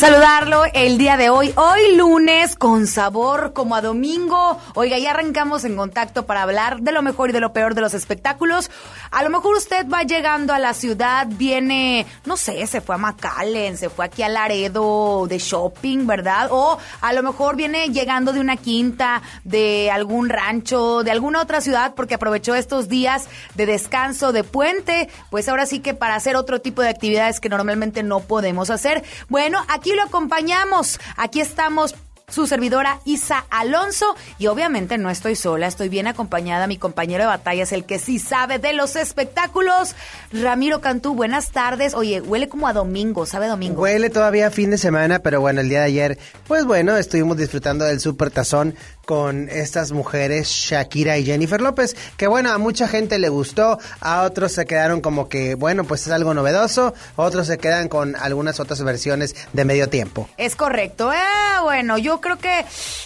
saludarlo 0.00 0.62
el 0.72 0.96
día 0.96 1.18
de 1.18 1.28
hoy. 1.28 1.52
Hoy 1.56 1.94
lunes 1.94 2.56
con 2.56 2.86
sabor 2.86 3.52
como 3.52 3.76
a 3.76 3.82
domingo. 3.82 4.58
Oiga, 4.74 4.96
ya 4.96 5.10
arrancamos 5.10 5.64
en 5.64 5.76
contacto 5.76 6.24
para 6.24 6.42
hablar 6.42 6.80
de 6.80 6.90
lo 6.90 7.02
mejor 7.02 7.28
y 7.28 7.32
de 7.34 7.40
lo 7.40 7.52
peor 7.52 7.74
de 7.74 7.82
los 7.82 7.92
espectáculos. 7.92 8.70
A 9.10 9.22
lo 9.22 9.28
mejor 9.28 9.56
usted 9.56 9.86
va 9.90 10.02
llegando 10.04 10.54
a 10.54 10.58
la 10.58 10.72
ciudad, 10.72 11.26
viene, 11.28 12.06
no 12.24 12.38
sé, 12.38 12.66
se 12.66 12.80
fue 12.80 12.94
a 12.94 12.98
McAllen, 12.98 13.76
se 13.76 13.90
fue 13.90 14.06
aquí 14.06 14.22
a 14.22 14.30
Laredo 14.30 15.26
de 15.28 15.38
shopping, 15.38 16.06
¿verdad? 16.06 16.48
O 16.50 16.78
a 17.02 17.12
lo 17.12 17.22
mejor 17.22 17.56
viene 17.56 17.90
llegando 17.90 18.32
de 18.32 18.40
una 18.40 18.56
quinta, 18.56 19.20
de 19.44 19.90
algún 19.90 20.30
rancho, 20.30 21.02
de 21.02 21.10
alguna 21.10 21.42
otra 21.42 21.60
ciudad 21.60 21.92
porque 21.94 22.14
aprovechó 22.14 22.54
estos 22.54 22.88
días 22.88 23.28
de 23.54 23.66
descanso, 23.66 24.32
de 24.32 24.44
puente. 24.44 25.10
Pues 25.28 25.46
ahora 25.50 25.66
sí 25.66 25.80
que 25.80 25.92
para 25.92 26.14
hacer 26.14 26.36
otro 26.36 26.62
tipo 26.62 26.80
de 26.80 26.88
actividades 26.88 27.38
que 27.38 27.50
normalmente 27.50 28.02
no 28.02 28.20
podemos 28.20 28.70
hacer. 28.70 29.04
Bueno, 29.28 29.62
aquí 29.68 29.89
lo 29.94 30.02
acompañamos. 30.02 30.98
Aquí 31.16 31.40
estamos 31.40 31.94
su 32.30 32.46
servidora 32.46 33.00
Isa 33.04 33.44
Alonso. 33.50 34.16
Y 34.38 34.46
obviamente 34.46 34.98
no 34.98 35.10
estoy 35.10 35.36
sola, 35.36 35.66
estoy 35.66 35.88
bien 35.88 36.06
acompañada. 36.06 36.66
Mi 36.66 36.78
compañero 36.78 37.24
de 37.24 37.28
batalla 37.28 37.64
es 37.64 37.72
el 37.72 37.84
que 37.84 37.98
sí 37.98 38.18
sabe 38.18 38.58
de 38.58 38.72
los 38.72 38.96
espectáculos. 38.96 39.94
Ramiro 40.32 40.80
Cantú, 40.80 41.14
buenas 41.14 41.50
tardes. 41.50 41.94
Oye, 41.94 42.20
huele 42.20 42.48
como 42.48 42.68
a 42.68 42.72
domingo, 42.72 43.26
¿sabe 43.26 43.48
domingo? 43.48 43.82
Huele 43.82 44.10
todavía 44.10 44.50
fin 44.50 44.70
de 44.70 44.78
semana, 44.78 45.18
pero 45.18 45.40
bueno, 45.40 45.60
el 45.60 45.68
día 45.68 45.80
de 45.80 45.86
ayer, 45.86 46.18
pues 46.46 46.64
bueno, 46.64 46.96
estuvimos 46.96 47.36
disfrutando 47.36 47.84
del 47.84 48.00
Super 48.00 48.30
Tazón 48.30 48.74
con 49.06 49.48
estas 49.48 49.90
mujeres, 49.92 50.48
Shakira 50.48 51.18
y 51.18 51.24
Jennifer 51.24 51.60
López, 51.60 51.96
que 52.16 52.26
bueno, 52.28 52.52
a 52.52 52.58
mucha 52.58 52.86
gente 52.86 53.18
le 53.18 53.28
gustó, 53.28 53.78
a 54.00 54.22
otros 54.22 54.52
se 54.52 54.66
quedaron 54.66 55.00
como 55.00 55.28
que, 55.28 55.54
bueno, 55.56 55.84
pues 55.84 56.06
es 56.06 56.12
algo 56.12 56.32
novedoso, 56.32 56.94
otros 57.16 57.46
se 57.48 57.58
quedan 57.58 57.88
con 57.88 58.14
algunas 58.16 58.60
otras 58.60 58.82
versiones 58.84 59.34
de 59.52 59.64
medio 59.64 59.88
tiempo. 59.88 60.28
Es 60.36 60.54
correcto. 60.54 61.12
Eh, 61.12 61.16
bueno, 61.62 61.98
yo 61.98 62.20
creo 62.20 62.38
que, 62.38 62.64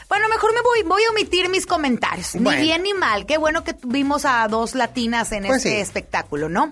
bueno, 0.09 0.29
mejor 0.29 0.53
me 0.53 0.61
voy, 0.61 0.83
voy 0.83 1.03
a 1.05 1.11
omitir 1.11 1.49
mis 1.49 1.67
comentarios. 1.67 2.35
Ni 2.35 2.55
bien 2.57 2.83
ni 2.83 2.93
mal. 2.93 3.25
Qué 3.27 3.39
bueno 3.39 3.65
que 3.65 3.73
tuvimos 3.73 4.25
a 4.25 4.47
dos 4.49 4.75
latinas 4.75 5.33
en 5.33 5.45
Pues 5.47 5.59
este 5.65 5.71
sí. 5.71 5.77
espectáculo, 5.77 6.49
¿no? 6.49 6.71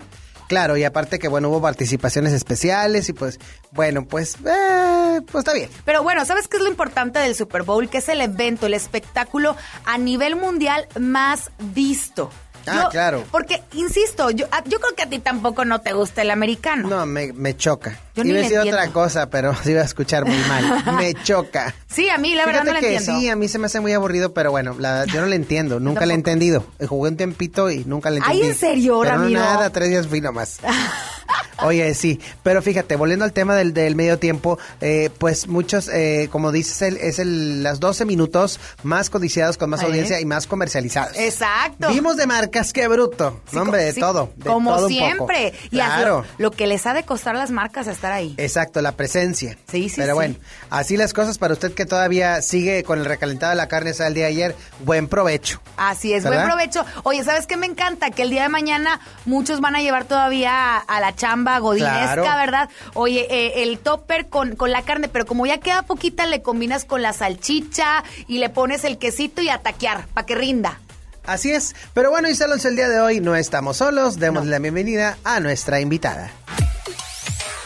Claro, 0.53 0.77
y 0.77 0.83
aparte 0.83 1.17
que 1.17 1.27
bueno, 1.27 1.49
hubo 1.49 1.63
participaciones 1.63 2.31
especiales 2.31 3.09
y 3.09 3.13
pues, 3.13 3.39
bueno, 3.71 4.05
pues, 4.05 4.35
eh, 4.45 5.19
pues 5.25 5.41
está 5.41 5.51
bien. 5.51 5.67
Pero 5.83 6.03
bueno, 6.03 6.23
¿sabes 6.25 6.47
qué 6.47 6.57
es 6.57 6.63
lo 6.63 6.69
importante 6.69 7.17
del 7.17 7.33
Super 7.33 7.63
Bowl? 7.63 7.89
Que 7.89 7.97
es 7.97 8.07
el 8.07 8.21
evento, 8.21 8.67
el 8.67 8.75
espectáculo 8.75 9.55
a 9.83 9.97
nivel 9.97 10.35
mundial 10.35 10.87
más 10.99 11.49
visto. 11.73 12.29
Ah, 12.67 12.87
claro. 12.91 13.23
Porque, 13.31 13.61
insisto, 13.73 14.29
yo, 14.31 14.45
yo 14.65 14.79
creo 14.79 14.95
que 14.95 15.03
a 15.03 15.09
ti 15.09 15.19
tampoco 15.19 15.65
no 15.65 15.81
te 15.81 15.93
gusta 15.93 16.21
el 16.21 16.31
americano. 16.31 16.87
No, 16.87 17.05
me, 17.05 17.33
me 17.33 17.55
choca. 17.57 17.99
Yo 18.15 18.23
iba 18.23 18.39
a 18.39 18.41
decir 18.43 18.59
otra 18.59 18.87
cosa, 18.89 19.29
pero 19.29 19.55
se 19.63 19.71
iba 19.71 19.81
a 19.81 19.85
escuchar 19.85 20.25
muy 20.25 20.37
mal. 20.47 20.83
Me 20.97 21.13
choca. 21.23 21.73
Sí, 21.87 22.09
a 22.09 22.17
mí 22.19 22.35
la 22.35 22.45
verdad 22.45 22.61
Fíjate 22.61 22.67
no 22.67 22.73
lo 22.75 22.87
que 22.87 22.95
entiendo. 22.97 23.19
sí, 23.21 23.29
a 23.29 23.35
mí 23.35 23.47
se 23.47 23.57
me 23.59 23.65
hace 23.65 23.79
muy 23.79 23.91
aburrido, 23.93 24.33
pero 24.33 24.51
bueno, 24.51 24.75
la 24.79 24.93
verdad, 24.99 25.13
yo 25.13 25.21
no 25.21 25.27
le 25.27 25.35
entiendo, 25.35 25.79
nunca 25.79 26.05
le 26.05 26.13
he 26.13 26.17
tampoco. 26.17 26.29
entendido. 26.31 26.65
Jugué 26.87 27.09
un 27.11 27.17
tiempito 27.17 27.71
y 27.71 27.83
nunca 27.85 28.09
le 28.11 28.17
Ay, 28.23 28.37
entendí. 28.41 28.47
¿en 28.49 28.55
serio, 28.55 28.99
pero 29.01 29.15
Ramiro? 29.17 29.39
No, 29.39 29.45
nada, 29.45 29.69
tres 29.71 29.89
días 29.89 30.07
fui 30.07 30.21
nomás. 30.21 30.59
Oye, 31.59 31.93
sí, 31.93 32.19
pero 32.41 32.61
fíjate, 32.61 32.95
volviendo 32.95 33.25
al 33.25 33.33
tema 33.33 33.55
del, 33.55 33.73
del 33.73 33.95
medio 33.95 34.19
tiempo, 34.19 34.57
eh, 34.81 35.09
pues 35.17 35.47
muchos, 35.47 35.87
eh, 35.89 36.27
como 36.31 36.51
dices, 36.51 36.81
el- 36.81 36.97
es 36.97 37.19
el, 37.19 37.63
las 37.63 37.79
12 37.79 38.05
minutos 38.05 38.59
más 38.83 39.09
codiciados, 39.09 39.57
con 39.57 39.69
más 39.69 39.83
audiencia 39.83 40.19
y 40.19 40.25
más 40.25 40.47
comercializados. 40.47 41.17
Exacto. 41.17 41.89
Vimos 41.89 42.17
de 42.17 42.27
marcas, 42.27 42.73
qué 42.73 42.87
bruto. 42.87 43.41
Sí, 43.49 43.55
no, 43.55 43.63
hombre, 43.63 43.79
co- 43.81 43.85
de 43.85 43.93
sí, 43.93 43.99
todo. 43.99 44.31
de 44.35 44.45
como 44.49 44.75
todo 44.75 44.87
un 44.87 44.93
poco. 44.93 45.05
siempre. 45.05 45.53
Y 45.65 45.69
Claro. 45.69 46.25
lo, 46.37 46.49
lo 46.49 46.51
que 46.51 46.67
les 46.67 46.85
ha 46.85 46.93
de 46.93 47.03
costar 47.03 47.35
las 47.35 47.51
marcas 47.51 47.87
estar 47.87 48.11
ahí. 48.11 48.33
Exacto, 48.37 48.81
la 48.81 48.93
presencia. 48.93 49.57
Sí, 49.71 49.89
sí, 49.89 49.95
Pero 49.97 50.13
sí. 50.13 50.15
bueno, 50.15 50.35
así 50.69 50.97
las 50.97 51.13
cosas 51.13 51.37
para 51.37 51.53
usted 51.53 51.73
que 51.73 51.85
todavía 51.85 52.41
sigue 52.41 52.83
con 52.83 52.99
el 52.99 53.05
recalentado 53.05 53.51
de 53.51 53.57
la 53.57 53.67
carne 53.67 53.91
esa 53.91 54.05
del 54.05 54.13
día 54.13 54.25
de 54.25 54.29
ayer, 54.31 54.55
buen 54.83 55.07
provecho. 55.07 55.61
Así 55.77 56.13
es, 56.13 56.23
¿Verdad? 56.23 56.45
buen 56.45 56.49
provecho. 56.49 56.85
Oye, 57.03 57.23
¿sabes 57.23 57.45
qué 57.47 57.57
me 57.57 57.65
encanta? 57.67 58.09
Que 58.11 58.23
el 58.23 58.29
día 58.29 58.43
de 58.43 58.49
mañana 58.49 58.99
muchos 59.25 59.59
van 59.61 59.75
a 59.75 59.81
llevar 59.81 60.05
todavía 60.05 60.77
a 60.77 60.99
la 60.99 61.13
chamba 61.15 61.42
godinesca, 61.59 62.13
Claro. 62.15 62.23
¿verdad? 62.23 62.69
Oye, 62.93 63.27
eh, 63.29 63.63
el 63.63 63.79
topper 63.79 64.27
con, 64.29 64.55
con 64.55 64.71
la 64.71 64.81
carne, 64.83 65.07
pero 65.07 65.25
como 65.25 65.45
ya 65.45 65.59
queda 65.59 65.81
poquita, 65.83 66.25
le 66.25 66.41
combinas 66.41 66.85
con 66.85 67.01
la 67.01 67.13
salchicha 67.13 68.03
y 68.27 68.39
le 68.39 68.49
pones 68.49 68.83
el 68.83 68.97
quesito 68.97 69.41
y 69.41 69.49
a 69.49 69.59
taquear, 69.59 70.07
para 70.13 70.25
que 70.25 70.35
rinda. 70.35 70.79
Así 71.25 71.51
es. 71.51 71.73
Pero 71.93 72.09
bueno, 72.09 72.27
y 72.29 72.43
Alonso, 72.43 72.67
el 72.67 72.75
día 72.75 72.89
de 72.89 72.99
hoy 72.99 73.19
no 73.21 73.35
estamos 73.35 73.77
solos. 73.77 74.19
Demos 74.19 74.45
la 74.45 74.59
bienvenida 74.59 75.17
a 75.23 75.39
nuestra 75.39 75.79
invitada. 75.79 76.31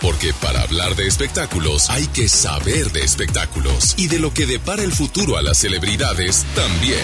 Porque 0.02 0.32
para 0.42 0.62
hablar 0.62 0.96
de 0.96 1.08
espectáculos 1.08 1.90
hay 1.90 2.06
que 2.08 2.30
saber 2.30 2.92
de 2.92 3.02
espectáculos 3.02 3.96
y 3.98 4.08
de 4.08 4.20
lo 4.20 4.32
que 4.32 4.46
depara 4.46 4.84
el 4.84 4.92
futuro 4.94 5.38
a 5.38 5.42
las 5.42 5.58
celebridades 5.58 6.46
también. 6.56 7.00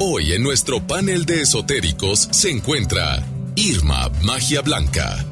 Hoy 0.00 0.32
en 0.32 0.42
nuestro 0.42 0.80
panel 0.86 1.26
de 1.26 1.42
esotéricos 1.42 2.28
se 2.32 2.50
encuentra 2.50 3.22
Irma 3.54 4.08
Magia 4.22 4.62
Blanca. 4.62 5.24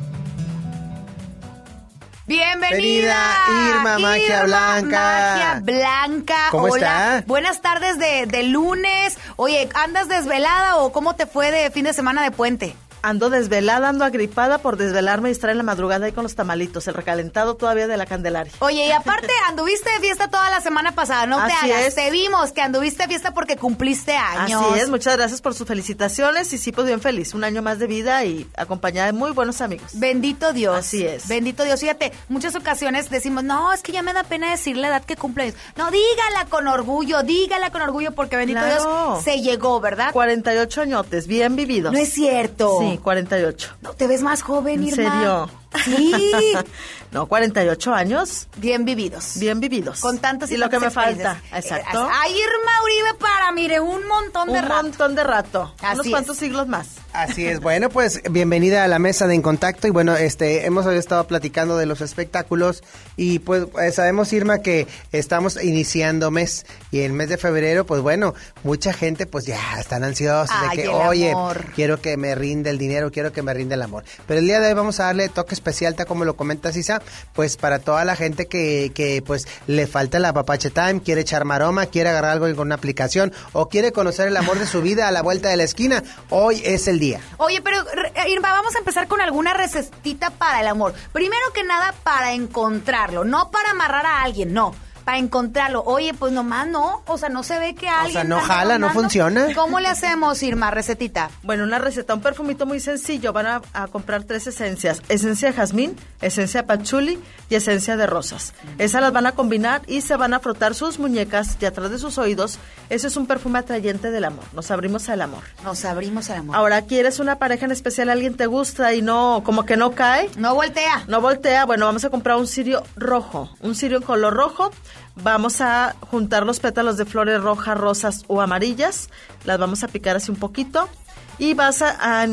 Bienvenida, 2.26 3.36
Bienvenida, 3.46 3.76
Irma 3.76 3.98
Magia 3.98 4.44
Blanca. 4.44 5.34
Magia 5.34 5.60
Blanca. 5.62 6.36
¿Cómo 6.50 6.64
Hola. 6.72 7.18
está? 7.18 7.24
Buenas 7.26 7.60
tardes 7.60 7.98
de, 7.98 8.24
de 8.24 8.44
lunes. 8.44 9.18
Oye, 9.36 9.68
¿andas 9.74 10.08
desvelada 10.08 10.76
o 10.76 10.90
cómo 10.90 11.16
te 11.16 11.26
fue 11.26 11.50
de 11.50 11.70
fin 11.70 11.84
de 11.84 11.92
semana 11.92 12.22
de 12.22 12.30
puente? 12.30 12.76
Ando 13.06 13.28
desvelada, 13.28 13.90
ando 13.90 14.04
agripada 14.04 14.56
por 14.58 14.78
desvelarme 14.78 15.28
y 15.28 15.32
estar 15.32 15.50
en 15.50 15.58
la 15.58 15.62
madrugada 15.62 16.06
ahí 16.06 16.12
con 16.12 16.22
los 16.22 16.34
tamalitos, 16.34 16.88
el 16.88 16.94
recalentado 16.94 17.54
todavía 17.54 17.86
de 17.86 17.96
la 17.98 18.06
Candelaria. 18.06 18.50
Oye, 18.60 18.86
y 18.86 18.90
aparte 18.92 19.28
anduviste 19.48 19.90
de 19.90 20.00
fiesta 20.00 20.28
toda 20.28 20.48
la 20.48 20.60
semana 20.62 20.92
pasada, 20.92 21.26
no 21.26 21.36
te 21.46 21.52
Así 21.52 21.70
hagas. 21.70 21.86
es. 21.88 21.94
Te 21.96 22.10
vimos 22.10 22.52
que 22.52 22.62
anduviste 22.62 23.02
de 23.02 23.08
fiesta 23.08 23.34
porque 23.34 23.56
cumpliste 23.58 24.16
años. 24.16 24.62
Así 24.70 24.80
es, 24.80 24.88
muchas 24.88 25.16
gracias 25.16 25.42
por 25.42 25.52
sus 25.54 25.66
felicitaciones 25.68 26.50
y 26.54 26.58
sí, 26.58 26.72
pues 26.72 26.86
bien 26.86 27.00
feliz. 27.00 27.34
Un 27.34 27.44
año 27.44 27.60
más 27.60 27.78
de 27.78 27.86
vida 27.86 28.24
y 28.24 28.46
acompañada 28.56 29.06
de 29.06 29.12
muy 29.12 29.32
buenos 29.32 29.60
amigos. 29.60 29.90
Bendito 29.94 30.52
Dios. 30.54 30.74
Así 30.76 31.04
es. 31.06 31.28
Bendito 31.28 31.62
Dios. 31.64 31.80
Fíjate, 31.80 32.12
muchas 32.30 32.54
ocasiones 32.56 33.10
decimos, 33.10 33.44
no, 33.44 33.72
es 33.72 33.82
que 33.82 33.92
ya 33.92 34.00
me 34.02 34.12
da 34.14 34.24
pena 34.24 34.50
decir 34.50 34.76
la 34.78 34.88
edad 34.88 35.04
que 35.04 35.16
cumple. 35.16 35.52
No, 35.76 35.90
dígala 35.90 36.46
con 36.48 36.68
orgullo, 36.68 37.22
dígala 37.22 37.70
con 37.70 37.82
orgullo 37.82 38.12
porque 38.12 38.36
bendito 38.36 38.60
Claro. 38.60 38.82
Dios 39.12 39.24
se 39.24 39.42
llegó, 39.42 39.78
¿verdad? 39.80 40.12
48 40.12 40.80
añotes, 40.82 41.26
bien 41.26 41.54
vividos. 41.56 41.92
No 41.92 41.98
es 41.98 42.12
cierto. 42.12 42.78
Sí, 42.80 42.93
48. 42.98 43.76
No, 43.82 43.92
te 43.92 44.06
ves 44.06 44.22
más 44.22 44.42
joven, 44.42 44.80
¿En 44.82 44.88
Irma. 44.88 45.12
serio? 45.12 45.50
Sí. 45.84 46.52
no, 47.10 47.26
48 47.26 47.92
años, 47.94 48.46
Bien 48.58 48.84
vividos. 48.84 49.38
bien 49.38 49.58
vividos. 49.60 50.00
Con 50.00 50.18
tantas 50.18 50.50
y 50.50 50.54
Y 50.54 50.56
lo 50.56 50.70
que 50.70 50.78
me 50.78 50.90
falta, 50.90 51.40
exacto. 51.52 52.06
Eh, 52.06 52.10
Ay, 52.12 52.32
Irma 52.32 52.82
Uribe 52.84 53.18
para, 53.18 53.50
mire, 53.52 53.80
un 53.80 54.06
montón 54.06 54.52
de 54.52 54.58
Un 54.60 54.62
rato. 54.64 54.82
montón 54.82 55.14
de 55.16 55.24
rato. 55.24 55.74
Así 55.80 55.94
unos 55.94 56.06
es. 56.06 56.12
cuantos 56.12 56.36
siglos 56.36 56.68
más. 56.68 56.86
Así 57.12 57.46
es, 57.46 57.60
bueno, 57.60 57.90
pues 57.90 58.20
bienvenida 58.30 58.82
a 58.84 58.88
la 58.88 58.98
mesa 58.98 59.26
de 59.28 59.34
En 59.34 59.42
Contacto 59.42 59.86
y 59.86 59.90
bueno, 59.90 60.16
este 60.16 60.66
hemos 60.66 60.84
estado 60.86 61.26
platicando 61.28 61.76
de 61.76 61.86
los 61.86 62.00
espectáculos 62.00 62.82
y 63.16 63.38
pues 63.38 63.66
eh, 63.80 63.92
sabemos 63.92 64.32
Irma 64.32 64.58
que 64.58 64.88
estamos 65.12 65.62
iniciando 65.62 66.32
mes 66.32 66.66
y 66.90 67.00
el 67.00 67.12
mes 67.12 67.28
de 67.28 67.36
febrero, 67.38 67.86
pues 67.86 68.00
bueno, 68.00 68.34
mucha 68.64 68.92
gente 68.92 69.26
pues 69.26 69.46
ya 69.46 69.78
están 69.78 70.02
ansiosos 70.02 70.50
Ay, 70.52 70.76
de 70.78 70.82
que, 70.84 70.88
oye, 70.88 71.30
amor. 71.30 71.66
quiero 71.76 72.00
que 72.00 72.16
me 72.16 72.34
rinde 72.34 72.70
el 72.70 72.78
dinero, 72.88 73.10
quiero 73.10 73.32
que 73.32 73.42
me 73.42 73.52
rinde 73.54 73.74
el 73.74 73.82
amor. 73.82 74.04
Pero 74.26 74.40
el 74.40 74.46
día 74.46 74.60
de 74.60 74.68
hoy 74.68 74.74
vamos 74.74 75.00
a 75.00 75.04
darle 75.04 75.28
toque 75.28 75.54
especial, 75.54 75.94
tal 75.94 76.06
como 76.06 76.24
lo 76.24 76.36
comentas 76.36 76.76
Isa, 76.76 77.02
pues 77.32 77.56
para 77.56 77.78
toda 77.78 78.04
la 78.04 78.16
gente 78.16 78.46
que, 78.46 78.92
que 78.94 79.22
pues 79.26 79.46
le 79.66 79.86
falta 79.86 80.18
la 80.18 80.32
papache 80.32 80.70
time, 80.70 81.02
quiere 81.02 81.22
echar 81.22 81.44
maroma, 81.44 81.86
quiere 81.86 82.10
agarrar 82.10 82.32
algo 82.32 82.44
con 82.54 82.66
una 82.68 82.74
aplicación 82.76 83.32
o 83.52 83.68
quiere 83.68 83.92
conocer 83.92 84.28
el 84.28 84.36
amor 84.36 84.58
de 84.58 84.66
su 84.66 84.82
vida 84.82 85.08
a 85.08 85.10
la 85.10 85.22
vuelta 85.22 85.48
de 85.48 85.56
la 85.56 85.64
esquina, 85.64 86.02
hoy 86.30 86.62
es 86.64 86.88
el 86.88 86.98
día. 86.98 87.20
Oye, 87.38 87.60
pero 87.62 87.82
re- 87.84 88.12
Irma, 88.30 88.52
vamos 88.52 88.74
a 88.74 88.78
empezar 88.78 89.08
con 89.08 89.20
alguna 89.20 89.54
recetita 89.54 90.30
para 90.30 90.60
el 90.60 90.66
amor. 90.68 90.94
Primero 91.12 91.42
que 91.54 91.64
nada, 91.64 91.94
para 92.02 92.32
encontrarlo, 92.32 93.24
no 93.24 93.50
para 93.50 93.70
amarrar 93.70 94.06
a 94.06 94.22
alguien, 94.22 94.52
no. 94.52 94.74
Para 95.04 95.18
encontrarlo. 95.18 95.82
Oye, 95.84 96.14
pues 96.14 96.32
nomás 96.32 96.66
no. 96.66 97.02
O 97.06 97.18
sea, 97.18 97.28
no 97.28 97.42
se 97.42 97.58
ve 97.58 97.74
que 97.74 97.88
alguien. 97.88 98.28
no 98.28 98.36
anda 98.36 98.46
jala, 98.46 98.78
no 98.78 98.90
funciona. 98.90 99.48
¿Cómo 99.54 99.80
le 99.80 99.88
hacemos, 99.88 100.42
Irma? 100.42 100.70
Recetita. 100.70 101.30
Bueno, 101.42 101.64
una 101.64 101.78
receta, 101.78 102.14
un 102.14 102.20
perfumito 102.20 102.66
muy 102.66 102.80
sencillo. 102.80 103.32
Van 103.32 103.46
a, 103.46 103.62
a 103.72 103.86
comprar 103.88 104.24
tres 104.24 104.46
esencias. 104.46 105.02
Esencia 105.08 105.48
de 105.48 105.54
jazmín, 105.54 105.96
esencia 106.20 106.62
de 106.62 106.66
patchouli 106.66 107.18
y 107.50 107.54
esencia 107.54 107.96
de 107.96 108.06
rosas. 108.06 108.54
Esas 108.78 109.02
las 109.02 109.12
van 109.12 109.26
a 109.26 109.32
combinar 109.32 109.82
y 109.86 110.00
se 110.00 110.16
van 110.16 110.34
a 110.34 110.40
frotar 110.40 110.74
sus 110.74 110.98
muñecas 110.98 111.56
y 111.60 111.66
atrás 111.66 111.90
de 111.90 111.98
sus 111.98 112.18
oídos. 112.18 112.58
Ese 112.90 113.06
es 113.08 113.16
un 113.16 113.26
perfume 113.26 113.58
atrayente 113.58 114.10
del 114.10 114.24
amor. 114.24 114.44
Nos 114.52 114.70
abrimos 114.70 115.08
al 115.08 115.20
amor. 115.22 115.42
Nos 115.64 115.84
abrimos 115.84 116.30
al 116.30 116.38
amor. 116.38 116.56
Ahora, 116.56 116.82
¿quieres 116.82 117.18
una 117.20 117.38
pareja 117.38 117.66
en 117.66 117.72
especial? 117.72 118.08
¿Alguien 118.10 118.36
te 118.36 118.46
gusta 118.46 118.94
y 118.94 119.02
no, 119.02 119.42
como 119.44 119.64
que 119.64 119.76
no 119.76 119.92
cae? 119.92 120.30
No 120.36 120.54
voltea. 120.54 121.04
No 121.08 121.20
voltea, 121.20 121.64
bueno, 121.66 121.86
vamos 121.86 122.04
a 122.04 122.10
comprar 122.10 122.36
un 122.36 122.46
cirio 122.46 122.82
rojo, 122.96 123.50
un 123.60 123.74
cirio 123.74 123.98
en 123.98 124.02
color 124.02 124.34
rojo. 124.34 124.70
Vamos 125.16 125.60
a 125.60 125.94
juntar 126.10 126.44
los 126.44 126.60
pétalos 126.60 126.96
de 126.96 127.04
flores 127.04 127.40
rojas, 127.40 127.76
rosas 127.78 128.22
o 128.26 128.40
amarillas. 128.40 129.08
Las 129.44 129.58
vamos 129.58 129.82
a 129.84 129.88
picar 129.88 130.16
así 130.16 130.30
un 130.30 130.36
poquito. 130.38 130.88
Y 131.36 131.54
vas 131.54 131.82
a, 131.82 132.22
a- 132.22 132.28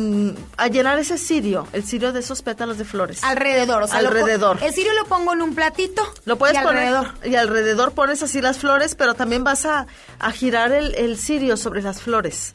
a 0.58 0.68
llenar 0.68 1.00
ese 1.00 1.18
cirio, 1.18 1.68
el 1.74 1.84
cirio 1.84 2.14
de 2.14 2.20
esos 2.20 2.44
pétalos 2.44 2.78
de 2.78 2.86
flores. 2.86 3.24
Alrededor, 3.24 3.82
o 3.82 3.88
sea, 3.88 4.00
lo 4.04 4.10
Alrededor. 4.10 4.60
el 4.62 4.72
cirio 4.76 4.94
lo 4.94 5.06
pongo 5.06 5.34
en 5.34 5.42
un 5.42 5.56
platito. 5.56 6.04
Lo 6.26 6.38
puedes 6.38 6.56
y 6.56 6.62
poner 6.62 6.84
alrededor. 6.94 7.28
y 7.28 7.36
alrededor 7.36 7.94
pones 7.94 8.22
así 8.22 8.42
las 8.42 8.60
flores, 8.60 8.94
pero 8.94 9.16
también 9.16 9.44
vas 9.44 9.66
a, 9.66 9.88
a 10.20 10.32
girar 10.32 10.72
el, 10.72 10.94
el 10.94 11.18
cirio 11.18 11.58
sobre 11.58 11.82
las 11.82 12.00
flores. 12.04 12.54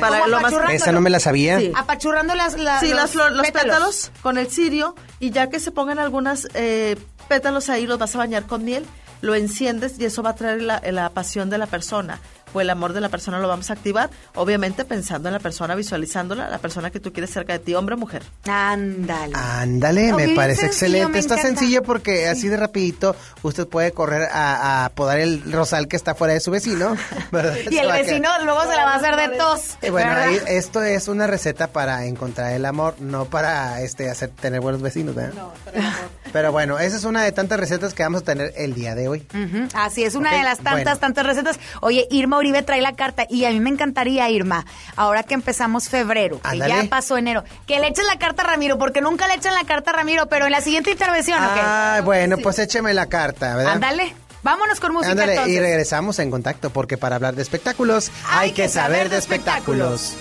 Para 0.00 0.18
Como 0.18 0.30
lo 0.30 0.40
más. 0.40 0.52
Esa 0.70 0.90
no 0.90 1.00
me 1.00 1.10
la 1.10 1.20
sabía. 1.20 1.60
Sí. 1.60 1.70
Apachurrando 1.76 2.34
las, 2.34 2.58
la- 2.58 2.80
sí, 2.80 2.88
los, 2.88 2.96
las 2.96 3.10
flor- 3.12 3.30
los 3.32 3.46
pétalos. 3.46 3.70
pétalos. 3.76 4.10
con 4.22 4.38
el 4.38 4.48
cirio 4.50 4.96
y 5.20 5.30
ya 5.30 5.48
que 5.48 5.60
se 5.60 5.70
pongan 5.70 6.00
algunas 6.00 6.48
eh, 6.54 6.96
pétalos 7.28 7.68
ahí, 7.68 7.86
los 7.86 7.98
vas 7.98 8.14
a 8.14 8.18
bañar 8.18 8.44
con 8.44 8.64
miel, 8.64 8.84
lo 9.20 9.34
enciendes 9.34 9.98
y 9.98 10.04
eso 10.04 10.22
va 10.22 10.30
a 10.30 10.34
traer 10.34 10.62
la, 10.62 10.80
la 10.90 11.10
pasión 11.10 11.50
de 11.50 11.58
la 11.58 11.66
persona. 11.66 12.20
O 12.56 12.60
el 12.60 12.70
amor 12.70 12.94
de 12.94 13.02
la 13.02 13.10
persona 13.10 13.38
lo 13.38 13.48
vamos 13.48 13.68
a 13.70 13.74
activar, 13.74 14.08
obviamente 14.34 14.84
pensando 14.84 15.28
en 15.28 15.34
la 15.34 15.40
persona, 15.40 15.74
visualizándola, 15.74 16.48
la 16.48 16.58
persona 16.58 16.90
que 16.90 17.00
tú 17.00 17.12
quieres 17.12 17.30
cerca 17.30 17.52
de 17.52 17.58
ti, 17.58 17.74
hombre 17.74 17.96
o 17.96 17.98
mujer. 17.98 18.22
Ándale. 18.48 19.34
Ándale, 19.36 20.12
me 20.14 20.28
parece 20.30 20.62
sencillo, 20.62 20.86
excelente. 20.86 21.12
me 21.12 21.18
Está 21.18 21.36
sencillo 21.36 21.82
porque 21.82 22.28
así 22.28 22.48
de 22.48 22.56
rapidito 22.56 23.14
usted 23.42 23.66
puede 23.66 23.92
correr 23.92 24.28
a, 24.32 24.86
a 24.86 24.88
podar 24.90 25.20
el 25.20 25.52
rosal 25.52 25.86
que 25.86 25.96
está 25.96 26.14
fuera 26.14 26.32
de 26.32 26.40
su 26.40 26.50
vecino. 26.50 26.96
¿verdad? 27.30 27.56
Y 27.70 27.76
el 27.76 27.92
vecino 27.92 28.28
luego 28.44 28.62
se 28.62 28.76
la 28.76 28.84
va 28.84 28.94
a 28.94 28.96
hacer 28.96 29.16
de 29.16 29.36
tos. 29.36 29.76
Eh, 29.82 29.90
bueno, 29.90 30.16
esto 30.46 30.82
es 30.82 31.08
una 31.08 31.26
receta 31.26 31.68
para 31.68 32.06
encontrar 32.06 32.52
el 32.52 32.64
amor, 32.64 32.94
no 33.00 33.26
para 33.26 33.82
este 33.82 34.10
hacer 34.10 34.30
tener 34.30 34.60
buenos 34.60 34.80
vecinos, 34.80 35.14
¿verdad? 35.14 35.44
Pero 36.32 36.52
bueno, 36.52 36.78
esa 36.78 36.96
es 36.96 37.04
una 37.04 37.22
de 37.22 37.32
tantas 37.32 37.58
recetas 37.58 37.94
que 37.94 38.02
vamos 38.02 38.22
a 38.22 38.24
tener 38.24 38.52
el 38.56 38.74
día 38.74 38.94
de 38.94 39.08
hoy. 39.08 39.26
Así 39.74 40.04
es, 40.04 40.14
una 40.14 40.32
de 40.34 40.42
las 40.42 40.58
tantas, 40.58 40.84
bueno. 40.84 40.98
tantas 40.98 41.26
recetas. 41.26 41.58
Oye, 41.80 42.06
Irma 42.10 42.38
Uribe 42.46 42.62
trae 42.62 42.80
la 42.80 42.94
carta 42.94 43.26
y 43.28 43.44
a 43.44 43.50
mí 43.50 43.58
me 43.58 43.70
encantaría, 43.70 44.28
Irma, 44.30 44.64
ahora 44.94 45.24
que 45.24 45.34
empezamos 45.34 45.88
febrero, 45.88 46.40
que 46.40 46.58
ya 46.58 46.84
pasó 46.88 47.16
enero, 47.16 47.42
que 47.66 47.80
le 47.80 47.88
eches 47.88 48.06
la 48.06 48.18
carta 48.18 48.42
a 48.42 48.46
Ramiro, 48.46 48.78
porque 48.78 49.00
nunca 49.00 49.26
le 49.26 49.34
echan 49.34 49.54
la 49.54 49.64
carta 49.64 49.90
a 49.90 49.94
Ramiro, 49.94 50.26
pero 50.28 50.46
en 50.46 50.52
la 50.52 50.60
siguiente 50.60 50.92
intervención, 50.92 51.42
¿ok? 51.42 51.50
Ah, 51.56 52.00
bueno, 52.04 52.36
pues 52.38 52.58
écheme 52.60 52.94
la 52.94 53.06
carta, 53.06 53.56
¿verdad? 53.56 53.74
Ándale, 53.74 54.14
vámonos 54.42 54.78
con 54.78 54.92
música 54.92 55.10
Ándale, 55.10 55.32
entonces. 55.32 55.56
y 55.56 55.60
regresamos 55.60 56.18
en 56.20 56.30
contacto, 56.30 56.70
porque 56.70 56.96
para 56.96 57.16
hablar 57.16 57.34
de 57.34 57.42
espectáculos 57.42 58.12
hay, 58.30 58.52
que 58.52 58.68
saber 58.68 59.08
de 59.08 59.18
espectáculos. 59.18 60.14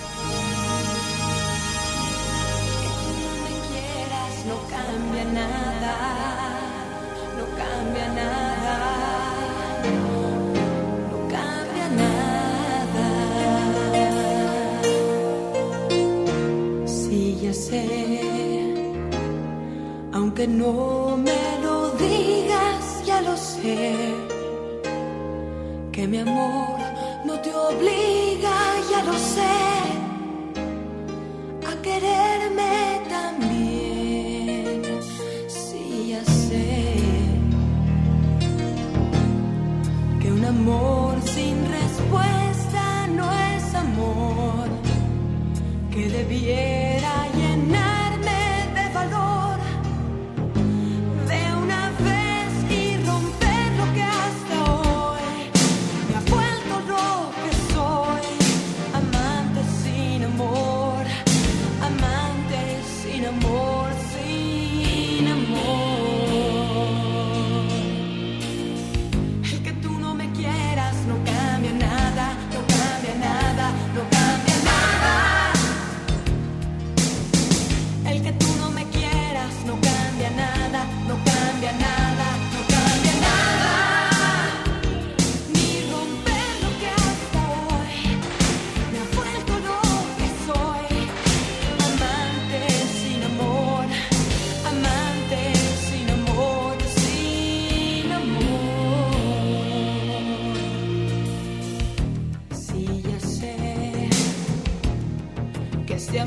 Aunque 20.13 20.47
no 20.47 21.17
me 21.17 21.41
lo 21.63 21.91
digas, 21.91 23.03
ya 23.05 23.21
lo 23.21 23.35
sé, 23.37 23.93
que 25.91 26.07
mi 26.07 26.19
amor 26.19 26.79
no 27.25 27.39
te 27.39 27.53
obliga, 27.53 28.57
ya 28.91 29.03
lo 29.03 29.13
sé 29.13 29.55
a 31.69 31.81
quererme 31.81 33.01
también. 33.09 34.81
Sí, 35.47 36.07
ya 36.09 36.23
sé 36.23 36.95
que 40.21 40.31
un 40.31 40.45
amor 40.45 41.13
sin 41.35 41.55
respuesta 41.79 43.07
no 43.07 43.25
es 43.53 43.75
amor, 43.75 44.67
que 45.91 46.09
debiera 46.09 46.84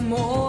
que 0.08 0.48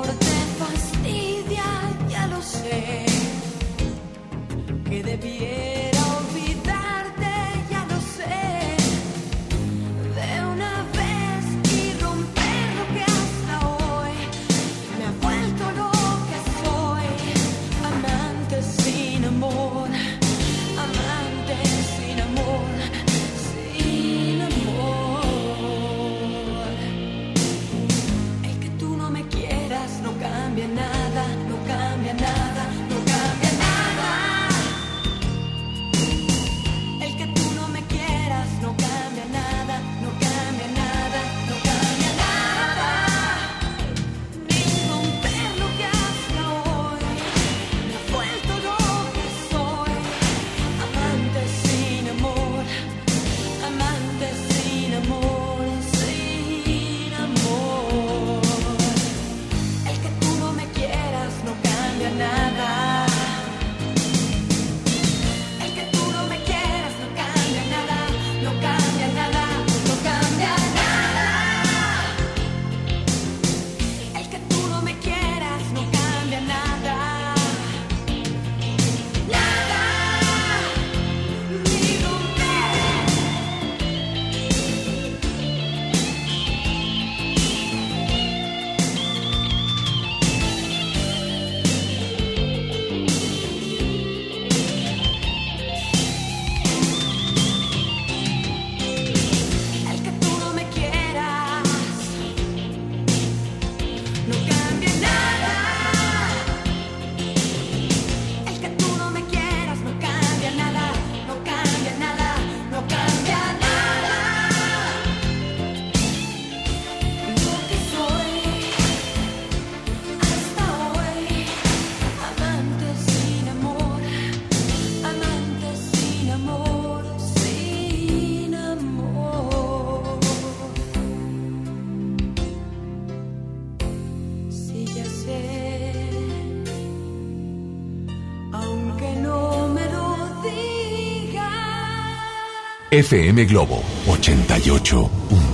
FM 143.03 143.45
Globo 143.47 143.81
88.1. 144.07 145.48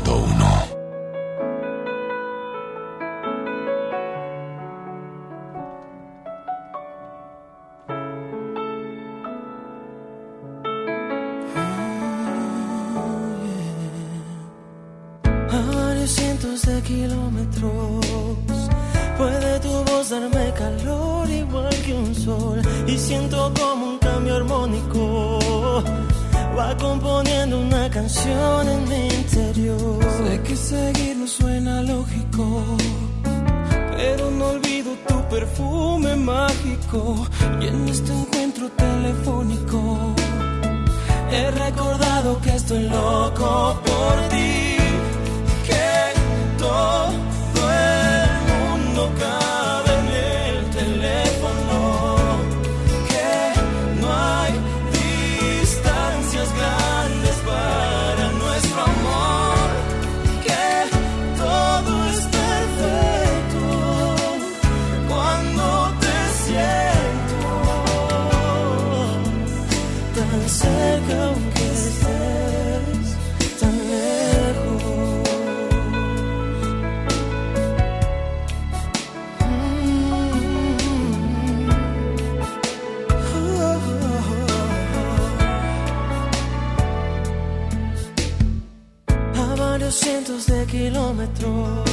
cientos 90.15 90.45
de 90.45 90.65
kilómetros 90.65 91.83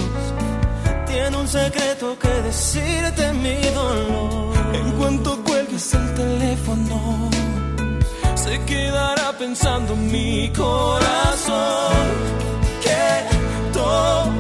tiene 1.07 1.37
un 1.37 1.49
secreto 1.49 2.17
que 2.21 2.29
decirte 2.29 3.33
mi 3.33 3.57
dolor. 3.75 4.55
En 4.73 4.93
cuanto 4.93 5.43
cuelgues 5.43 5.93
el 5.95 6.15
teléfono, 6.15 7.31
se 8.37 8.61
quedará 8.65 9.37
pensando 9.37 9.97
mi 9.97 10.53
corazón 10.53 12.07
que 12.85 13.03
todo 13.73 14.31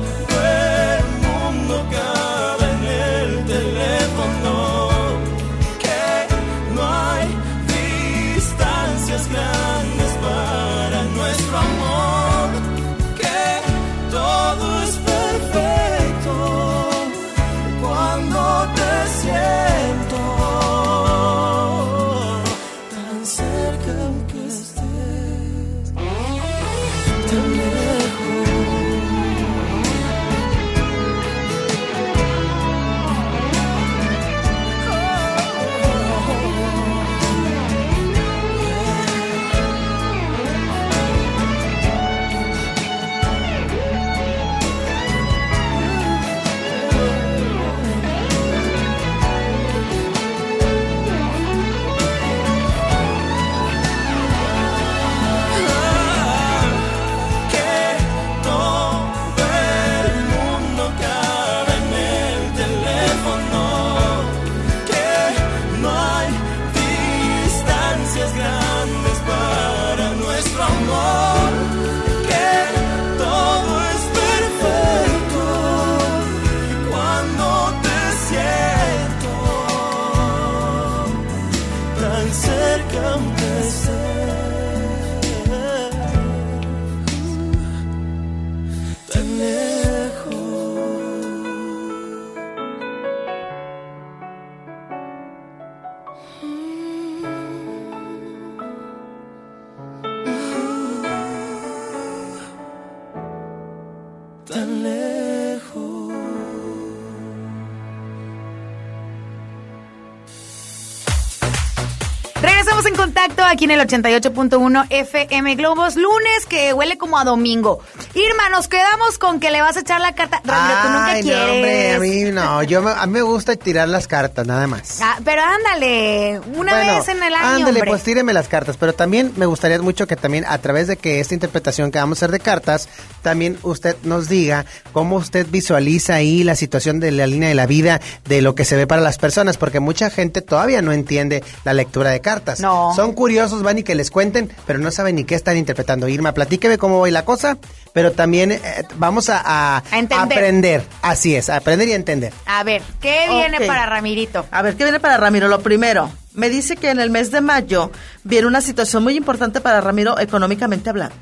contacto 113.02 113.42
aquí 113.42 113.64
en 113.64 113.72
el 113.72 113.80
88.1 113.80 114.86
FM 114.88 115.56
Globos, 115.56 115.96
lunes 115.96 116.46
que 116.48 116.72
huele 116.72 116.96
como 116.96 117.18
a 117.18 117.24
domingo. 117.24 117.80
Irma, 118.14 118.50
nos 118.50 118.68
quedamos 118.68 119.16
con 119.18 119.40
que 119.40 119.50
le 119.50 119.62
vas 119.62 119.76
a 119.76 119.80
echar 119.80 119.98
la 120.00 120.14
carta. 120.14 120.42
Ramiro, 120.44 120.78
tú 120.82 120.88
nunca 120.88 121.06
Ay, 121.06 121.22
no, 121.22 121.26
quieres. 121.28 121.50
hombre, 121.50 121.94
a 121.94 121.98
mí 121.98 122.24
no, 122.32 122.62
yo 122.62 122.82
me- 122.82 122.90
a 122.90 123.06
mí 123.06 123.12
me 123.12 123.22
gusta 123.22 123.56
tirar 123.56 123.88
las 123.88 124.06
cartas, 124.06 124.46
nada 124.46 124.66
más. 124.66 124.98
Ah, 125.00 125.18
pero 125.24 125.40
ándale, 125.42 126.38
una 126.54 126.74
Bueno, 126.74 126.98
vez 126.98 127.08
en 127.08 127.22
el 127.22 127.34
año, 127.34 127.46
Ándale, 127.46 127.80
hombre. 127.80 127.90
pues 127.90 128.02
tíreme 128.02 128.34
las 128.34 128.48
cartas. 128.48 128.76
Pero 128.78 128.92
también 128.92 129.32
me 129.36 129.46
gustaría 129.46 129.80
mucho 129.80 130.06
que 130.06 130.16
también 130.16 130.44
a 130.46 130.58
través 130.58 130.88
de 130.88 130.96
que 130.98 131.20
esta 131.20 131.32
interpretación 131.32 131.90
que 131.90 131.98
vamos 132.00 132.18
a 132.18 132.26
hacer 132.26 132.32
de 132.32 132.40
cartas, 132.40 132.88
también 133.22 133.58
usted 133.62 133.96
nos 134.02 134.28
diga 134.28 134.66
cómo 134.92 135.16
usted 135.16 135.46
visualiza 135.50 136.14
ahí 136.14 136.44
la 136.44 136.54
situación 136.54 137.00
de 137.00 137.12
la 137.12 137.26
línea 137.26 137.48
de 137.48 137.54
la 137.54 137.66
vida, 137.66 138.00
de 138.26 138.42
lo 138.42 138.54
que 138.54 138.66
se 138.66 138.76
ve 138.76 138.86
para 138.86 139.00
las 139.00 139.16
personas, 139.16 139.56
porque 139.56 139.80
mucha 139.80 140.10
gente 140.10 140.42
todavía 140.42 140.82
no 140.82 140.92
entiende 140.92 141.42
la 141.64 141.72
lectura 141.72 142.10
de 142.10 142.20
cartas. 142.20 142.60
No. 142.60 142.92
Son 142.94 143.14
curiosos, 143.14 143.62
van 143.62 143.78
y 143.78 143.82
que 143.84 143.94
les 143.94 144.10
cuenten, 144.10 144.52
pero 144.66 144.78
no 144.80 144.90
saben 144.90 145.16
ni 145.16 145.24
qué 145.24 145.34
están 145.34 145.56
interpretando. 145.56 146.08
Irma, 146.08 146.32
platíqueme 146.34 146.76
cómo 146.76 147.00
va 147.00 147.08
la 147.10 147.24
cosa, 147.24 147.56
pero 147.92 148.12
también 148.12 148.52
eh, 148.52 148.60
vamos 148.96 149.28
a, 149.28 149.40
a- 149.44 149.82
A 149.90 149.98
entender. 149.98 150.38
aprender. 150.38 150.84
Así 151.02 151.34
es, 151.36 151.50
a 151.50 151.56
aprender 151.56 151.88
y 151.88 151.92
a 151.92 151.96
entender. 151.96 152.32
A 152.46 152.62
ver, 152.64 152.82
¿qué 153.00 153.26
viene 153.28 153.66
para 153.66 153.86
Ramirito? 153.86 154.46
A 154.50 154.62
ver, 154.62 154.76
¿qué 154.76 154.84
viene 154.84 155.00
para 155.00 155.16
Ramiro? 155.16 155.48
Lo 155.48 155.60
primero, 155.60 156.10
me 156.34 156.48
dice 156.48 156.76
que 156.76 156.90
en 156.90 157.00
el 157.00 157.10
mes 157.10 157.30
de 157.30 157.40
mayo 157.40 157.90
viene 158.24 158.46
una 158.46 158.60
situación 158.60 159.02
muy 159.02 159.16
importante 159.16 159.60
para 159.60 159.80
Ramiro 159.80 160.18
económicamente 160.18 160.88
hablando. 160.90 161.14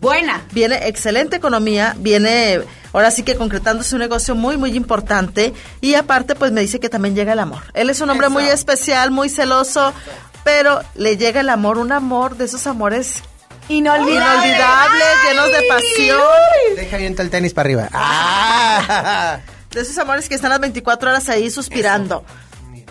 Buena. 0.00 0.42
Viene 0.52 0.88
excelente 0.88 1.36
economía, 1.36 1.94
viene 1.98 2.60
ahora 2.92 3.10
sí 3.10 3.22
que 3.22 3.34
concretándose 3.34 3.94
un 3.94 4.00
negocio 4.02 4.34
muy, 4.34 4.56
muy 4.58 4.76
importante 4.76 5.54
y 5.80 5.94
aparte 5.94 6.34
pues 6.34 6.52
me 6.52 6.60
dice 6.60 6.80
que 6.80 6.88
también 6.90 7.14
llega 7.14 7.32
el 7.32 7.38
amor. 7.38 7.62
Él 7.72 7.88
es 7.88 8.00
un 8.02 8.10
hombre 8.10 8.28
muy 8.28 8.44
especial, 8.44 9.10
muy 9.10 9.30
celoso, 9.30 9.94
pero 10.44 10.80
le 10.96 11.16
llega 11.16 11.40
el 11.40 11.48
amor, 11.48 11.78
un 11.78 11.92
amor 11.92 12.36
de 12.36 12.44
esos 12.44 12.66
amores 12.66 13.22
Inolvidable. 13.68 14.48
inolvidables, 14.48 15.04
llenos 15.28 15.46
de 15.46 15.62
pasión. 15.68 16.76
Deja 16.76 16.96
bien 16.98 17.14
el 17.18 17.30
tenis 17.30 17.52
para 17.52 17.66
arriba. 17.66 17.88
Ah. 17.92 19.40
De 19.70 19.80
esos 19.80 19.98
amores 19.98 20.28
que 20.28 20.36
están 20.36 20.50
las 20.50 20.60
24 20.60 21.10
horas 21.10 21.28
ahí 21.28 21.50
suspirando. 21.50 22.24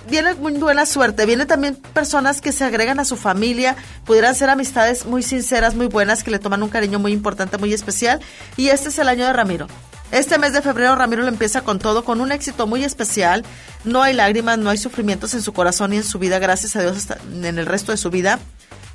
Viene 0.08 0.36
muy 0.36 0.54
buena 0.54 0.86
suerte. 0.86 1.26
Viene 1.26 1.48
también 1.48 1.76
personas 1.76 2.42
que 2.42 2.52
se 2.52 2.64
agregan 2.64 3.00
a 3.00 3.06
su 3.06 3.16
familia. 3.16 3.76
Pudieran 4.06 4.36
ser 4.36 4.52
amistades 4.52 5.06
muy 5.06 5.24
sinceras, 5.24 5.74
muy 5.74 5.88
buenas, 5.88 6.24
que 6.24 6.30
le 6.30 6.38
toman 6.38 6.62
un 6.62 6.70
cariño 6.70 7.00
muy 7.00 7.12
importante, 7.12 7.58
muy 7.58 7.74
especial. 7.74 8.20
Y 8.56 8.68
este 8.70 8.90
es 8.90 9.00
el 9.00 9.10
año 9.10 9.26
de 9.26 9.34
Ramiro. 9.34 9.68
Este 10.12 10.38
mes 10.38 10.54
de 10.54 10.62
febrero 10.62 10.96
Ramiro 10.96 11.24
lo 11.24 11.28
empieza 11.28 11.62
con 11.62 11.80
todo, 11.80 12.06
con 12.06 12.22
un 12.22 12.32
éxito 12.32 12.68
muy 12.68 12.84
especial. 12.84 13.44
No 13.84 14.04
hay 14.04 14.14
lágrimas, 14.14 14.60
no 14.60 14.70
hay 14.70 14.78
sufrimientos 14.78 15.34
en 15.34 15.42
su 15.42 15.54
corazón 15.54 15.94
y 15.94 15.98
en 15.98 16.04
su 16.04 16.20
vida, 16.20 16.38
gracias 16.38 16.76
a 16.76 16.82
Dios, 16.82 16.98
hasta 16.98 17.18
en 17.34 17.58
el 17.58 17.66
resto 17.66 17.92
de 17.92 17.98
su 17.98 18.12
vida. 18.12 18.40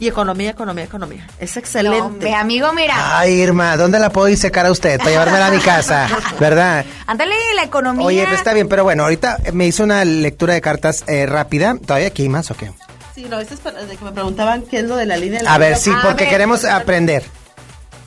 Y 0.00 0.08
economía, 0.08 0.50
economía, 0.50 0.84
economía. 0.84 1.26
Es 1.38 1.54
No, 1.54 1.60
excelente. 1.60 2.26
mi 2.26 2.34
amigo, 2.34 2.72
mira. 2.72 3.18
Ay, 3.18 3.34
Irma, 3.34 3.76
¿dónde 3.76 3.98
la 4.00 4.10
puedo 4.10 4.28
ir 4.28 4.36
secar 4.38 4.66
a 4.66 4.72
usted 4.72 4.98
para 4.98 5.10
llevármela 5.10 5.46
a 5.46 5.50
mi 5.50 5.58
casa? 5.60 6.08
¿Verdad? 6.40 6.84
Ándale, 7.06 7.34
la 7.54 7.62
economía. 7.64 8.04
Oye, 8.04 8.24
pues 8.26 8.38
está 8.38 8.52
bien, 8.54 8.66
pero 8.68 8.82
bueno, 8.82 9.04
ahorita 9.04 9.36
me 9.52 9.66
hizo 9.66 9.84
una 9.84 10.04
lectura 10.04 10.54
de 10.54 10.60
cartas 10.60 11.04
eh, 11.06 11.26
rápida. 11.26 11.76
¿Todavía 11.86 12.08
aquí 12.08 12.22
hay 12.22 12.28
más 12.30 12.50
o 12.50 12.56
qué? 12.56 12.72
Sí, 13.14 13.26
no, 13.28 13.38
esto 13.38 13.54
es 13.54 13.60
para- 13.60 13.84
de 13.84 13.96
que 13.96 14.04
me 14.04 14.12
preguntaban 14.12 14.62
qué 14.62 14.78
es 14.78 14.84
lo 14.84 14.96
de 14.96 15.04
la 15.06 15.16
línea. 15.16 15.38
de 15.38 15.44
la 15.44 15.54
A 15.54 15.58
ver, 15.58 15.76
sí, 15.76 15.92
porque 16.02 16.24
ver. 16.24 16.30
queremos 16.32 16.64
aprender. 16.64 17.22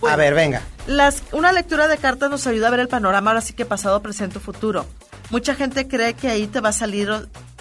Bueno. 0.01 0.13
A 0.15 0.17
ver, 0.17 0.34
venga. 0.34 0.62
Las, 0.88 1.21
una 1.32 1.51
lectura 1.53 1.88
de 1.88 1.97
cartas 1.97 2.29
nos 2.29 2.45
ayuda 2.47 2.67
a 2.67 2.71
ver 2.71 2.79
el 2.82 2.88
panorama 2.89 3.32
ahora 3.32 3.41
sí 3.41 3.53
que 3.53 3.65
pasado, 3.65 4.01
presente 4.01 4.39
o 4.39 4.41
futuro. 4.41 4.86
Mucha 5.30 5.56
gente 5.56 5.88
cree 5.88 6.14
que 6.14 6.30
ahí 6.30 6.48
te 6.48 6.60
va 6.60 6.70
a 6.70 6.74
salir, 6.74 7.10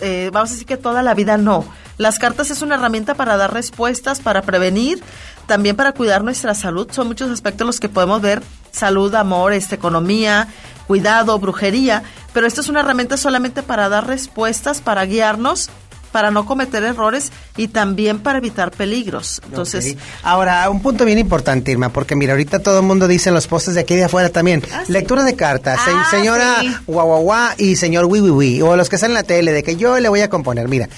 eh, 0.00 0.30
vamos 0.32 0.50
a 0.50 0.52
decir 0.52 0.66
que 0.66 0.76
toda 0.76 1.02
la 1.02 1.14
vida 1.14 1.36
no. 1.36 1.64
Las 1.98 2.18
cartas 2.18 2.50
es 2.50 2.62
una 2.62 2.74
herramienta 2.74 3.14
para 3.14 3.36
dar 3.36 3.52
respuestas, 3.52 4.20
para 4.20 4.42
prevenir, 4.42 5.02
también 5.46 5.76
para 5.76 5.92
cuidar 5.92 6.24
nuestra 6.24 6.54
salud. 6.54 6.88
Son 6.90 7.06
muchos 7.06 7.30
aspectos 7.30 7.66
los 7.66 7.80
que 7.80 7.88
podemos 7.88 8.20
ver, 8.20 8.42
salud, 8.72 9.14
amor, 9.14 9.52
este, 9.52 9.74
economía, 9.74 10.48
cuidado, 10.86 11.38
brujería, 11.38 12.02
pero 12.32 12.46
esto 12.46 12.60
es 12.60 12.68
una 12.68 12.80
herramienta 12.80 13.16
solamente 13.16 13.62
para 13.62 13.88
dar 13.88 14.06
respuestas, 14.06 14.80
para 14.80 15.04
guiarnos, 15.04 15.70
para 16.12 16.30
no 16.30 16.44
cometer 16.46 16.84
errores 16.84 17.32
y 17.56 17.68
también 17.68 18.18
para 18.20 18.38
evitar 18.38 18.70
peligros. 18.70 19.40
Entonces, 19.46 19.94
Ok. 19.94 19.98
Ahora, 20.22 20.68
un 20.70 20.80
punto 20.80 21.04
bien 21.04 21.18
importante, 21.18 21.72
Irma, 21.72 21.88
porque 21.88 22.14
mira, 22.14 22.32
ahorita 22.34 22.58
todo 22.60 22.80
el 22.80 22.86
mundo 22.86 23.08
dice 23.08 23.30
en 23.30 23.34
los 23.34 23.46
postes 23.48 23.74
de 23.74 23.80
aquí 23.80 23.96
de 23.96 24.04
afuera 24.04 24.28
también, 24.28 24.62
Ah, 24.72 24.82
sí. 24.86 24.92
lectura 24.92 25.24
de 25.24 25.34
cartas, 25.34 25.80
Ah, 25.86 26.06
señora 26.10 26.56
guau 26.86 27.06
guau 27.06 27.22
guau 27.22 27.50
y 27.58 27.76
señor 27.76 28.04
wi 28.04 28.20
wi 28.20 28.30
wi, 28.30 28.62
o 28.62 28.76
los 28.76 28.88
que 28.88 28.96
están 28.96 29.10
en 29.10 29.14
la 29.14 29.22
tele, 29.22 29.52
de 29.52 29.62
que 29.62 29.76
yo 29.76 29.98
le 29.98 30.08
voy 30.08 30.20
a 30.20 30.28
componer, 30.28 30.68
mira, 30.68 30.88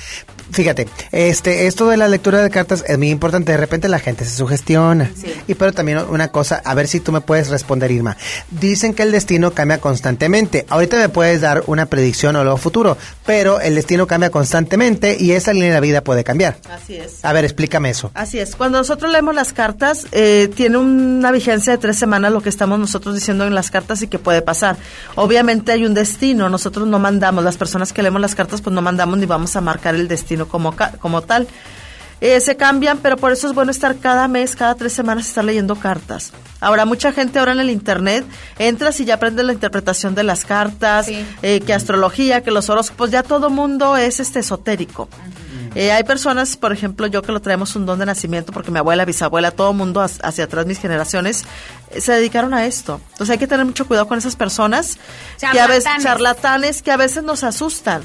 fíjate, 0.50 0.88
este, 1.12 1.66
esto 1.66 1.88
de 1.88 1.96
la 1.96 2.08
lectura 2.08 2.42
de 2.42 2.50
cartas 2.50 2.84
es 2.86 2.98
muy 2.98 3.10
importante, 3.10 3.52
de 3.52 3.58
repente 3.58 3.88
la 3.88 3.98
gente 3.98 4.24
se 4.24 4.36
sugestiona, 4.36 5.10
y 5.46 5.54
pero 5.54 5.72
también 5.72 5.98
una 6.08 6.28
cosa, 6.28 6.62
a 6.64 6.74
ver 6.74 6.88
si 6.88 7.00
tú 7.00 7.12
me 7.12 7.20
puedes 7.20 7.48
responder, 7.48 7.90
Irma, 7.90 8.16
dicen 8.50 8.94
que 8.94 9.02
el 9.02 9.12
destino 9.12 9.52
cambia 9.52 9.78
constantemente, 9.78 10.66
ahorita 10.68 10.96
me 10.96 11.08
puedes 11.08 11.40
dar 11.40 11.64
una 11.66 11.86
predicción 11.86 12.36
o 12.36 12.44
lo 12.44 12.56
futuro, 12.56 12.96
pero 13.26 13.60
el 13.60 13.74
destino 13.74 14.06
cambia 14.06 14.30
constantemente 14.30 15.16
y 15.18 15.32
esa 15.32 15.52
línea 15.52 15.68
de 15.68 15.74
la 15.74 15.80
vida 15.80 16.00
puede 16.02 16.24
cambiar. 16.24 16.58
así 16.70 16.96
es. 16.96 17.24
A 17.24 17.32
ver, 17.32 17.44
explícame 17.44 17.90
eso. 17.90 18.10
Así 18.14 18.38
es. 18.38 18.56
Cuando 18.56 18.78
nosotros 18.78 19.12
leemos 19.12 19.34
las 19.34 19.52
cartas, 19.52 20.06
eh, 20.12 20.50
tiene 20.54 20.78
una 20.78 21.30
vigencia 21.30 21.72
de 21.72 21.78
tres 21.78 21.98
semanas 21.98 22.32
lo 22.32 22.40
que 22.40 22.48
estamos 22.48 22.78
nosotros 22.78 23.14
diciendo 23.14 23.46
en 23.46 23.54
las 23.54 23.70
cartas 23.70 24.02
y 24.02 24.08
que 24.08 24.18
puede 24.18 24.42
pasar. 24.42 24.76
Obviamente 25.14 25.72
hay 25.72 25.84
un 25.84 25.94
destino. 25.94 26.48
Nosotros 26.48 26.86
no 26.88 26.98
mandamos, 26.98 27.44
las 27.44 27.56
personas 27.56 27.92
que 27.92 28.02
leemos 28.02 28.20
las 28.20 28.34
cartas, 28.34 28.60
pues 28.60 28.74
no 28.74 28.82
mandamos 28.82 29.18
ni 29.18 29.26
vamos 29.26 29.54
a 29.56 29.60
marcar 29.60 29.94
el 29.94 30.08
destino 30.08 30.33
como, 30.48 30.74
ca- 30.76 30.92
como 31.00 31.22
tal. 31.22 31.46
Eh, 32.20 32.40
se 32.40 32.56
cambian, 32.56 32.98
pero 32.98 33.16
por 33.18 33.32
eso 33.32 33.46
es 33.48 33.54
bueno 33.54 33.70
estar 33.70 33.96
cada 33.98 34.28
mes, 34.28 34.56
cada 34.56 34.74
tres 34.76 34.92
semanas, 34.94 35.26
estar 35.26 35.44
leyendo 35.44 35.74
cartas. 35.76 36.32
Ahora, 36.60 36.86
mucha 36.86 37.12
gente 37.12 37.38
ahora 37.38 37.52
en 37.52 37.60
el 37.60 37.68
Internet 37.70 38.24
entras 38.58 38.98
y 39.00 39.04
ya 39.04 39.14
aprendes 39.14 39.44
la 39.44 39.52
interpretación 39.52 40.14
de 40.14 40.22
las 40.22 40.46
cartas, 40.46 41.04
Sí. 41.06 41.26
eh, 41.42 41.60
que 41.60 41.74
astrología, 41.74 42.42
que 42.42 42.50
los 42.50 42.70
horóscopos, 42.70 43.10
ya 43.10 43.22
todo 43.22 43.50
mundo 43.50 43.96
es 43.98 44.20
este 44.20 44.38
esotérico. 44.38 45.08
Eh, 45.74 45.90
hay 45.92 46.04
personas, 46.04 46.56
por 46.56 46.72
ejemplo, 46.72 47.08
yo 47.08 47.20
que 47.20 47.32
lo 47.32 47.40
traemos 47.42 47.74
un 47.76 47.84
don 47.84 47.98
de 47.98 48.06
nacimiento, 48.06 48.52
porque 48.52 48.70
mi 48.70 48.78
abuela, 48.78 49.04
bisabuela, 49.04 49.50
todo 49.50 49.72
mundo 49.74 50.00
hacia 50.00 50.44
atrás, 50.44 50.64
mis 50.66 50.78
generaciones, 50.78 51.44
eh, 51.90 52.00
se 52.00 52.12
dedicaron 52.12 52.54
a 52.54 52.64
esto. 52.64 53.00
Entonces 53.10 53.32
hay 53.32 53.38
que 53.38 53.48
tener 53.48 53.66
mucho 53.66 53.86
cuidado 53.86 54.06
con 54.06 54.16
esas 54.16 54.36
personas 54.36 54.98
que 55.52 55.60
a 55.60 55.66
veces, 55.66 55.90
charlatanes, 56.00 56.80
que 56.80 56.92
a 56.92 56.96
veces 56.96 57.24
nos 57.24 57.42
asustan. 57.44 58.02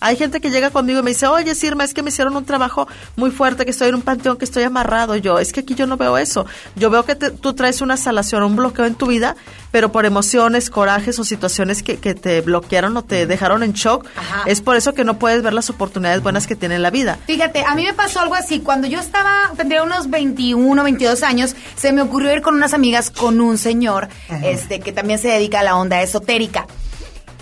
Hay 0.00 0.16
gente 0.16 0.40
que 0.40 0.50
llega 0.50 0.70
conmigo 0.70 1.00
y 1.00 1.02
me 1.02 1.10
dice, 1.10 1.26
oye, 1.26 1.54
Sirma, 1.54 1.84
es 1.84 1.92
que 1.94 2.02
me 2.02 2.08
hicieron 2.08 2.34
un 2.36 2.44
trabajo 2.44 2.88
muy 3.16 3.30
fuerte, 3.30 3.64
que 3.64 3.70
estoy 3.70 3.88
en 3.90 3.96
un 3.96 4.02
panteón, 4.02 4.36
que 4.38 4.44
estoy 4.44 4.62
amarrado. 4.62 5.14
Yo, 5.16 5.38
es 5.38 5.52
que 5.52 5.60
aquí 5.60 5.74
yo 5.74 5.86
no 5.86 5.96
veo 5.96 6.16
eso. 6.18 6.46
Yo 6.76 6.88
veo 6.90 7.04
que 7.04 7.14
te- 7.14 7.30
tú 7.30 7.52
traes 7.54 7.80
una 7.80 7.96
salación, 7.96 8.42
un 8.42 8.56
bloqueo 8.56 8.86
en 8.86 8.94
tu 8.94 9.06
vida, 9.06 9.36
pero 9.70 9.92
por 9.92 10.06
emociones, 10.06 10.70
corajes 10.70 11.18
o 11.18 11.24
situaciones 11.24 11.82
que, 11.82 11.98
que 11.98 12.14
te 12.14 12.40
bloquearon 12.40 12.96
o 12.96 13.02
te 13.04 13.26
dejaron 13.26 13.62
en 13.62 13.72
shock. 13.72 14.06
Ajá. 14.16 14.42
Es 14.46 14.60
por 14.60 14.76
eso 14.76 14.94
que 14.94 15.04
no 15.04 15.18
puedes 15.18 15.42
ver 15.42 15.52
las 15.52 15.68
oportunidades 15.70 16.22
buenas 16.22 16.46
que 16.46 16.56
tiene 16.56 16.78
la 16.78 16.90
vida. 16.90 17.18
Fíjate, 17.26 17.64
a 17.64 17.74
mí 17.74 17.84
me 17.84 17.92
pasó 17.94 18.20
algo 18.20 18.34
así. 18.34 18.60
Cuando 18.60 18.86
yo 18.86 18.98
estaba, 19.00 19.52
tendría 19.56 19.82
unos 19.82 20.08
21, 20.10 20.82
22 20.82 21.22
años, 21.22 21.54
se 21.76 21.92
me 21.92 22.00
ocurrió 22.02 22.32
ir 22.34 22.40
con 22.42 22.54
unas 22.54 22.72
amigas 22.74 23.10
con 23.10 23.40
un 23.40 23.58
señor 23.58 24.08
este 24.42 24.80
que 24.80 24.92
también 24.92 25.18
se 25.18 25.28
dedica 25.28 25.60
a 25.60 25.62
la 25.62 25.76
onda 25.76 26.00
esotérica. 26.02 26.66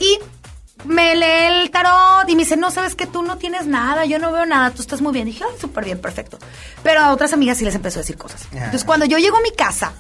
Y 0.01 0.19
me 0.85 1.15
lee 1.17 1.63
el 1.63 1.71
tarot 1.71 2.29
y 2.29 2.37
me 2.37 2.43
dice, 2.43 2.57
no, 2.57 2.71
sabes 2.71 2.95
que 2.95 3.07
tú 3.07 3.23
no 3.23 3.37
tienes 3.39 3.67
nada, 3.67 4.05
yo 4.05 4.19
no 4.19 4.33
veo 4.33 4.47
nada, 4.47 4.71
tú 4.71 4.83
estás 4.83 5.01
muy 5.01 5.13
bien. 5.13 5.27
dije, 5.27 5.45
ay, 5.45 5.57
súper 5.61 5.85
bien, 5.85 6.01
perfecto. 6.01 6.39
Pero 6.83 7.01
a 7.01 7.13
otras 7.13 7.33
amigas 7.33 7.59
sí 7.59 7.65
les 7.65 7.75
empezó 7.75 7.99
a 7.99 8.03
decir 8.03 8.17
cosas. 8.17 8.47
Entonces, 8.53 8.85
cuando 8.85 9.07
yo 9.07 9.19
llego 9.19 9.37
a 9.39 9.43
mi 9.43 9.53
casa, 9.53 9.93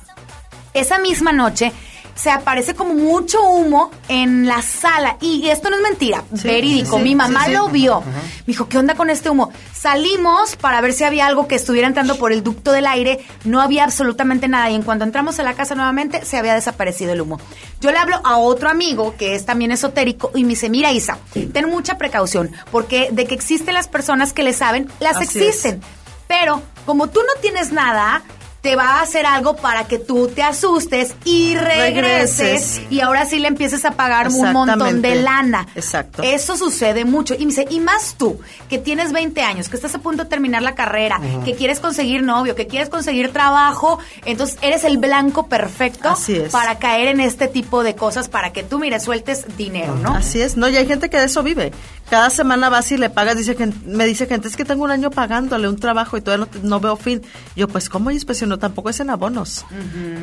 esa 0.74 0.98
misma 0.98 1.32
noche 1.32 1.72
se 2.20 2.30
aparece 2.30 2.74
como 2.74 2.94
mucho 2.94 3.40
humo 3.42 3.92
en 4.08 4.46
la 4.46 4.60
sala. 4.60 5.16
Y 5.20 5.48
esto 5.48 5.70
no 5.70 5.76
es 5.76 5.82
mentira, 5.82 6.24
Sí, 6.34 6.48
verídico. 6.48 6.96
sí, 6.96 7.02
Mi 7.04 7.14
mamá 7.14 7.46
lo 7.48 7.68
vio. 7.68 8.00
Me 8.00 8.44
dijo, 8.46 8.68
¿qué 8.68 8.76
onda 8.76 8.96
con 8.96 9.08
este 9.08 9.30
humo? 9.30 9.52
Salimos 9.72 10.56
para 10.56 10.80
ver 10.80 10.92
si 10.92 11.04
había 11.04 11.26
algo 11.26 11.46
que 11.46 11.54
estuviera 11.54 11.86
entrando 11.86 12.16
por 12.18 12.32
el 12.32 12.42
ducto 12.42 12.72
del 12.72 12.86
aire. 12.86 13.24
No 13.44 13.60
había 13.60 13.84
absolutamente 13.84 14.48
nada. 14.48 14.68
Y 14.70 14.74
en 14.74 14.82
cuanto 14.82 15.04
entramos 15.04 15.38
a 15.38 15.44
la 15.44 15.54
casa 15.54 15.76
nuevamente, 15.76 16.24
se 16.24 16.36
había 16.36 16.54
desaparecido 16.54 17.12
el 17.12 17.20
humo. 17.20 17.38
Yo 17.80 17.92
le 17.92 17.98
hablo 17.98 18.20
a 18.24 18.36
otro 18.38 18.68
amigo 18.68 19.14
que 19.16 19.36
es 19.36 19.46
también 19.46 19.70
esotérico 19.70 20.32
y 20.34 20.42
me 20.42 20.50
dice, 20.50 20.68
mira 20.70 20.90
Isa, 20.90 21.18
ten 21.52 21.68
mucha 21.70 21.98
precaución, 21.98 22.50
porque 22.72 23.10
de 23.12 23.26
que 23.26 23.34
existen 23.36 23.74
las 23.74 23.86
personas 23.86 24.32
que 24.32 24.42
le 24.42 24.52
saben, 24.52 24.90
las 24.98 25.16
Así 25.18 25.38
existen. 25.38 25.80
Pero 26.26 26.60
como 26.84 27.06
tú 27.06 27.20
no 27.20 27.40
tienes 27.40 27.70
nada, 27.72 28.22
te 28.68 28.76
va 28.76 28.98
a 28.98 29.00
hacer 29.00 29.24
algo 29.24 29.56
para 29.56 29.84
que 29.84 29.98
tú 29.98 30.28
te 30.28 30.42
asustes 30.42 31.14
y 31.24 31.54
regreses, 31.56 32.38
Regreses. 32.38 32.82
y 32.90 33.00
ahora 33.00 33.24
sí 33.24 33.38
le 33.38 33.48
empieces 33.48 33.86
a 33.86 33.92
pagar 33.92 34.28
un 34.28 34.52
montón 34.52 35.00
de 35.00 35.14
lana. 35.14 35.66
Exacto. 35.74 36.22
Eso 36.22 36.54
sucede 36.58 37.06
mucho. 37.06 37.32
Y 37.32 37.46
me 37.46 37.46
dice, 37.46 37.66
y 37.70 37.80
más 37.80 38.16
tú, 38.18 38.38
que 38.68 38.76
tienes 38.76 39.12
20 39.12 39.40
años, 39.40 39.70
que 39.70 39.76
estás 39.76 39.94
a 39.94 40.00
punto 40.00 40.24
de 40.24 40.28
terminar 40.28 40.60
la 40.60 40.74
carrera, 40.74 41.18
que 41.46 41.54
quieres 41.54 41.80
conseguir 41.80 42.22
novio, 42.22 42.54
que 42.54 42.66
quieres 42.66 42.90
conseguir 42.90 43.32
trabajo, 43.32 44.00
entonces 44.26 44.58
eres 44.60 44.84
el 44.84 44.98
blanco 44.98 45.46
perfecto 45.46 46.14
para 46.52 46.78
caer 46.78 47.08
en 47.08 47.20
este 47.20 47.48
tipo 47.48 47.82
de 47.82 47.94
cosas, 47.94 48.28
para 48.28 48.52
que 48.52 48.64
tú, 48.64 48.78
mire, 48.78 49.00
sueltes 49.00 49.46
dinero, 49.56 49.94
¿no? 49.94 50.14
Así 50.14 50.42
es, 50.42 50.58
no, 50.58 50.68
y 50.68 50.76
hay 50.76 50.86
gente 50.86 51.08
que 51.08 51.16
de 51.16 51.24
eso 51.24 51.42
vive. 51.42 51.72
Cada 52.10 52.30
semana 52.30 52.70
vas 52.70 52.90
y 52.90 52.96
le 52.96 53.10
pagas, 53.10 53.36
dice 53.36 53.54
que 53.54 53.68
me 53.84 54.06
dice 54.06 54.26
gente, 54.26 54.48
es 54.48 54.56
que 54.56 54.64
tengo 54.64 54.82
un 54.84 54.90
año 54.90 55.10
pagándole 55.10 55.68
un 55.68 55.76
trabajo 55.76 56.16
y 56.16 56.22
todavía 56.22 56.46
no, 56.46 56.50
te- 56.50 56.66
no 56.66 56.80
veo 56.80 56.96
fin. 56.96 57.20
Yo, 57.54 57.68
pues, 57.68 57.90
¿cómo? 57.90 58.10
Y 58.10 58.18
pues, 58.20 58.38
si 58.38 58.46
no, 58.46 58.58
tampoco 58.58 58.88
es 58.88 58.98
en 59.00 59.10
abonos. 59.10 59.66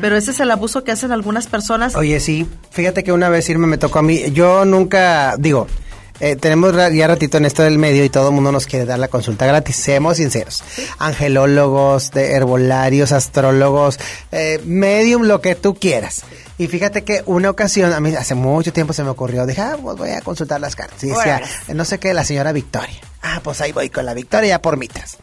Pero 0.00 0.16
ese 0.16 0.32
es 0.32 0.40
el 0.40 0.50
abuso 0.50 0.82
que 0.82 0.90
hacen 0.90 1.12
algunas 1.12 1.46
personas. 1.46 1.94
Oye, 1.94 2.18
sí, 2.18 2.46
fíjate 2.72 3.04
que 3.04 3.12
una 3.12 3.28
vez 3.28 3.48
irme 3.48 3.68
me 3.68 3.78
tocó 3.78 4.00
a 4.00 4.02
mí. 4.02 4.32
Yo 4.32 4.64
nunca, 4.64 5.36
digo, 5.38 5.68
eh, 6.18 6.34
tenemos 6.34 6.74
ya 6.92 7.06
ratito 7.06 7.36
en 7.36 7.44
esto 7.44 7.62
del 7.62 7.78
medio 7.78 8.02
y 8.04 8.08
todo 8.08 8.30
el 8.30 8.34
mundo 8.34 8.50
nos 8.50 8.66
quiere 8.66 8.84
dar 8.84 8.98
la 8.98 9.06
consulta 9.08 9.46
gratis, 9.46 9.76
seamos 9.76 10.16
sinceros. 10.16 10.64
Angelólogos, 10.98 12.10
de 12.10 12.32
herbolarios, 12.32 13.12
astrólogos, 13.12 13.98
eh, 14.32 14.60
medium, 14.64 15.22
lo 15.22 15.40
que 15.40 15.54
tú 15.54 15.74
quieras. 15.74 16.24
Y 16.58 16.68
fíjate 16.68 17.04
que 17.04 17.22
una 17.26 17.50
ocasión, 17.50 17.92
a 17.92 18.00
mí 18.00 18.14
hace 18.14 18.34
mucho 18.34 18.72
tiempo 18.72 18.92
se 18.92 19.04
me 19.04 19.10
ocurrió, 19.10 19.44
dije, 19.46 19.60
ah, 19.60 19.76
pues 19.80 19.96
voy 19.96 20.10
a 20.10 20.20
consultar 20.22 20.60
las 20.60 20.74
cartas. 20.74 21.02
Y 21.04 21.08
decía, 21.08 21.42
no 21.74 21.84
sé 21.84 21.98
qué, 21.98 22.14
la 22.14 22.24
señora 22.24 22.52
Victoria. 22.52 22.96
Ah, 23.22 23.40
pues 23.42 23.60
ahí 23.60 23.72
voy 23.72 23.90
con 23.90 24.06
la 24.06 24.14
Victoria 24.14 24.48
ya 24.48 24.62
por 24.62 24.76
mitras. 24.76 25.18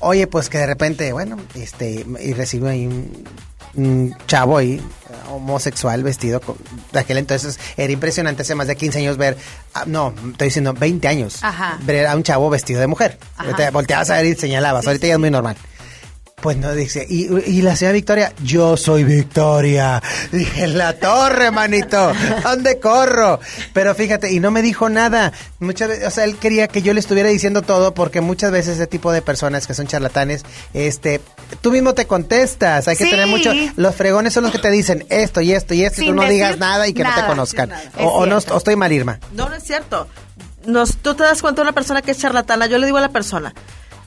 Oye, 0.00 0.26
pues 0.26 0.48
que 0.48 0.58
de 0.58 0.66
repente, 0.66 1.12
bueno, 1.12 1.36
este, 1.54 2.04
y 2.20 2.32
recibo 2.32 2.66
ahí 2.66 2.86
un, 2.86 3.24
un 3.74 4.16
chavo 4.26 4.58
ahí, 4.58 4.82
homosexual, 5.30 6.02
vestido 6.02 6.40
con, 6.40 6.56
de 6.92 6.98
aquel 6.98 7.18
entonces 7.18 7.58
era 7.76 7.92
impresionante, 7.92 8.42
hace 8.42 8.54
más 8.54 8.66
de 8.66 8.76
15 8.76 8.98
años 8.98 9.16
ver, 9.16 9.36
ah, 9.74 9.84
no, 9.86 10.12
estoy 10.32 10.48
diciendo 10.48 10.72
20 10.74 11.06
años, 11.08 11.38
Ajá. 11.42 11.78
ver 11.82 12.06
a 12.06 12.16
un 12.16 12.22
chavo 12.22 12.50
vestido 12.50 12.80
de 12.80 12.86
mujer. 12.86 13.18
Ajá. 13.36 13.54
Te 13.54 13.70
volteabas 13.70 14.10
a 14.10 14.16
ver 14.16 14.26
y 14.26 14.34
señalabas, 14.34 14.86
ahorita 14.86 15.06
ya 15.06 15.14
es 15.14 15.20
muy 15.20 15.30
normal. 15.30 15.56
Pues 16.42 16.56
no, 16.56 16.74
dice, 16.74 17.06
y, 17.08 17.28
y 17.46 17.62
la 17.62 17.76
señora 17.76 17.92
Victoria, 17.94 18.32
yo 18.42 18.76
soy 18.76 19.04
Victoria. 19.04 20.02
Dije, 20.32 20.64
en 20.64 20.76
la 20.76 20.94
torre, 20.98 21.52
manito, 21.52 22.12
¿dónde 22.42 22.80
corro? 22.80 23.38
Pero 23.72 23.94
fíjate, 23.94 24.32
y 24.32 24.40
no 24.40 24.50
me 24.50 24.60
dijo 24.60 24.88
nada. 24.88 25.32
Muchas 25.60 25.88
veces, 25.88 26.06
o 26.08 26.10
sea, 26.10 26.24
él 26.24 26.36
quería 26.36 26.66
que 26.66 26.82
yo 26.82 26.92
le 26.94 27.00
estuviera 27.00 27.28
diciendo 27.28 27.62
todo, 27.62 27.94
porque 27.94 28.20
muchas 28.20 28.50
veces 28.50 28.74
ese 28.74 28.88
tipo 28.88 29.12
de 29.12 29.22
personas 29.22 29.68
que 29.68 29.74
son 29.74 29.86
charlatanes, 29.86 30.42
este, 30.74 31.20
tú 31.60 31.70
mismo 31.70 31.94
te 31.94 32.06
contestas. 32.06 32.88
Hay 32.88 32.96
que 32.96 33.04
Sí. 33.04 33.10
tener 33.10 33.28
mucho, 33.28 33.52
los 33.76 33.94
fregones 33.94 34.32
son 34.32 34.42
los 34.42 34.50
que 34.52 34.58
te 34.58 34.70
dicen 34.72 35.06
esto 35.10 35.40
y 35.40 35.52
esto 35.52 35.74
y 35.74 35.84
esto, 35.84 36.02
y 36.02 36.06
tú 36.06 36.12
no 36.12 36.24
digas 36.28 36.58
nada 36.58 36.88
y 36.88 36.92
que 36.92 37.04
no 37.04 37.14
te 37.14 37.24
conozcan. 37.24 37.70
O, 37.98 38.26
no, 38.26 38.38
o 38.38 38.56
estoy 38.58 38.74
mal, 38.74 38.90
Irma. 38.90 39.20
No, 39.32 39.48
no 39.48 39.54
es 39.54 39.62
cierto. 39.62 40.08
Nos, 40.66 40.96
tú 40.96 41.14
te 41.14 41.22
das 41.22 41.40
cuenta 41.40 41.62
de 41.62 41.68
una 41.68 41.72
persona 41.72 42.02
que 42.02 42.10
es 42.10 42.18
charlatana. 42.18 42.66
Yo 42.66 42.78
le 42.78 42.86
digo 42.86 42.98
a 42.98 43.00
la 43.00 43.10
persona, 43.10 43.54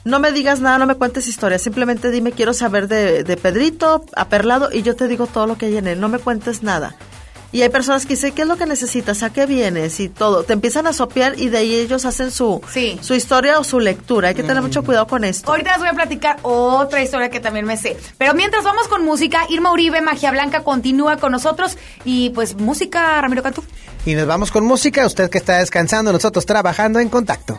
no 0.06 0.20
me 0.20 0.30
digas 0.32 0.60
nada, 0.60 0.78
no 0.78 0.86
me 0.86 0.94
cuentes 0.94 1.26
historias. 1.26 1.60
Simplemente 1.62 2.10
dime, 2.10 2.30
quiero 2.32 2.54
saber 2.54 2.86
de, 2.88 3.24
de 3.24 3.36
Pedrito, 3.36 4.04
a 4.14 4.28
Perlado, 4.28 4.70
y 4.72 4.82
yo 4.82 4.94
te 4.96 5.08
digo 5.08 5.26
todo 5.26 5.46
lo 5.46 5.58
que 5.58 5.66
hay 5.66 5.76
en 5.76 5.88
él. 5.88 6.00
No 6.00 6.08
me 6.08 6.18
cuentes 6.20 6.62
nada. 6.62 6.94
Y 7.52 7.62
hay 7.62 7.68
personas 7.70 8.04
que 8.04 8.14
dicen, 8.14 8.32
¿qué 8.32 8.42
es 8.42 8.48
lo 8.48 8.56
que 8.56 8.66
necesitas? 8.66 9.22
¿A 9.22 9.30
qué 9.32 9.46
vienes? 9.46 9.98
Y 10.00 10.08
todo. 10.08 10.42
Te 10.44 10.52
empiezan 10.52 10.86
a 10.86 10.92
sopear 10.92 11.38
y 11.38 11.48
de 11.48 11.58
ahí 11.58 11.74
ellos 11.74 12.04
hacen 12.04 12.30
su, 12.30 12.60
Sí. 12.70 12.98
su 13.00 13.14
historia 13.14 13.58
o 13.58 13.64
su 13.64 13.80
lectura. 13.80 14.28
Hay 14.28 14.34
que 14.34 14.42
tener 14.42 14.62
mucho 14.62 14.82
cuidado 14.84 15.06
con 15.06 15.24
esto. 15.24 15.50
Ahorita 15.50 15.70
les 15.70 15.78
voy 15.78 15.88
a 15.88 15.92
platicar 15.92 16.38
otra 16.42 17.02
historia 17.02 17.30
que 17.30 17.40
también 17.40 17.64
me 17.64 17.76
sé. 17.76 17.96
Pero 18.18 18.34
mientras 18.34 18.62
vamos 18.62 18.88
con 18.88 19.04
música, 19.04 19.42
Irma 19.48 19.72
Uribe, 19.72 20.02
Magia 20.02 20.30
Blanca, 20.32 20.64
continúa 20.64 21.16
con 21.16 21.32
nosotros. 21.32 21.78
Y 22.04 22.30
pues 22.30 22.56
música, 22.56 23.20
Ramiro 23.20 23.42
Cantú. 23.42 23.64
Y 24.04 24.14
nos 24.14 24.26
vamos 24.26 24.50
con 24.50 24.64
música, 24.64 25.06
usted 25.06 25.30
que 25.30 25.38
está 25.38 25.58
descansando, 25.58 26.12
nosotros 26.12 26.46
trabajando 26.46 26.98
en 27.00 27.08
contacto. 27.08 27.58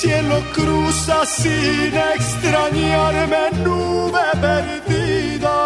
cielo 0.00 0.40
cruza 0.54 1.26
sin 1.26 1.92
extrañarme 2.14 3.44
nube 3.64 4.26
perdida. 4.40 5.58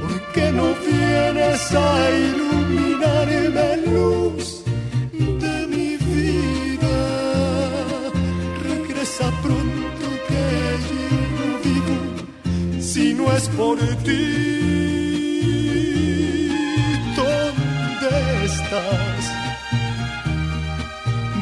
¿Por 0.00 0.14
qué 0.32 0.46
no 0.58 0.66
vienes 0.86 1.62
a 1.88 1.88
iluminarme 2.26 3.68
luz 3.92 4.64
de 5.44 5.56
mi 5.72 5.90
vida? 6.08 6.98
Regresa 8.68 9.26
pronto 9.44 10.06
que 10.28 10.46
yo 10.88 11.04
no 11.36 11.48
vivo 11.66 11.96
si 12.80 13.14
no 13.14 13.24
es 13.36 13.46
por 13.50 13.78
ti. 14.06 14.24
¿Dónde 17.16 18.44
estás? 18.44 19.09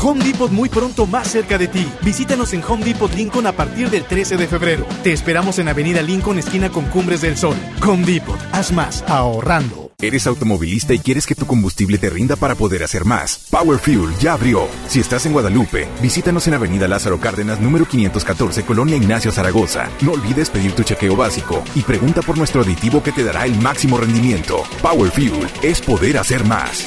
Home 0.00 0.24
Depot 0.24 0.50
muy 0.50 0.68
pronto 0.68 1.06
más 1.06 1.28
cerca 1.28 1.58
de 1.58 1.66
ti. 1.66 1.86
Visítanos 2.02 2.52
en 2.52 2.62
Home 2.62 2.84
Depot 2.84 3.12
Lincoln 3.12 3.46
a 3.46 3.52
partir 3.52 3.90
del 3.90 4.04
13 4.04 4.36
de 4.36 4.46
febrero. 4.46 4.86
Te 5.02 5.12
esperamos 5.12 5.58
en 5.58 5.68
Avenida 5.68 6.02
Lincoln, 6.02 6.38
esquina 6.38 6.70
con 6.70 6.84
Cumbres 6.86 7.20
del 7.20 7.36
Sol. 7.36 7.56
Home 7.84 8.06
Depot, 8.06 8.38
haz 8.52 8.70
más 8.72 9.02
ahorrando. 9.08 9.88
¿Eres 10.00 10.28
automovilista 10.28 10.94
y 10.94 11.00
quieres 11.00 11.26
que 11.26 11.34
tu 11.34 11.44
combustible 11.44 11.98
te 11.98 12.08
rinda 12.08 12.36
para 12.36 12.54
poder 12.54 12.84
hacer 12.84 13.04
más? 13.04 13.48
Power 13.50 13.80
Fuel 13.80 14.14
ya 14.20 14.34
abrió. 14.34 14.68
Si 14.86 15.00
estás 15.00 15.26
en 15.26 15.32
Guadalupe, 15.32 15.88
visítanos 16.00 16.46
en 16.46 16.54
Avenida 16.54 16.86
Lázaro 16.86 17.18
Cárdenas, 17.18 17.58
número 17.58 17.84
514, 17.84 18.64
Colonia 18.64 18.96
Ignacio 18.96 19.32
Zaragoza. 19.32 19.90
No 20.02 20.12
olvides 20.12 20.50
pedir 20.50 20.70
tu 20.70 20.84
chequeo 20.84 21.16
básico 21.16 21.64
y 21.74 21.82
pregunta 21.82 22.22
por 22.22 22.38
nuestro 22.38 22.62
aditivo 22.62 23.02
que 23.02 23.10
te 23.10 23.24
dará 23.24 23.44
el 23.44 23.60
máximo 23.60 23.98
rendimiento. 23.98 24.62
Power 24.80 25.10
Fuel 25.10 25.48
es 25.64 25.80
poder 25.80 26.18
hacer 26.18 26.44
más. 26.44 26.86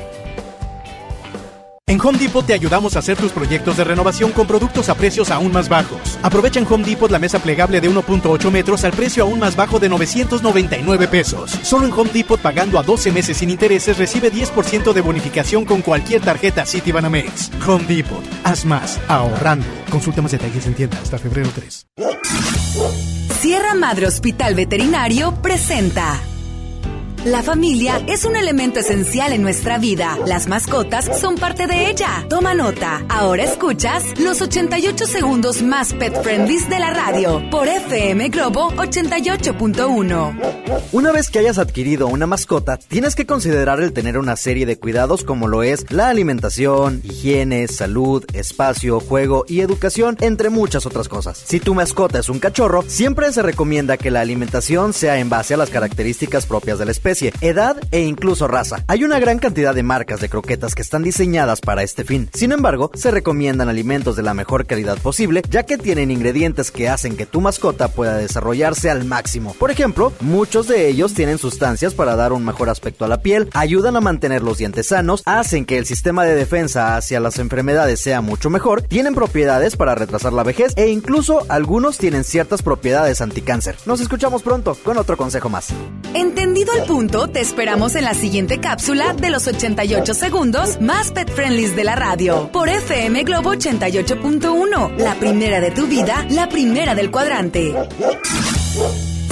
En 1.91 1.99
Home 1.99 2.17
Depot 2.17 2.45
te 2.45 2.53
ayudamos 2.53 2.95
a 2.95 2.99
hacer 2.99 3.17
tus 3.17 3.33
proyectos 3.33 3.75
de 3.75 3.83
renovación 3.83 4.31
con 4.31 4.47
productos 4.47 4.87
a 4.87 4.95
precios 4.95 5.29
aún 5.29 5.51
más 5.51 5.67
bajos. 5.67 5.99
Aprovecha 6.21 6.57
en 6.57 6.65
Home 6.71 6.85
Depot 6.85 7.11
la 7.11 7.19
mesa 7.19 7.39
plegable 7.39 7.81
de 7.81 7.91
1.8 7.91 8.49
metros 8.49 8.85
al 8.85 8.93
precio 8.93 9.23
aún 9.23 9.39
más 9.39 9.57
bajo 9.57 9.77
de 9.77 9.89
999 9.89 11.09
pesos. 11.09 11.51
Solo 11.63 11.85
en 11.85 11.91
Home 11.91 12.09
Depot 12.13 12.39
pagando 12.39 12.79
a 12.79 12.83
12 12.83 13.11
meses 13.11 13.35
sin 13.35 13.49
intereses 13.49 13.97
recibe 13.97 14.31
10% 14.31 14.93
de 14.93 15.01
bonificación 15.01 15.65
con 15.65 15.81
cualquier 15.81 16.21
tarjeta 16.21 16.65
Citibanamex. 16.65 17.51
Home 17.67 17.83
Depot, 17.83 18.23
haz 18.45 18.63
más 18.63 18.97
ahorrando. 19.09 19.67
Consulta 19.89 20.21
más 20.21 20.31
detalles 20.31 20.65
en 20.67 20.75
tienda 20.75 20.97
hasta 20.97 21.17
febrero 21.17 21.49
3. 21.53 21.87
Sierra 23.41 23.73
Madre 23.73 24.07
Hospital 24.07 24.55
Veterinario 24.55 25.33
presenta. 25.41 26.21
La 27.25 27.43
familia 27.43 28.01
es 28.07 28.25
un 28.25 28.35
elemento 28.35 28.79
esencial 28.79 29.31
en 29.31 29.43
nuestra 29.43 29.77
vida. 29.77 30.17
Las 30.25 30.47
mascotas 30.47 31.19
son 31.19 31.35
parte 31.35 31.67
de 31.67 31.87
ella. 31.87 32.25
Toma 32.27 32.55
nota. 32.55 33.05
Ahora 33.09 33.43
escuchas 33.43 34.19
los 34.19 34.41
88 34.41 35.05
segundos 35.05 35.61
más 35.61 35.93
pet 35.93 36.19
friendly 36.23 36.57
de 36.67 36.79
la 36.79 36.91
radio 36.91 37.47
por 37.51 37.67
FM 37.67 38.29
Globo 38.29 38.71
88.1. 38.71 40.61
Una 40.91 41.11
vez 41.11 41.29
que 41.29 41.37
hayas 41.37 41.59
adquirido 41.59 42.07
una 42.07 42.25
mascota, 42.25 42.77
tienes 42.77 43.13
que 43.13 43.27
considerar 43.27 43.79
el 43.81 43.93
tener 43.93 44.17
una 44.17 44.35
serie 44.35 44.65
de 44.65 44.79
cuidados 44.79 45.23
como 45.23 45.47
lo 45.47 45.61
es 45.61 45.91
la 45.91 46.09
alimentación, 46.09 47.01
higiene, 47.03 47.67
salud, 47.67 48.25
espacio, 48.33 48.99
juego 48.99 49.45
y 49.47 49.59
educación, 49.61 50.17
entre 50.21 50.49
muchas 50.49 50.87
otras 50.87 51.07
cosas. 51.07 51.37
Si 51.45 51.59
tu 51.59 51.75
mascota 51.75 52.17
es 52.17 52.29
un 52.29 52.39
cachorro, 52.39 52.83
siempre 52.87 53.31
se 53.31 53.43
recomienda 53.43 53.97
que 53.97 54.09
la 54.09 54.21
alimentación 54.21 54.93
sea 54.93 55.19
en 55.19 55.29
base 55.29 55.53
a 55.53 55.57
las 55.57 55.69
características 55.69 56.47
propias 56.47 56.79
de 56.79 56.85
la 56.85 56.91
especie, 56.91 57.10
edad 57.41 57.77
e 57.91 58.01
incluso 58.01 58.47
raza. 58.47 58.83
Hay 58.87 59.03
una 59.03 59.19
gran 59.19 59.39
cantidad 59.39 59.75
de 59.75 59.83
marcas 59.83 60.21
de 60.21 60.29
croquetas 60.29 60.75
que 60.75 60.81
están 60.81 61.03
diseñadas 61.03 61.61
para 61.61 61.83
este 61.83 62.03
fin. 62.03 62.29
Sin 62.33 62.51
embargo, 62.51 62.91
se 62.93 63.11
recomiendan 63.11 63.69
alimentos 63.69 64.15
de 64.15 64.23
la 64.23 64.33
mejor 64.33 64.65
calidad 64.65 64.97
posible, 64.97 65.41
ya 65.49 65.63
que 65.63 65.77
tienen 65.77 66.11
ingredientes 66.11 66.71
que 66.71 66.89
hacen 66.89 67.17
que 67.17 67.25
tu 67.25 67.41
mascota 67.41 67.89
pueda 67.89 68.17
desarrollarse 68.17 68.89
al 68.89 69.05
máximo. 69.05 69.53
Por 69.59 69.71
ejemplo, 69.71 70.13
muchos 70.21 70.67
de 70.67 70.87
ellos 70.87 71.13
tienen 71.13 71.37
sustancias 71.37 71.93
para 71.93 72.15
dar 72.15 72.33
un 72.33 72.45
mejor 72.45 72.69
aspecto 72.69 73.05
a 73.05 73.07
la 73.07 73.21
piel, 73.21 73.49
ayudan 73.53 73.95
a 73.95 74.01
mantener 74.01 74.41
los 74.41 74.57
dientes 74.57 74.87
sanos, 74.87 75.23
hacen 75.25 75.65
que 75.65 75.77
el 75.77 75.85
sistema 75.85 76.23
de 76.23 76.35
defensa 76.35 76.95
hacia 76.95 77.19
las 77.19 77.39
enfermedades 77.39 77.99
sea 77.99 78.21
mucho 78.21 78.49
mejor, 78.49 78.81
tienen 78.81 79.15
propiedades 79.15 79.75
para 79.75 79.95
retrasar 79.95 80.33
la 80.33 80.43
vejez 80.43 80.73
e 80.75 80.89
incluso 80.89 81.45
algunos 81.49 81.97
tienen 81.97 82.23
ciertas 82.23 82.61
propiedades 82.61 83.21
anticáncer. 83.21 83.75
Nos 83.85 84.01
escuchamos 84.01 84.41
pronto 84.43 84.77
con 84.83 84.97
otro 84.97 85.17
consejo 85.17 85.49
más. 85.49 85.69
Entendido 86.13 86.71
al 86.73 86.85
punto 86.85 87.00
te 87.09 87.41
esperamos 87.41 87.95
en 87.95 88.03
la 88.03 88.13
siguiente 88.13 88.59
cápsula 88.59 89.13
de 89.13 89.31
los 89.31 89.47
88 89.47 90.13
segundos 90.13 90.79
más 90.81 91.11
pet 91.11 91.31
friendlies 91.31 91.75
de 91.75 91.83
la 91.83 91.95
radio. 91.95 92.51
Por 92.51 92.69
FM 92.69 93.23
Globo 93.23 93.55
88.1, 93.55 94.97
la 94.97 95.15
primera 95.15 95.59
de 95.59 95.71
tu 95.71 95.87
vida, 95.87 96.25
la 96.29 96.47
primera 96.47 96.93
del 96.93 97.09
cuadrante. 97.09 97.73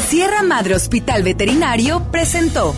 Sierra 0.07 0.41
Madre 0.41 0.75
Hospital 0.75 1.21
Veterinario 1.21 2.07
presentó. 2.11 2.75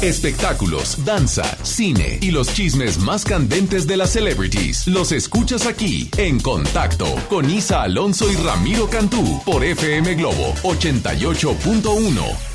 Espectáculos, 0.00 1.04
danza, 1.04 1.44
cine 1.64 2.18
y 2.20 2.30
los 2.30 2.52
chismes 2.54 2.98
más 2.98 3.24
candentes 3.24 3.88
de 3.88 3.96
las 3.96 4.10
celebrities. 4.10 4.86
Los 4.86 5.10
escuchas 5.10 5.66
aquí 5.66 6.10
en 6.16 6.38
Contacto 6.38 7.06
con 7.28 7.50
Isa 7.50 7.82
Alonso 7.82 8.30
y 8.30 8.36
Ramiro 8.36 8.88
Cantú 8.88 9.42
por 9.44 9.64
FM 9.64 10.14
Globo 10.14 10.54
88.1. 10.62 12.53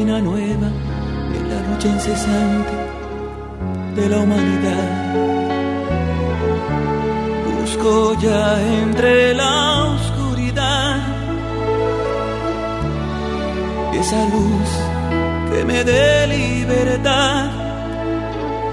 página 0.00 0.18
nueva 0.20 0.68
en 1.36 1.48
la 1.50 1.60
lucha 1.68 1.88
incesante 1.88 2.72
de 3.96 4.08
la 4.08 4.18
humanidad. 4.18 4.86
Busco 7.60 8.18
ya 8.18 8.62
entre 8.82 9.34
la 9.34 9.84
oscuridad 9.94 10.96
esa 13.92 14.24
luz 14.34 14.70
que 15.50 15.64
me 15.66 15.84
dé 15.84 16.26
libertad. 16.28 17.50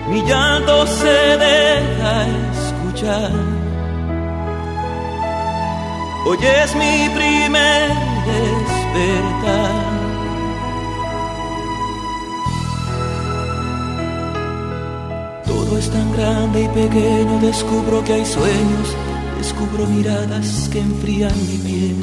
Mi 0.10 0.22
llanto 0.22 0.88
se 0.88 1.38
deja 1.46 2.14
escuchar. 2.54 3.32
Hoy 6.26 6.38
es 6.64 6.76
mi 6.76 7.10
primer 7.10 7.90
despertar. 8.28 10.07
Todo 15.68 15.80
es 15.80 15.90
tan 15.90 16.14
grande 16.14 16.62
y 16.62 16.68
pequeño, 16.70 17.40
descubro 17.42 18.02
que 18.06 18.14
hay 18.14 18.26
sueños, 18.26 18.96
descubro 19.38 19.86
miradas 19.88 20.70
que 20.72 20.80
enfrían 20.80 21.36
mi 21.46 21.58
piel. 21.58 22.02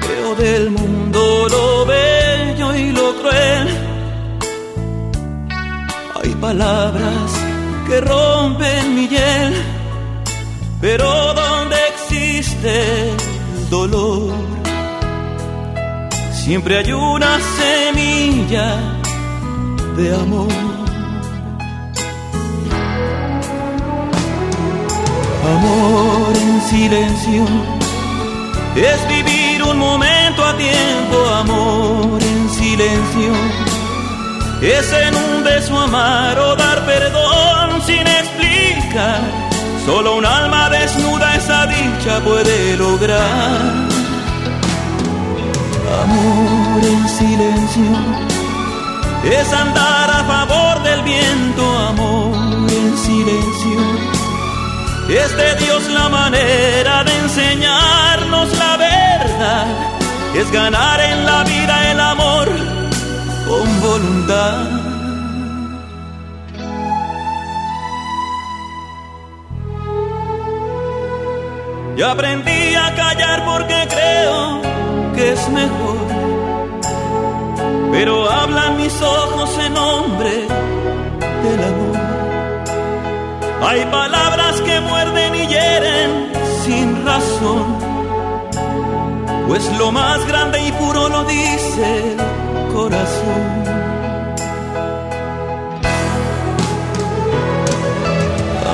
Veo 0.00 0.34
del 0.34 0.70
mundo 0.70 1.46
lo 1.48 1.86
bello 1.86 2.74
y 2.74 2.90
lo 2.90 3.14
cruel. 3.20 3.68
Hay 6.20 6.30
palabras 6.40 7.30
que 7.86 8.00
rompen 8.00 8.96
mi 8.96 9.06
hiel, 9.06 9.54
pero 10.80 11.34
donde 11.34 11.76
existe 11.94 13.10
el 13.10 13.70
dolor, 13.70 14.32
siempre 16.32 16.78
hay 16.78 16.92
una 16.92 17.38
semilla 17.38 18.93
de 19.96 20.14
amor. 20.14 20.48
Amor 25.56 26.36
en 26.36 26.60
silencio 26.62 27.44
es 28.76 29.08
vivir 29.08 29.62
un 29.62 29.78
momento 29.78 30.44
a 30.44 30.56
tiempo, 30.56 31.16
amor 31.42 32.22
en 32.22 32.50
silencio 32.50 33.32
es 34.62 34.92
en 34.92 35.14
un 35.14 35.44
beso 35.44 35.78
amar 35.78 36.38
o 36.38 36.56
dar 36.56 36.84
perdón 36.86 37.82
sin 37.84 38.06
explicar. 38.06 39.20
Solo 39.84 40.16
un 40.16 40.24
alma 40.24 40.70
desnuda 40.70 41.34
esa 41.34 41.66
dicha 41.66 42.20
puede 42.24 42.76
lograr. 42.76 43.20
Amor 46.02 46.82
en 46.82 47.08
silencio 47.08 48.33
es 49.32 49.52
andar 49.52 50.10
a 50.10 50.24
favor 50.24 50.82
del 50.82 51.02
viento, 51.02 51.78
amor 51.78 52.36
en 52.70 52.98
silencio. 52.98 53.80
Es 55.08 55.36
de 55.36 55.54
Dios 55.56 55.88
la 55.90 56.08
manera 56.08 57.04
de 57.04 57.18
enseñarnos 57.18 58.56
la 58.58 58.76
verdad. 58.76 59.66
Es 60.34 60.50
ganar 60.50 61.00
en 61.00 61.24
la 61.24 61.44
vida 61.44 61.90
el 61.92 62.00
amor 62.00 62.48
con 63.48 63.80
voluntad. 63.80 64.84
Y 71.96 72.02
aprendí 72.02 72.74
a 72.74 72.94
callar 72.94 73.44
porque 73.44 73.86
creo 73.88 74.60
que 75.14 75.32
es 75.32 75.48
mejor. 75.50 76.03
Pero 77.96 78.28
hablan 78.28 78.76
mis 78.76 79.00
ojos 79.00 79.56
en 79.64 79.72
nombre 79.72 80.48
del 81.44 81.60
amor. 81.70 81.96
Hay 83.68 83.84
palabras 83.84 84.60
que 84.62 84.80
muerden 84.80 85.34
y 85.36 85.46
hieren 85.46 86.32
sin 86.64 87.06
razón. 87.06 87.78
Pues 89.46 89.62
lo 89.78 89.92
más 89.92 90.26
grande 90.26 90.60
y 90.66 90.72
puro 90.72 91.08
lo 91.08 91.22
dice 91.24 91.84
el 92.10 92.72
corazón. 92.74 93.44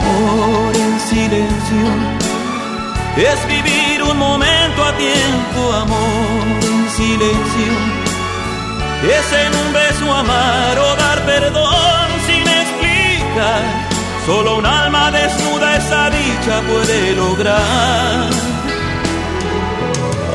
Amor 0.00 0.74
en 0.86 1.00
silencio 1.10 1.86
es 3.18 3.48
vivir 3.48 4.02
un 4.02 4.18
momento 4.18 4.82
a 4.82 4.92
tiempo, 4.96 5.72
amor 5.74 6.46
en 6.62 6.90
silencio. 6.96 7.99
Es 9.02 9.32
en 9.32 9.54
un 9.54 9.72
beso 9.72 10.14
amar 10.14 10.78
o 10.78 10.96
dar 10.96 11.24
perdón 11.24 12.08
sin 12.26 12.46
explicar. 12.46 13.62
Solo 14.26 14.58
un 14.58 14.66
alma 14.66 15.10
desnuda 15.10 15.76
esa 15.76 16.10
dicha 16.10 16.60
puede 16.68 17.16
lograr. 17.16 18.28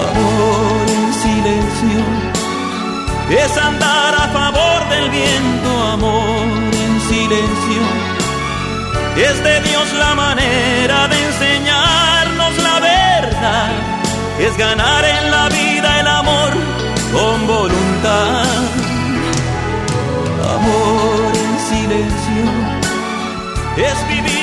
Amor 0.10 0.90
en 0.90 1.14
silencio 1.14 2.36
es 3.30 3.58
andar 3.58 4.16
a 4.16 4.28
favor 4.30 4.90
del 4.90 5.10
viento, 5.10 5.88
amor 5.94 6.46
en 6.74 7.02
silencio. 7.02 7.82
Es 9.16 9.44
de 9.44 9.62
Dios 9.62 9.94
la 9.94 10.16
manera 10.16 11.08
de 11.08 11.26
enseñarnos 11.26 12.58
la 12.64 12.80
verdad. 12.80 13.72
Es 14.40 14.58
ganar 14.58 15.06
en 15.06 15.32
la 15.32 15.50
vida 15.50 16.00
el 16.00 16.08
amor 16.08 16.52
con 17.14 17.48
voluntad. 17.48 17.85
Amor 20.56 21.32
en 21.34 21.54
silencio. 21.70 22.44
Es 23.78 24.08
vivir 24.08 24.35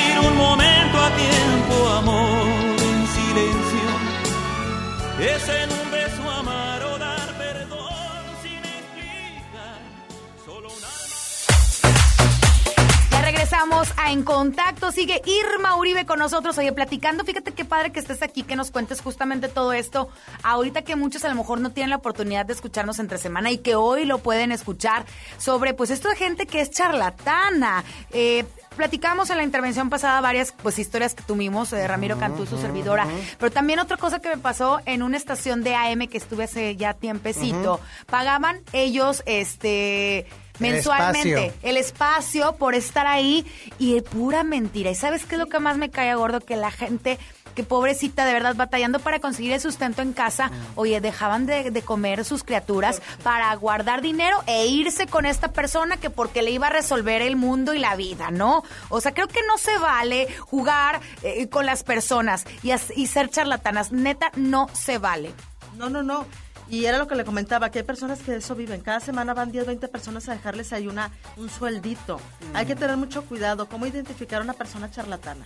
regresamos 13.63 13.93
a 13.97 14.11
En 14.11 14.23
Contacto. 14.23 14.91
Sigue 14.91 15.21
Irma 15.25 15.77
Uribe 15.77 16.05
con 16.05 16.19
nosotros. 16.19 16.57
Oye, 16.57 16.71
platicando. 16.73 17.23
Fíjate 17.23 17.51
qué 17.51 17.65
padre 17.65 17.91
que 17.91 17.99
estés 17.99 18.21
aquí, 18.21 18.43
que 18.43 18.55
nos 18.55 18.71
cuentes 18.71 19.01
justamente 19.01 19.47
todo 19.47 19.73
esto. 19.73 20.09
Ahorita 20.43 20.81
que 20.81 20.95
muchos 20.95 21.23
a 21.23 21.29
lo 21.29 21.35
mejor 21.35 21.61
no 21.61 21.71
tienen 21.71 21.89
la 21.89 21.97
oportunidad 21.97 22.45
de 22.45 22.53
escucharnos 22.53 22.99
entre 22.99 23.17
semana 23.17 23.51
y 23.51 23.59
que 23.59 23.75
hoy 23.75 24.05
lo 24.05 24.19
pueden 24.19 24.51
escuchar 24.51 25.05
sobre, 25.37 25.73
pues, 25.73 25.91
esto 25.91 26.09
de 26.09 26.15
gente 26.15 26.45
que 26.45 26.61
es 26.61 26.71
charlatana. 26.71 27.83
Eh, 28.11 28.45
Platicamos 28.75 29.29
en 29.29 29.37
la 29.37 29.43
intervención 29.43 29.91
pasada 29.91 30.19
varias 30.19 30.51
pues 30.51 30.79
historias 30.79 31.13
que 31.13 31.21
tuvimos 31.21 31.69
de 31.69 31.87
Ramiro 31.87 32.17
Cantú, 32.17 32.47
su 32.47 32.57
servidora, 32.57 33.05
pero 33.37 33.51
también 33.51 33.77
otra 33.77 33.97
cosa 33.97 34.19
que 34.19 34.29
me 34.29 34.37
pasó 34.37 34.81
en 34.87 35.03
una 35.03 35.15
estación 35.15 35.63
de 35.63 35.75
AM 35.75 36.07
que 36.07 36.17
estuve 36.17 36.45
hace 36.45 36.75
ya 36.75 36.95
tiempecito. 36.95 37.79
Pagaban 38.07 38.61
ellos 38.71 39.21
este 39.27 40.25
mensualmente. 40.59 41.45
espacio. 41.47 41.59
El 41.69 41.77
espacio 41.77 42.55
por 42.55 42.75
estar 42.75 43.07
ahí 43.07 43.45
y 43.79 43.97
es 43.97 44.03
pura 44.03 44.43
mentira. 44.43 44.91
¿Y 44.91 44.95
sabes 44.95 45.25
qué 45.25 45.35
es 45.35 45.39
lo 45.39 45.47
que 45.47 45.59
más 45.59 45.77
me 45.77 45.89
cae 45.89 46.13
gordo? 46.15 46.39
Que 46.39 46.55
la 46.55 46.71
gente 46.71 47.17
que 47.55 47.63
pobrecita 47.63 48.25
de 48.25 48.33
verdad 48.33 48.55
batallando 48.55 48.97
para 48.97 49.19
conseguir 49.19 49.51
el 49.51 49.61
sustento 49.61 50.01
en 50.01 50.13
casa, 50.13 50.49
oye, 50.73 50.99
dejaban 51.01 51.45
de, 51.45 51.69
de 51.69 51.81
comer 51.83 52.25
sus 52.25 52.43
criaturas 52.43 52.99
para 53.21 53.53
guardar 53.55 54.01
dinero 54.01 54.41
e 54.47 54.65
irse 54.65 55.05
con 55.05 55.27
esta 55.27 55.49
persona 55.51 55.97
que 55.97 56.09
porque 56.09 56.41
le 56.41 56.49
iba 56.49 56.65
a 56.65 56.69
resolver 56.71 57.21
el 57.21 57.35
mundo 57.35 57.75
y 57.75 57.79
la 57.79 57.95
vida, 57.95 58.31
¿no? 58.31 58.63
O 58.89 59.01
sea, 59.01 59.13
creo 59.13 59.27
que 59.27 59.41
no 59.47 59.59
se 59.59 59.77
vale 59.77 60.27
jugar 60.39 60.99
eh, 61.21 61.47
con 61.47 61.67
las 61.67 61.83
personas 61.83 62.43
y, 62.63 62.71
as- 62.71 62.91
y 62.95 63.05
ser 63.05 63.29
charlatanas. 63.29 63.91
Neta, 63.91 64.31
no 64.35 64.67
se 64.73 64.97
vale. 64.97 65.31
No, 65.77 65.91
no, 65.91 66.01
no. 66.01 66.25
Y 66.69 66.85
era 66.85 66.97
lo 66.97 67.07
que 67.07 67.15
le 67.15 67.25
comentaba, 67.25 67.69
que 67.69 67.79
hay 67.79 67.85
personas 67.85 68.21
que 68.21 68.31
de 68.31 68.37
eso 68.37 68.55
viven. 68.55 68.81
Cada 68.81 68.99
semana 68.99 69.33
van 69.33 69.51
10, 69.51 69.67
20 69.67 69.87
personas 69.87 70.27
a 70.29 70.33
dejarles 70.33 70.73
ahí 70.73 70.87
una, 70.87 71.11
un 71.37 71.49
sueldito. 71.49 72.19
Hay 72.53 72.65
que 72.65 72.75
tener 72.75 72.97
mucho 72.97 73.23
cuidado. 73.25 73.67
¿Cómo 73.67 73.85
identificar 73.85 74.41
a 74.41 74.43
una 74.43 74.53
persona 74.53 74.89
charlatana? 74.89 75.45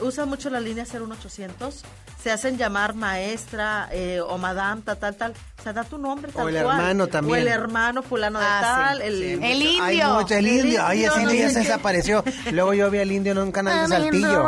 Usan 0.00 0.28
mucho 0.28 0.50
la 0.50 0.60
línea 0.60 0.84
01800. 0.84 1.82
Se 2.22 2.30
hacen 2.32 2.58
llamar 2.58 2.94
maestra 2.94 3.88
eh, 3.92 4.20
o 4.20 4.36
madame, 4.36 4.82
tal, 4.82 4.96
tal, 4.98 5.14
tal. 5.16 5.32
O 5.58 5.62
sea, 5.62 5.72
da 5.72 5.84
tu 5.84 5.96
nombre, 5.96 6.32
tal 6.32 6.44
O 6.44 6.48
el 6.48 6.62
cual. 6.62 6.76
hermano 6.78 7.06
también. 7.06 7.38
O 7.38 7.40
el 7.40 7.46
hermano 7.48 8.02
fulano 8.02 8.38
de 8.40 8.46
Ah, 8.48 8.58
tal. 8.60 8.98
sí, 8.98 9.02
el, 9.04 9.18
sí. 9.18 9.32
El 9.34 9.42
Hay 9.44 9.76
indio. 9.94 10.14
mucho- 10.14 10.34
el 10.34 10.48
indio. 10.48 10.84
Ay, 10.84 11.04
ese 11.04 11.14
no 11.16 11.22
indio 11.30 11.36
ya 11.46 11.50
se 11.50 11.58
desapareció. 11.60 12.24
Luego 12.52 12.74
yo 12.74 12.90
vi 12.90 12.98
al 12.98 13.12
indio 13.12 13.32
en 13.32 13.38
un 13.38 13.52
canal 13.52 13.88
de 13.88 13.94
Ay, 13.96 14.02
Saltillo. 14.02 14.44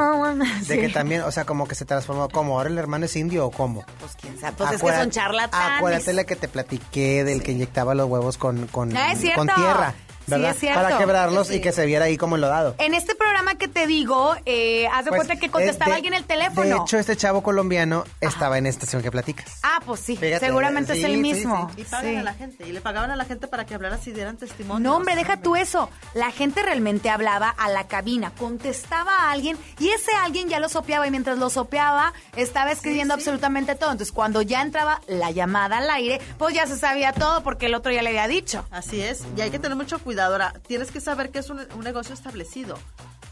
De 0.67 0.81
que 0.81 0.89
también, 0.89 1.23
o 1.23 1.31
sea, 1.31 1.45
como 1.45 1.67
que 1.69 1.75
se 1.77 1.85
transformó. 1.85 2.29
¿Cómo? 2.29 2.57
¿Ahora 2.59 2.69
el 2.71 2.79
hermano 2.79 3.05
es 3.07 3.15
indio 3.17 3.47
o 3.47 3.51
cómo? 3.51 3.85
Pues 4.01 4.13
quién 4.21 4.39
sabe. 4.41 4.55
Pues 4.57 4.71
es 4.73 4.77
que 4.77 4.83
Acuérdate- 4.87 5.03
son 5.05 5.11
charlatanes. 5.11 5.77
Acuérdate 5.79 6.13
la 6.15 6.25
que 6.25 6.37
te 6.37 6.49
platiqué 6.49 7.25
del 7.25 7.43
que 7.43 7.53
inyectaba 7.53 7.95
los 7.95 8.09
huevos 8.09 8.39
con, 8.39 8.67
con, 8.67 8.97
Ah, 8.97 9.13
es 9.13 9.21
cierto. 9.21 9.39
con 9.39 9.49
tierra. 9.55 9.95
Sí, 10.29 10.35
¿Verdad? 10.35 10.51
es 10.51 10.59
cierto. 10.59 10.81
Para 10.83 10.99
quebrarlos 10.99 11.47
Sí. 11.49 11.55
y 11.57 11.61
que 11.61 11.73
se 11.73 11.87
viera 11.87 12.05
ahí 12.05 12.17
como 12.17 12.37
enlodado. 12.37 12.75
En 12.79 12.95
este 12.95 13.15
programa 13.15 13.55
que 13.57 13.67
te 13.69 13.87
digo, 13.87 14.35
eh, 14.47 14.87
haz 14.89 15.05
de 15.05 15.11
Pues, 15.11 15.21
cuenta 15.25 15.37
que 15.37 15.47
eh, 15.47 15.51
contestaba 15.51 15.91
de- 15.91 15.97
alguien 15.97 16.15
el 16.15 16.25
teléfono. 16.25 16.67
De 16.69 16.77
hecho, 16.83 16.99
este 16.99 17.17
chavo 17.17 17.43
colombiano 17.43 18.05
estaba 18.21 18.59
en 18.59 18.67
esta 18.67 18.81
estación 18.85 19.03
que 19.03 19.11
platicas. 19.11 19.59
ah, 19.63 19.81
pues 19.85 20.01
sí, 20.01 20.17
Fíjate, 20.17 20.45
seguramente 20.47 20.93
sí, 20.95 20.99
es 21.01 21.05
el 21.07 21.13
sí, 21.13 21.17
mismo. 21.19 21.71
Y 21.77 21.85
pagan 21.85 22.11
Sí. 22.11 22.17
a 22.17 22.23
la 22.23 22.35
gente. 22.35 22.67
Y 22.69 22.73
le 22.73 22.81
pagaban 22.81 23.11
a 23.11 23.17
la 23.17 23.25
gente 23.25 23.47
para 23.49 23.65
que 23.67 23.75
hablara 23.75 23.99
si 23.99 24.13
dieran 24.13 24.37
testimonio. 24.37 24.89
No, 24.91 24.97
hombre, 24.97 25.15
deja 25.17 25.39
tú 25.41 25.57
eso. 25.57 25.89
La 26.15 26.31
gente 26.31 26.63
realmente 26.63 27.11
hablaba 27.11 27.49
a 27.49 27.69
la 27.71 27.87
cabina, 27.89 28.33
contestaba 28.39 29.13
a 29.15 29.31
alguien 29.33 29.57
y 29.79 29.89
ese 29.91 30.13
alguien 30.23 30.49
ya 30.49 30.61
lo 30.61 30.69
sopeaba 30.69 31.07
y 31.07 31.11
mientras 31.11 31.39
lo 31.39 31.49
sopeaba 31.51 32.13
estaba 32.37 32.71
escribiendo 32.73 33.15
absolutamente 33.15 33.75
todo. 33.75 33.93
Entonces, 33.93 34.13
cuando 34.13 34.43
ya 34.43 34.63
entraba 34.63 35.01
la 35.07 35.31
llamada 35.31 35.79
al 35.79 35.89
aire, 35.91 36.21
pues 36.39 36.55
ya 36.55 36.67
se 36.67 36.77
sabía 36.77 37.13
todo 37.13 37.43
porque 37.43 37.67
el 37.67 37.75
otro 37.75 37.93
ya 37.93 38.03
le 38.03 38.11
había 38.11 38.29
dicho. 38.29 38.65
Así 38.71 39.01
es, 39.01 39.23
y 39.37 39.41
hay 39.41 39.51
que 39.51 39.59
tener 39.59 39.77
mucho 39.77 39.99
cuidado. 39.99 40.18
Ahora, 40.21 40.53
tienes 40.67 40.91
que 40.91 41.01
saber 41.01 41.31
que 41.31 41.39
es 41.41 41.51
un, 41.51 41.61
un 41.75 41.85
negocio 41.85 42.15
establecido. 42.15 42.79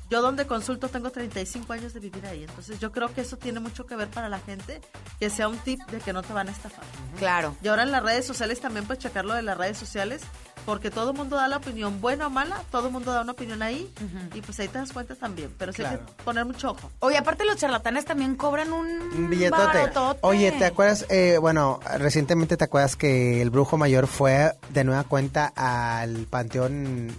Yo 0.08 0.22
donde 0.22 0.46
consulto 0.46 0.88
tengo 0.88 1.10
35 1.10 1.72
años 1.72 1.92
de 1.92 1.98
vivir 1.98 2.24
ahí, 2.26 2.44
entonces 2.44 2.78
yo 2.78 2.92
creo 2.92 3.12
que 3.12 3.22
eso 3.22 3.36
tiene 3.36 3.58
mucho 3.58 3.86
que 3.86 3.96
ver 3.96 4.08
para 4.08 4.28
la 4.28 4.38
gente, 4.38 4.80
que 5.18 5.30
sea 5.30 5.48
un 5.48 5.58
tip 5.58 5.80
de 5.90 5.98
que 5.98 6.12
no 6.12 6.22
te 6.22 6.32
van 6.32 6.48
a 6.48 6.52
estafar. 6.52 6.84
Claro. 7.18 7.56
Y 7.60 7.66
ahora 7.66 7.82
en 7.82 7.90
las 7.90 8.04
redes 8.04 8.24
sociales 8.24 8.60
también 8.60 8.86
puedes 8.86 9.02
checar 9.02 9.24
lo 9.24 9.34
de 9.34 9.42
las 9.42 9.58
redes 9.58 9.76
sociales, 9.76 10.22
porque 10.66 10.90
todo 10.90 11.12
el 11.12 11.16
mundo 11.16 11.36
da 11.36 11.48
la 11.48 11.56
opinión, 11.56 12.00
buena 12.00 12.26
o 12.26 12.30
mala, 12.30 12.60
todo 12.70 12.88
el 12.88 12.92
mundo 12.92 13.12
da 13.12 13.22
una 13.22 13.32
opinión 13.32 13.62
ahí, 13.62 13.90
y 14.34 14.42
pues 14.42 14.58
ahí 14.60 14.68
te 14.68 14.78
das 14.78 14.92
cuenta 14.92 15.14
también, 15.14 15.50
pero 15.56 15.72
sí 15.72 15.82
hay 15.84 15.96
que 15.96 16.02
poner 16.24 16.44
mucho 16.44 16.72
ojo. 16.72 16.90
Oye, 16.98 17.16
aparte 17.16 17.44
los 17.46 17.56
charlatanes 17.56 18.04
también 18.04 18.34
cobran 18.36 18.72
un, 18.72 18.86
Un 18.86 19.30
billetote. 19.30 19.62
barotote. 19.62 20.18
Oye, 20.22 20.52
¿te 20.52 20.64
acuerdas? 20.66 21.06
eh, 21.08 21.38
bueno, 21.40 21.80
recientemente 21.98 22.56
te 22.56 22.64
acuerdas 22.64 22.96
que 22.96 23.40
el 23.40 23.50
brujo 23.50 23.78
mayor 23.78 24.06
fue 24.08 24.52
de 24.70 24.84
nueva 24.84 25.04
cuenta 25.04 25.52
al 25.54 26.26
panteón 26.28 27.16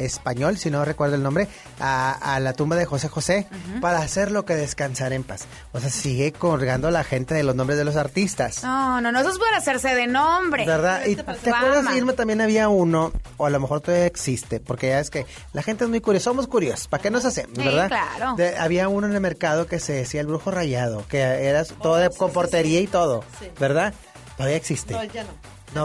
español, 0.00 0.56
si 0.58 0.70
no 0.70 0.84
recuerdo 0.84 1.14
el 1.14 1.22
nombre, 1.22 1.48
a, 1.78 2.34
a 2.34 2.40
la 2.40 2.52
tumba 2.52 2.76
de 2.76 2.84
José 2.86 3.08
José 3.08 3.46
para 3.80 3.98
hacer 3.98 4.30
lo 4.30 4.44
que 4.44 4.54
descansar 4.56 5.12
en 5.12 5.22
paz. 5.24 5.46
O 5.72 5.80
sea, 5.80 5.90
sigue 5.90 6.32
colgando 6.32 6.88
a 6.88 6.90
la 6.90 7.04
gente 7.04 7.34
de 7.34 7.42
los 7.42 7.54
nombres 7.54 7.78
de 7.78 7.84
los 7.84 7.96
artistas. 7.96 8.62
No, 8.64 9.00
no, 9.00 9.12
no, 9.12 9.20
eso 9.20 9.30
es 9.30 9.38
para 9.38 9.58
hacerse 9.58 9.94
de 9.94 10.06
nombre. 10.06 10.66
¿Verdad? 10.66 11.04
Y 11.06 11.16
Pues 11.16 11.38
te 11.38 11.50
acuerdas. 11.50 11.94
Irma, 11.96 12.12
también 12.14 12.40
había 12.40 12.68
uno, 12.68 13.12
o 13.36 13.46
a 13.46 13.50
lo 13.50 13.60
mejor 13.60 13.80
todavía 13.80 14.06
existe, 14.06 14.60
porque 14.60 14.88
ya 14.88 15.00
es 15.00 15.10
que 15.10 15.26
la 15.52 15.62
gente 15.62 15.84
es 15.84 15.90
muy 15.90 16.00
curiosa, 16.00 16.24
somos 16.24 16.46
curiosos, 16.46 16.88
¿para 16.88 17.02
qué 17.02 17.10
nos 17.10 17.24
hacemos, 17.24 17.56
Sí, 17.56 17.64
verdad? 17.64 17.88
claro. 17.88 18.34
De- 18.36 18.56
había 18.56 18.88
uno 18.88 19.06
en 19.06 19.14
el 19.14 19.20
mercado 19.20 19.66
que 19.66 19.78
se 19.80 19.92
decía 19.92 20.20
el 20.20 20.26
brujo 20.26 20.50
rayado, 20.50 21.04
que 21.08 21.20
era 21.20 21.64
todo 21.64 21.96
de 21.96 22.10
con 22.10 22.32
portería 22.32 22.80
y 22.80 22.86
todo, 22.86 23.24
Sí. 23.38 23.50
¿verdad? 23.58 23.94
Todavía 24.36 24.56
existe. 24.56 24.94
No, 24.94 25.04
ya 25.04 25.24
no. 25.24 25.30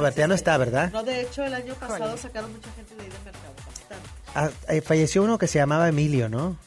No, 0.02 0.10
ya 0.10 0.28
no 0.28 0.34
está, 0.34 0.58
¿verdad? 0.58 0.90
No, 0.92 1.04
de 1.04 1.22
hecho, 1.22 1.44
el 1.44 1.54
año 1.54 1.74
pasado 1.76 2.18
sacaron 2.18 2.52
mucha 2.52 2.70
gente 2.76 2.96
de 2.96 3.02
ahí 3.04 3.10
del 3.10 3.20
mercado. 3.24 3.54
Ah, 4.36 4.50
eh, 4.68 4.82
falleció 4.82 5.24
uno 5.24 5.38
que 5.38 5.48
se 5.48 5.58
llamaba 5.60 5.88
Emilio, 5.88 6.28
¿no? 6.30 6.58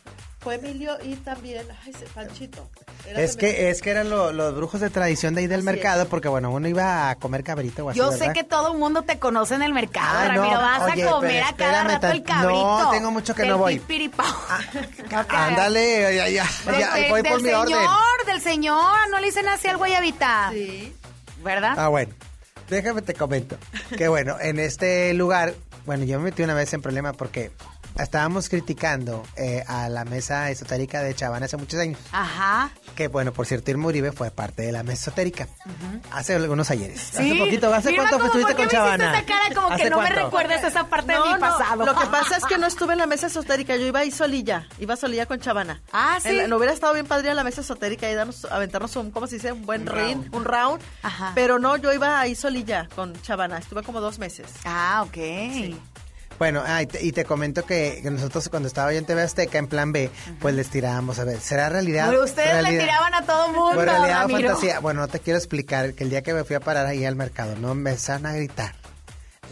Fue 0.41 0.55
Emilio 0.55 0.97
y 1.03 1.17
también, 1.17 1.67
ay, 1.85 1.93
Panchito. 2.15 2.69
Era 3.07 3.21
Es 3.21 3.37
que, 3.37 3.71
es 3.71 3.83
que 3.83 3.91
eran 3.91 4.09
lo- 4.09 4.33
los 4.33 4.55
brujos 4.55 4.81
de 4.81 4.89
tradición 4.89 5.35
de 5.35 5.41
ahí 5.43 5.47
del 5.49 5.59
Así 5.61 5.67
mercado, 5.67 6.03
es. 6.03 6.09
porque 6.09 6.29
bueno, 6.29 6.51
uno 6.53 6.69
iba 6.69 7.11
a 7.11 7.17
comer 7.17 7.43
cabrito 7.43 7.85
o 7.85 7.91
así, 7.91 7.99
Yo 7.99 8.09
¿verdad? 8.11 8.27
sé 8.29 8.33
que 8.33 8.45
todo 8.45 8.73
el 8.73 8.79
mundo 8.79 9.03
te 9.03 9.19
conoce 9.19 9.57
en 9.57 9.63
el 9.63 9.73
mercado, 9.75 10.07
Ah, 10.19 10.29
no, 10.29 10.43
Ramiro. 10.43 10.61
Vas 10.61 10.93
oye, 10.93 11.03
a 11.09 11.11
comer 11.11 11.43
a 11.43 11.53
cada 11.57 11.85
rato 11.85 12.07
el 12.07 12.23
tan- 12.23 12.43
no, 12.43 12.43
cabrito. 12.43 12.91
tengo 12.93 13.11
mucho 13.11 13.35
que 13.35 13.43
del 13.43 13.51
no 13.51 13.59
voy. 13.59 13.79
pipiripao. 13.81 14.27
Ándale, 15.29 16.15
ya, 16.17 16.29
ya, 16.29 16.47
Del, 16.65 16.79
ya, 16.79 16.95
del- 16.95 17.11
voy 17.11 17.23
por 17.23 17.43
mi 17.43 17.49
señor, 17.51 17.67
orden. 17.67 18.27
del 18.27 18.41
señor. 18.41 19.09
No 19.11 19.19
le 19.19 19.27
dicen 19.27 19.49
así 19.49 19.69
al 19.69 19.77
guayabita. 19.77 20.51
Sí. 20.53 20.95
¿Verdad? 21.43 21.75
Ah, 21.77 21.89
bueno. 21.89 22.13
Déjame 22.69 23.03
te 23.03 23.15
comento. 23.15 23.57
Que 23.97 24.09
bueno, 24.09 24.37
en 24.41 24.59
este 24.59 25.15
lugar, 25.15 25.55
bueno, 25.89 26.05
yo 26.05 26.19
me 26.19 26.25
metí 26.25 26.43
una 26.43 26.53
vez 26.53 26.75
en 26.75 26.83
problema 26.83 27.15
porque 27.15 27.51
estábamos 28.03 28.49
criticando 28.49 29.23
eh, 29.37 29.65
a 29.67 29.89
la 29.89 30.05
mesa 30.05 30.51
esotérica 30.51 31.03
de 31.03 31.15
Chavana 31.15 31.47
hace 31.47 31.57
muchos 31.57 31.81
años. 31.81 31.99
Ajá. 32.13 32.71
Que 32.95 33.09
bueno, 33.09 33.33
por 33.33 33.47
cierto, 33.47 33.71
Irma 33.71 33.87
Uribe 33.89 34.13
fue 34.13 34.31
parte 34.31 34.63
de 34.63 34.73
la 34.73 34.83
mesa 34.83 35.03
esotérica. 35.11 35.49
Hace 36.13 36.35
algunos 36.35 36.71
ayeres. 36.71 37.01
Sí. 37.01 37.31
Hace 37.33 37.39
poquito, 37.39 37.73
¿hace 37.75 37.93
Irma, 37.93 38.05
cuánto 38.05 38.17
¿cómo- 38.17 38.27
estuviste 38.27 38.55
con 38.55 38.65
me 38.67 38.71
Chavana? 38.71 39.19
esta 39.19 39.27
cara 39.35 39.55
como 39.55 39.69
que 39.69 39.75
¿Hace 39.75 39.91
no 39.91 40.01
me 40.01 40.11
recuerdas 40.11 40.65
esa 40.65 40.85
parte 40.89 41.13
No, 41.13 41.23
de 41.23 41.29
mi 41.29 41.35
no, 41.35 41.41
pasado. 41.41 41.85
Lo 41.87 41.95
que 41.97 42.07
pasa 42.07 42.37
es 42.37 42.45
que 42.45 42.59
no 42.59 42.67
estuve 42.67 42.93
en 42.95 42.99
la 42.99 43.07
mesa 43.07 43.27
esotérica, 43.29 43.77
yo 43.77 43.87
iba 43.87 44.01
ahí 44.01 44.11
solilla, 44.11 44.67
iba 44.79 44.97
solilla 44.97 45.27
con 45.27 45.41
Chavana. 45.41 45.81
Ah, 45.93 46.19
¿sí? 46.23 46.33
La- 46.33 46.47
no 46.49 46.57
hubiera 46.57 46.73
estado 46.73 46.95
bien 46.95 47.07
padre 47.07 47.31
a 47.31 47.35
la 47.35 47.45
mesa 47.45 47.61
esotérica 47.61 48.11
y 48.11 48.15
darnos, 48.15 48.45
aventarnos 48.47 48.95
un, 48.97 49.11
¿cómo 49.11 49.27
se 49.27 49.37
dice? 49.37 49.53
Un 49.53 49.67
buen 49.67 49.87
ring, 49.87 50.25
un 50.33 50.45
round. 50.45 50.83
Ajá. 51.03 51.33
Pero 51.35 51.59
no, 51.59 51.77
yo 51.77 51.93
iba 51.93 52.19
ahí 52.21 52.35
solilla 52.35 52.89
con 52.95 53.21
Chavana, 53.23 53.59
estuve 53.59 53.83
como 53.83 54.01
dos 54.01 54.19
meses. 54.19 54.47
Ah, 54.65 55.05
ok. 55.07 55.17
Bueno, 56.39 56.63
ah, 56.67 56.83
y, 56.83 56.87
te, 56.87 57.05
y 57.05 57.13
te 57.13 57.25
comento 57.25 57.65
que, 57.65 58.01
que 58.03 58.11
nosotros 58.11 58.49
cuando 58.49 58.69
estaba 58.69 58.93
yo 58.93 58.99
en 58.99 59.05
TV 59.07 59.23
Azteca, 59.23 59.59
en 59.59 59.67
plan 59.67 59.93
B, 59.93 60.11
pues 60.41 60.55
les 60.55 60.71
tirábamos, 60.71 61.19
a 61.19 61.25
ver, 61.25 61.41
¿será 61.41 61.69
realidad? 61.69 62.09
Pero 62.11 62.25
ustedes 62.25 62.55
le 62.55 62.63
realidad? 62.63 62.85
tiraban 62.85 63.15
a 63.15 63.23
todo 63.25 63.49
mundo, 63.49 63.71
Pues 63.75 63.87
realidad 63.87 64.27
o 64.27 64.29
fantasía. 64.29 64.81
Bueno, 64.81 65.01
no 65.01 65.09
te 65.09 65.19
quiero 65.21 65.39
explicar 65.39 65.95
que 65.95 66.05
el 66.05 66.11
día 66.11 66.23
que 66.23 66.33
me 66.35 66.45
fui 66.45 66.55
a 66.57 66.61
parar 66.61 66.87
ahí 66.87 67.05
al 67.05 67.17
mercado, 67.17 67.57
no 67.57 67.75
me 67.75 67.91
empezaron 67.91 68.27
a 68.27 68.33
gritar, 68.33 68.75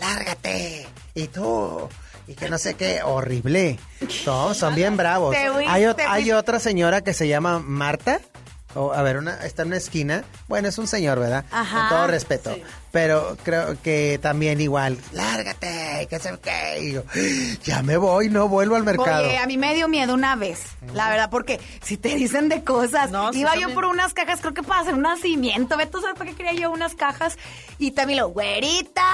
lárgate, 0.01 0.87
y 1.15 1.29
tú, 1.29 1.89
y 2.29 2.35
que 2.35 2.49
no 2.49 2.59
sé 2.59 2.75
qué, 2.75 3.03
horrible. 3.03 3.79
Todos 4.25 4.57
son 4.57 4.75
bien 4.75 4.97
bravos. 4.97 5.35
Hay, 5.67 5.85
hay 5.85 6.33
otra 6.33 6.61
señora 6.61 7.03
que 7.03 7.15
se 7.15 7.29
llama 7.29 7.59
Marta. 7.59 8.21
O, 8.75 8.93
a 8.93 9.01
ver, 9.03 9.17
una, 9.17 9.37
está 9.47 9.63
en 9.63 9.69
una 9.69 9.79
esquina. 9.79 10.23
Bueno, 10.49 10.69
es 10.69 10.77
un 10.77 10.87
señor, 10.87 11.19
¿verdad? 11.19 11.47
Ajá. 11.51 11.89
Con 11.89 11.97
todo 11.97 12.07
respeto. 12.09 12.55
Pero 12.97 13.37
creo 13.43 13.77
que 13.83 14.19
también 14.23 14.59
igual, 14.59 14.97
lárgate, 15.13 16.07
que 16.09 16.19
sé 16.19 16.35
qué. 16.43 16.79
Y 16.81 16.93
yo, 16.93 17.03
ya 17.63 17.83
me 17.83 17.99
voy, 17.99 18.31
no 18.31 18.49
vuelvo 18.49 18.75
al 18.75 18.85
mercado. 18.85 19.27
Oye, 19.27 19.37
a 19.37 19.47
mí 19.47 19.59
me 19.59 19.75
dio 19.75 19.87
miedo 19.87 20.15
una 20.15 20.35
vez, 20.35 20.63
la 20.95 21.11
verdad, 21.11 21.29
porque 21.29 21.61
si 21.83 21.99
te 21.99 22.15
dicen 22.15 22.49
de 22.49 22.65
cosas, 22.65 23.11
iba 23.11 23.31
yo 23.33 23.45
también. 23.45 23.75
por 23.75 23.85
unas 23.85 24.15
cajas, 24.15 24.41
creo 24.41 24.55
que 24.55 24.63
para 24.63 24.81
hacer 24.81 24.95
un 24.95 25.03
nacimiento, 25.03 25.77
ve 25.77 25.85
tú 25.85 26.01
sabes 26.01 26.17
para 26.17 26.31
qué 26.31 26.37
quería 26.37 26.55
yo 26.55 26.71
unas 26.71 26.95
cajas, 26.95 27.37
y 27.77 27.91
también 27.91 28.21
lo, 28.21 28.29
güerita, 28.29 29.05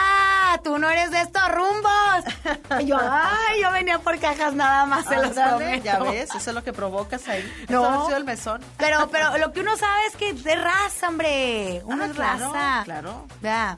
tú 0.62 0.78
no 0.78 0.88
eres 0.88 1.10
de 1.10 1.20
estos 1.22 1.42
rumbos. 1.50 2.82
Y 2.82 2.86
yo, 2.86 2.96
ay, 3.00 3.62
yo 3.62 3.72
venía 3.72 3.98
por 3.98 4.16
cajas 4.20 4.54
nada 4.54 4.86
más, 4.86 5.06
se 5.06 5.16
los 5.16 5.30
prometo. 5.30 5.82
ya 5.84 5.98
ves, 5.98 6.30
eso 6.34 6.50
es 6.50 6.54
lo 6.54 6.62
que 6.62 6.72
provocas 6.72 7.26
ahí. 7.28 7.42
No. 7.68 7.82
Eso 7.82 8.02
ha 8.02 8.06
sido 8.06 8.16
el 8.18 8.24
mesón. 8.24 8.60
Pero, 8.78 9.08
pero 9.10 9.36
lo 9.38 9.52
que 9.52 9.58
uno 9.60 9.76
sabe 9.76 10.06
es 10.06 10.16
que 10.16 10.28
es 10.30 10.44
de 10.44 10.54
raza, 10.54 11.08
hombre. 11.08 11.82
Uno 11.84 12.04
Ah, 12.04 12.06
es 12.06 12.12
claro, 12.12 12.52
raza. 12.52 12.82
claro. 12.84 13.26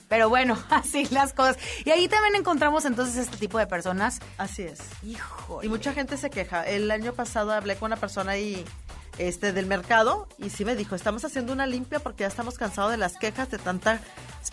Pero 0.08 0.28
bueno, 0.28 0.58
así 0.70 1.06
las 1.10 1.32
cosas. 1.32 1.58
Y 1.84 1.90
ahí 1.90 2.08
también 2.08 2.36
encontramos 2.36 2.84
entonces 2.84 3.16
este 3.16 3.36
tipo 3.36 3.58
de 3.58 3.66
personas. 3.66 4.20
Así 4.38 4.62
es. 4.62 4.80
Hijo. 5.02 5.62
Y 5.62 5.68
mucha 5.68 5.92
gente 5.92 6.16
se 6.16 6.30
queja. 6.30 6.66
El 6.66 6.90
año 6.90 7.12
pasado 7.12 7.52
hablé 7.52 7.76
con 7.76 7.86
una 7.86 7.96
persona 7.96 8.32
ahí 8.32 8.64
este, 9.18 9.52
del 9.52 9.66
mercado 9.66 10.26
y 10.38 10.50
sí 10.50 10.64
me 10.64 10.74
dijo, 10.76 10.94
estamos 10.94 11.24
haciendo 11.24 11.52
una 11.52 11.66
limpia 11.66 12.00
porque 12.00 12.22
ya 12.22 12.28
estamos 12.28 12.56
cansados 12.58 12.90
de 12.90 12.96
las 12.98 13.14
quejas 13.16 13.50
de 13.50 13.58
tantas 13.58 14.00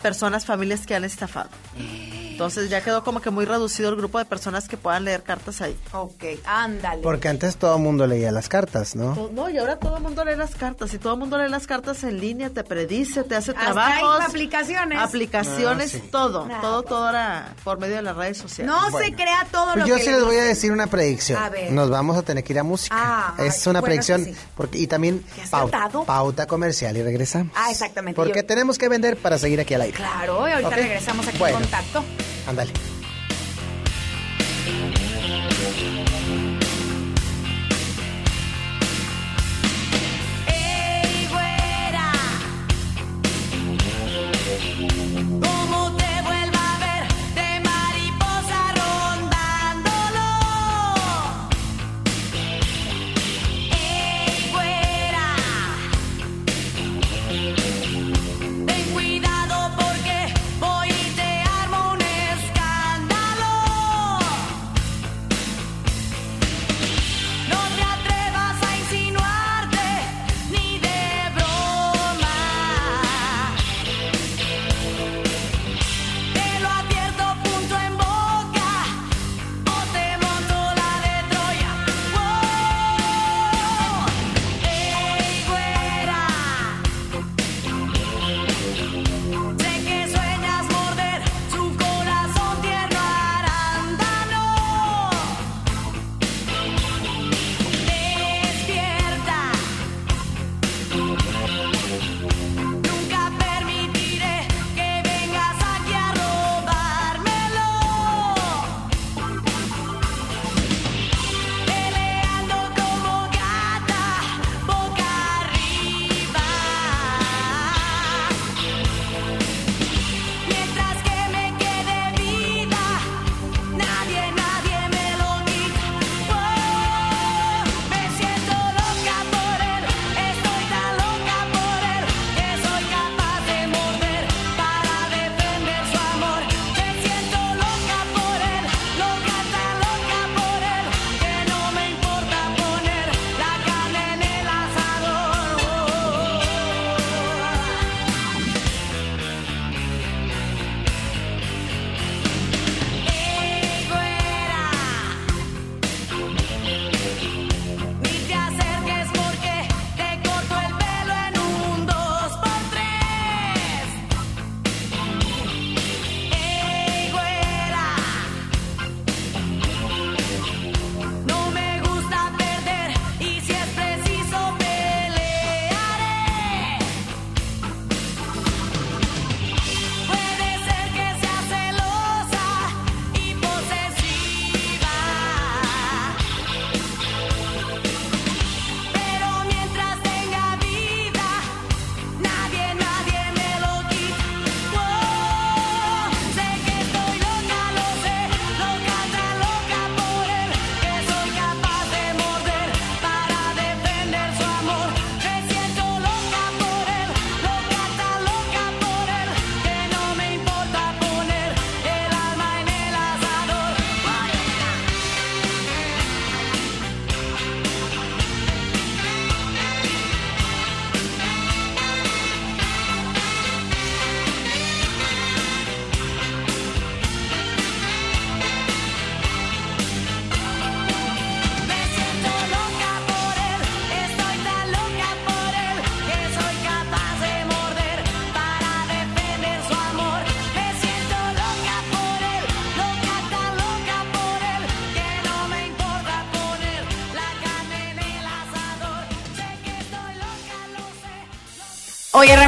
personas, 0.02 0.44
familias 0.46 0.86
que 0.86 0.94
han 0.94 1.04
estafado. 1.04 1.50
Entonces 1.76 2.70
ya 2.70 2.82
quedó 2.82 3.04
como 3.04 3.20
que 3.20 3.30
muy 3.30 3.44
reducido 3.44 3.90
el 3.90 3.96
grupo 3.96 4.18
de 4.18 4.24
personas 4.24 4.66
que 4.66 4.76
puedan 4.76 5.04
leer 5.04 5.22
cartas 5.22 5.60
ahí. 5.60 5.78
Ok, 5.92 6.24
ándale. 6.44 7.02
Porque 7.02 7.28
antes 7.28 7.56
todo 7.56 7.76
el 7.76 7.82
mundo 7.82 8.06
leía 8.06 8.32
las 8.32 8.48
cartas, 8.48 8.96
¿no? 8.96 9.28
No, 9.32 9.48
y 9.50 9.58
ahora 9.58 9.76
todo 9.78 9.96
el 9.98 10.02
mundo 10.02 10.24
lee 10.24 10.34
las 10.36 10.54
cartas 10.54 10.92
y 10.94 10.98
todo 10.98 11.12
el 11.14 11.18
mundo 11.20 11.38
lee 11.38 11.48
las 11.50 11.66
cartas 11.66 12.02
en 12.04 12.18
línea, 12.20 12.50
te 12.50 12.64
predice, 12.64 13.22
te 13.24 13.36
hace 13.36 13.50
Hasta 13.52 13.64
trabajos, 13.72 14.20
hay 14.20 14.26
aplicaciones. 14.26 14.98
aplicaciones, 14.98 15.94
Ah, 15.94 15.98
sí. 16.02 16.08
todo, 16.10 16.46
Nah, 16.46 16.60
todo, 16.60 16.82
todo 16.82 17.06
ahora 17.06 17.54
por 17.62 17.78
medio 17.78 17.96
de 17.96 18.02
las 18.02 18.16
redes 18.16 18.38
sociales. 18.38 18.74
No 18.74 18.98
se 18.98 19.12
crea 19.14 19.46
todo 19.52 19.66
Pues 19.74 19.76
lo 19.80 19.86
yo 19.86 19.96
que 19.96 20.02
sí 20.02 20.10
le 20.10 20.16
les 20.16 20.24
voy 20.24 20.36
a 20.36 20.44
decir 20.44 20.72
una 20.72 20.86
predicción. 20.86 21.40
A 21.40 21.48
ver. 21.50 21.70
Nos 21.70 21.90
vamos 21.90 22.16
a 22.16 22.22
tener 22.22 22.42
que 22.42 22.52
ir 22.54 22.58
a 22.58 22.62
música. 22.64 22.96
Ah, 22.98 23.34
es 23.38 23.66
una 23.66 23.80
bueno, 23.80 23.84
predicción. 23.84 24.24
sí. 24.24 24.34
Porque, 24.56 24.78
y 24.78 24.86
también 24.86 25.24
¿Qué 25.34 25.42
has 25.42 25.50
pau- 25.50 25.70
cantado? 25.70 26.04
pauta 26.04 26.46
comercial 26.46 26.96
y 26.96 27.02
regresamos. 27.02 27.52
Ah, 27.56 27.70
exactamente. 27.70 28.16
Porque 28.16 28.40
Yo- 28.40 28.46
tenemos 28.46 28.76
que 28.78 28.88
vender 28.88 29.16
para 29.16 29.38
seguir 29.38 29.60
aquí 29.60 29.74
al 29.74 29.82
aire. 29.82 29.96
Claro, 29.96 30.46
y 30.48 30.52
ahorita 30.52 30.70
regresamos 30.76 31.26
aquí 31.26 31.38
Bueno. 31.38 31.56
en 31.58 31.62
contacto. 31.62 32.04
Ándale. 32.46 32.72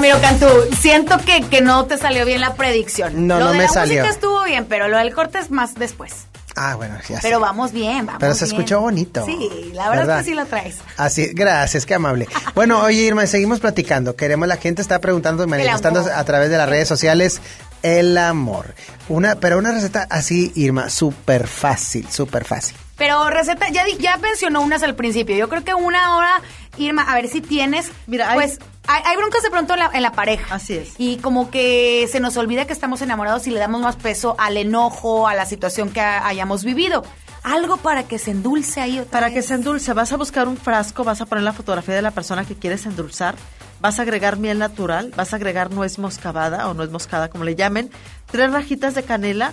Ramiro 0.04 0.20
Cantú, 0.20 0.46
siento 0.82 1.16
que, 1.16 1.40
que 1.48 1.62
no 1.62 1.86
te 1.86 1.96
salió 1.96 2.26
bien 2.26 2.42
la 2.42 2.52
predicción. 2.56 3.26
No, 3.26 3.38
lo 3.38 3.46
no 3.46 3.52
de 3.52 3.56
me 3.58 3.64
la 3.64 3.70
salió. 3.70 4.02
música 4.02 4.14
estuvo 4.14 4.44
bien, 4.44 4.66
pero 4.66 4.86
lo 4.88 4.98
del 4.98 5.14
corte 5.14 5.38
es 5.38 5.50
más 5.50 5.76
después. 5.76 6.26
Ah, 6.56 6.74
bueno, 6.74 6.96
ya 7.08 7.16
sé. 7.16 7.20
Pero 7.22 7.40
vamos 7.40 7.72
bien, 7.72 8.04
vamos 8.04 8.20
Pero 8.20 8.34
se 8.34 8.44
bien. 8.44 8.54
escuchó 8.54 8.80
bonito. 8.82 9.24
Sí, 9.24 9.70
la 9.72 9.88
verdad, 9.88 10.02
¿Verdad? 10.06 10.18
es 10.20 10.24
que 10.26 10.30
sí 10.30 10.36
lo 10.36 10.44
traes. 10.44 10.76
Así, 10.98 11.28
gracias, 11.32 11.86
qué 11.86 11.94
amable. 11.94 12.28
Bueno, 12.54 12.82
oye 12.82 13.00
Irma, 13.00 13.26
seguimos 13.26 13.60
platicando. 13.60 14.14
Queremos, 14.14 14.46
la 14.46 14.58
gente 14.58 14.82
está 14.82 14.98
preguntando 15.00 15.42
y 15.42 15.46
manifestando 15.46 16.00
a 16.14 16.24
través 16.24 16.50
de 16.50 16.58
las 16.58 16.68
redes 16.68 16.86
sociales 16.86 17.40
el 17.82 18.18
amor. 18.18 18.74
Una, 19.08 19.36
pero 19.36 19.56
una 19.56 19.72
receta 19.72 20.06
así, 20.10 20.52
Irma, 20.54 20.90
súper 20.90 21.46
fácil, 21.46 22.06
súper 22.10 22.44
fácil. 22.44 22.76
Pero 22.96 23.28
receta, 23.28 23.68
ya, 23.70 23.84
ya 23.98 24.16
mencionó 24.18 24.60
unas 24.60 24.82
al 24.82 24.94
principio. 24.94 25.34
Yo 25.34 25.48
creo 25.48 25.64
que 25.64 25.74
una 25.74 26.16
hora, 26.16 26.40
Irma, 26.78 27.02
a 27.02 27.14
ver 27.14 27.28
si 27.28 27.40
tienes. 27.40 27.90
Mira, 28.06 28.30
hay- 28.30 28.34
pues 28.36 28.58
hay, 28.86 29.02
hay 29.06 29.16
broncas 29.16 29.42
de 29.42 29.50
pronto 29.50 29.72
en 29.74 29.78
la, 29.80 29.90
en 29.94 30.02
la 30.02 30.12
pareja. 30.12 30.54
Así 30.54 30.74
es. 30.74 30.94
Y 30.98 31.16
como 31.18 31.50
que 31.50 32.08
se 32.10 32.20
nos 32.20 32.36
olvida 32.36 32.66
que 32.66 32.72
estamos 32.72 33.00
enamorados 33.02 33.46
y 33.46 33.50
le 33.50 33.58
damos 33.60 33.80
más 33.80 33.96
peso 33.96 34.34
al 34.38 34.56
enojo, 34.56 35.26
a 35.28 35.34
la 35.34 35.46
situación 35.46 35.90
que 35.90 36.00
ha- 36.00 36.26
hayamos 36.26 36.64
vivido. 36.64 37.04
Algo 37.42 37.76
para 37.76 38.04
que 38.04 38.18
se 38.18 38.30
endulce 38.30 38.80
ahí 38.80 38.98
otra 38.98 39.10
Para 39.10 39.26
vez. 39.26 39.34
que 39.34 39.42
se 39.42 39.54
endulce, 39.54 39.92
vas 39.92 40.12
a 40.12 40.16
buscar 40.16 40.48
un 40.48 40.56
frasco, 40.56 41.04
vas 41.04 41.20
a 41.20 41.26
poner 41.26 41.44
la 41.44 41.52
fotografía 41.52 41.94
de 41.94 42.00
la 42.02 42.10
persona 42.10 42.44
que 42.46 42.54
quieres 42.54 42.86
endulzar, 42.86 43.34
vas 43.80 43.98
a 43.98 44.02
agregar 44.02 44.38
miel 44.38 44.58
natural, 44.58 45.12
vas 45.14 45.34
a 45.34 45.36
agregar 45.36 45.70
nuez 45.70 45.98
moscabada 45.98 46.68
o 46.68 46.74
nuez 46.74 46.90
moscada, 46.90 47.28
como 47.28 47.44
le 47.44 47.54
llamen, 47.54 47.90
tres 48.30 48.50
rajitas 48.50 48.94
de 48.94 49.02
canela, 49.02 49.52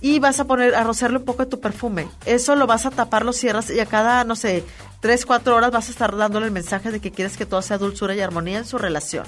y 0.00 0.18
vas 0.18 0.40
a 0.40 0.44
poner, 0.44 0.74
a 0.74 0.84
rociarle 0.84 1.18
un 1.18 1.24
poco 1.24 1.44
de 1.44 1.50
tu 1.50 1.60
perfume. 1.60 2.08
Eso 2.24 2.54
lo 2.56 2.66
vas 2.66 2.86
a 2.86 2.90
tapar, 2.90 3.24
lo 3.24 3.32
cierras 3.32 3.70
y 3.70 3.80
a 3.80 3.86
cada, 3.86 4.24
no 4.24 4.36
sé, 4.36 4.64
tres, 5.00 5.26
cuatro 5.26 5.56
horas 5.56 5.70
vas 5.70 5.88
a 5.88 5.90
estar 5.90 6.16
dándole 6.16 6.46
el 6.46 6.52
mensaje 6.52 6.90
de 6.90 7.00
que 7.00 7.10
quieres 7.10 7.36
que 7.36 7.46
todo 7.46 7.62
sea 7.62 7.78
dulzura 7.78 8.14
y 8.14 8.20
armonía 8.20 8.58
en 8.58 8.64
su 8.64 8.78
relación. 8.78 9.24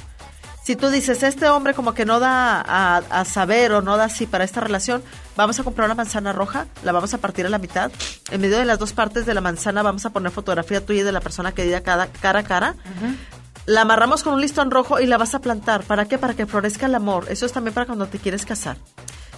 Si 0.62 0.76
tú 0.76 0.90
dices, 0.90 1.22
este 1.22 1.48
hombre 1.48 1.74
como 1.74 1.94
que 1.94 2.04
no 2.04 2.20
da 2.20 2.60
a, 2.60 3.24
saber 3.24 3.72
o 3.72 3.82
no 3.82 3.96
da 3.96 4.04
así 4.04 4.26
para 4.26 4.44
esta 4.44 4.60
relación, 4.60 5.02
vamos 5.34 5.58
a 5.58 5.64
comprar 5.64 5.86
una 5.86 5.94
manzana 5.94 6.32
roja, 6.32 6.66
la 6.84 6.92
vamos 6.92 7.14
a 7.14 7.18
partir 7.18 7.46
a 7.46 7.48
la 7.48 7.58
mitad. 7.58 7.90
En 8.30 8.40
medio 8.40 8.58
de 8.58 8.66
las 8.66 8.78
dos 8.78 8.92
partes 8.92 9.24
de 9.24 9.34
la 9.34 9.40
manzana 9.40 9.82
vamos 9.82 10.04
a 10.04 10.10
poner 10.10 10.30
fotografía 10.30 10.84
tuya 10.84 11.00
y 11.00 11.04
de 11.04 11.12
la 11.12 11.20
persona 11.20 11.52
querida 11.52 11.80
cada, 11.80 12.08
cara 12.08 12.40
a 12.40 12.44
cara. 12.44 12.74
La 13.70 13.82
amarramos 13.82 14.24
con 14.24 14.32
un 14.34 14.40
listón 14.40 14.72
rojo 14.72 14.98
y 14.98 15.06
la 15.06 15.16
vas 15.16 15.36
a 15.36 15.38
plantar. 15.38 15.84
¿Para 15.84 16.06
qué? 16.06 16.18
Para 16.18 16.34
que 16.34 16.44
florezca 16.44 16.86
el 16.86 16.94
amor. 16.96 17.26
Eso 17.28 17.46
es 17.46 17.52
también 17.52 17.72
para 17.72 17.86
cuando 17.86 18.08
te 18.08 18.18
quieres 18.18 18.44
casar. 18.44 18.76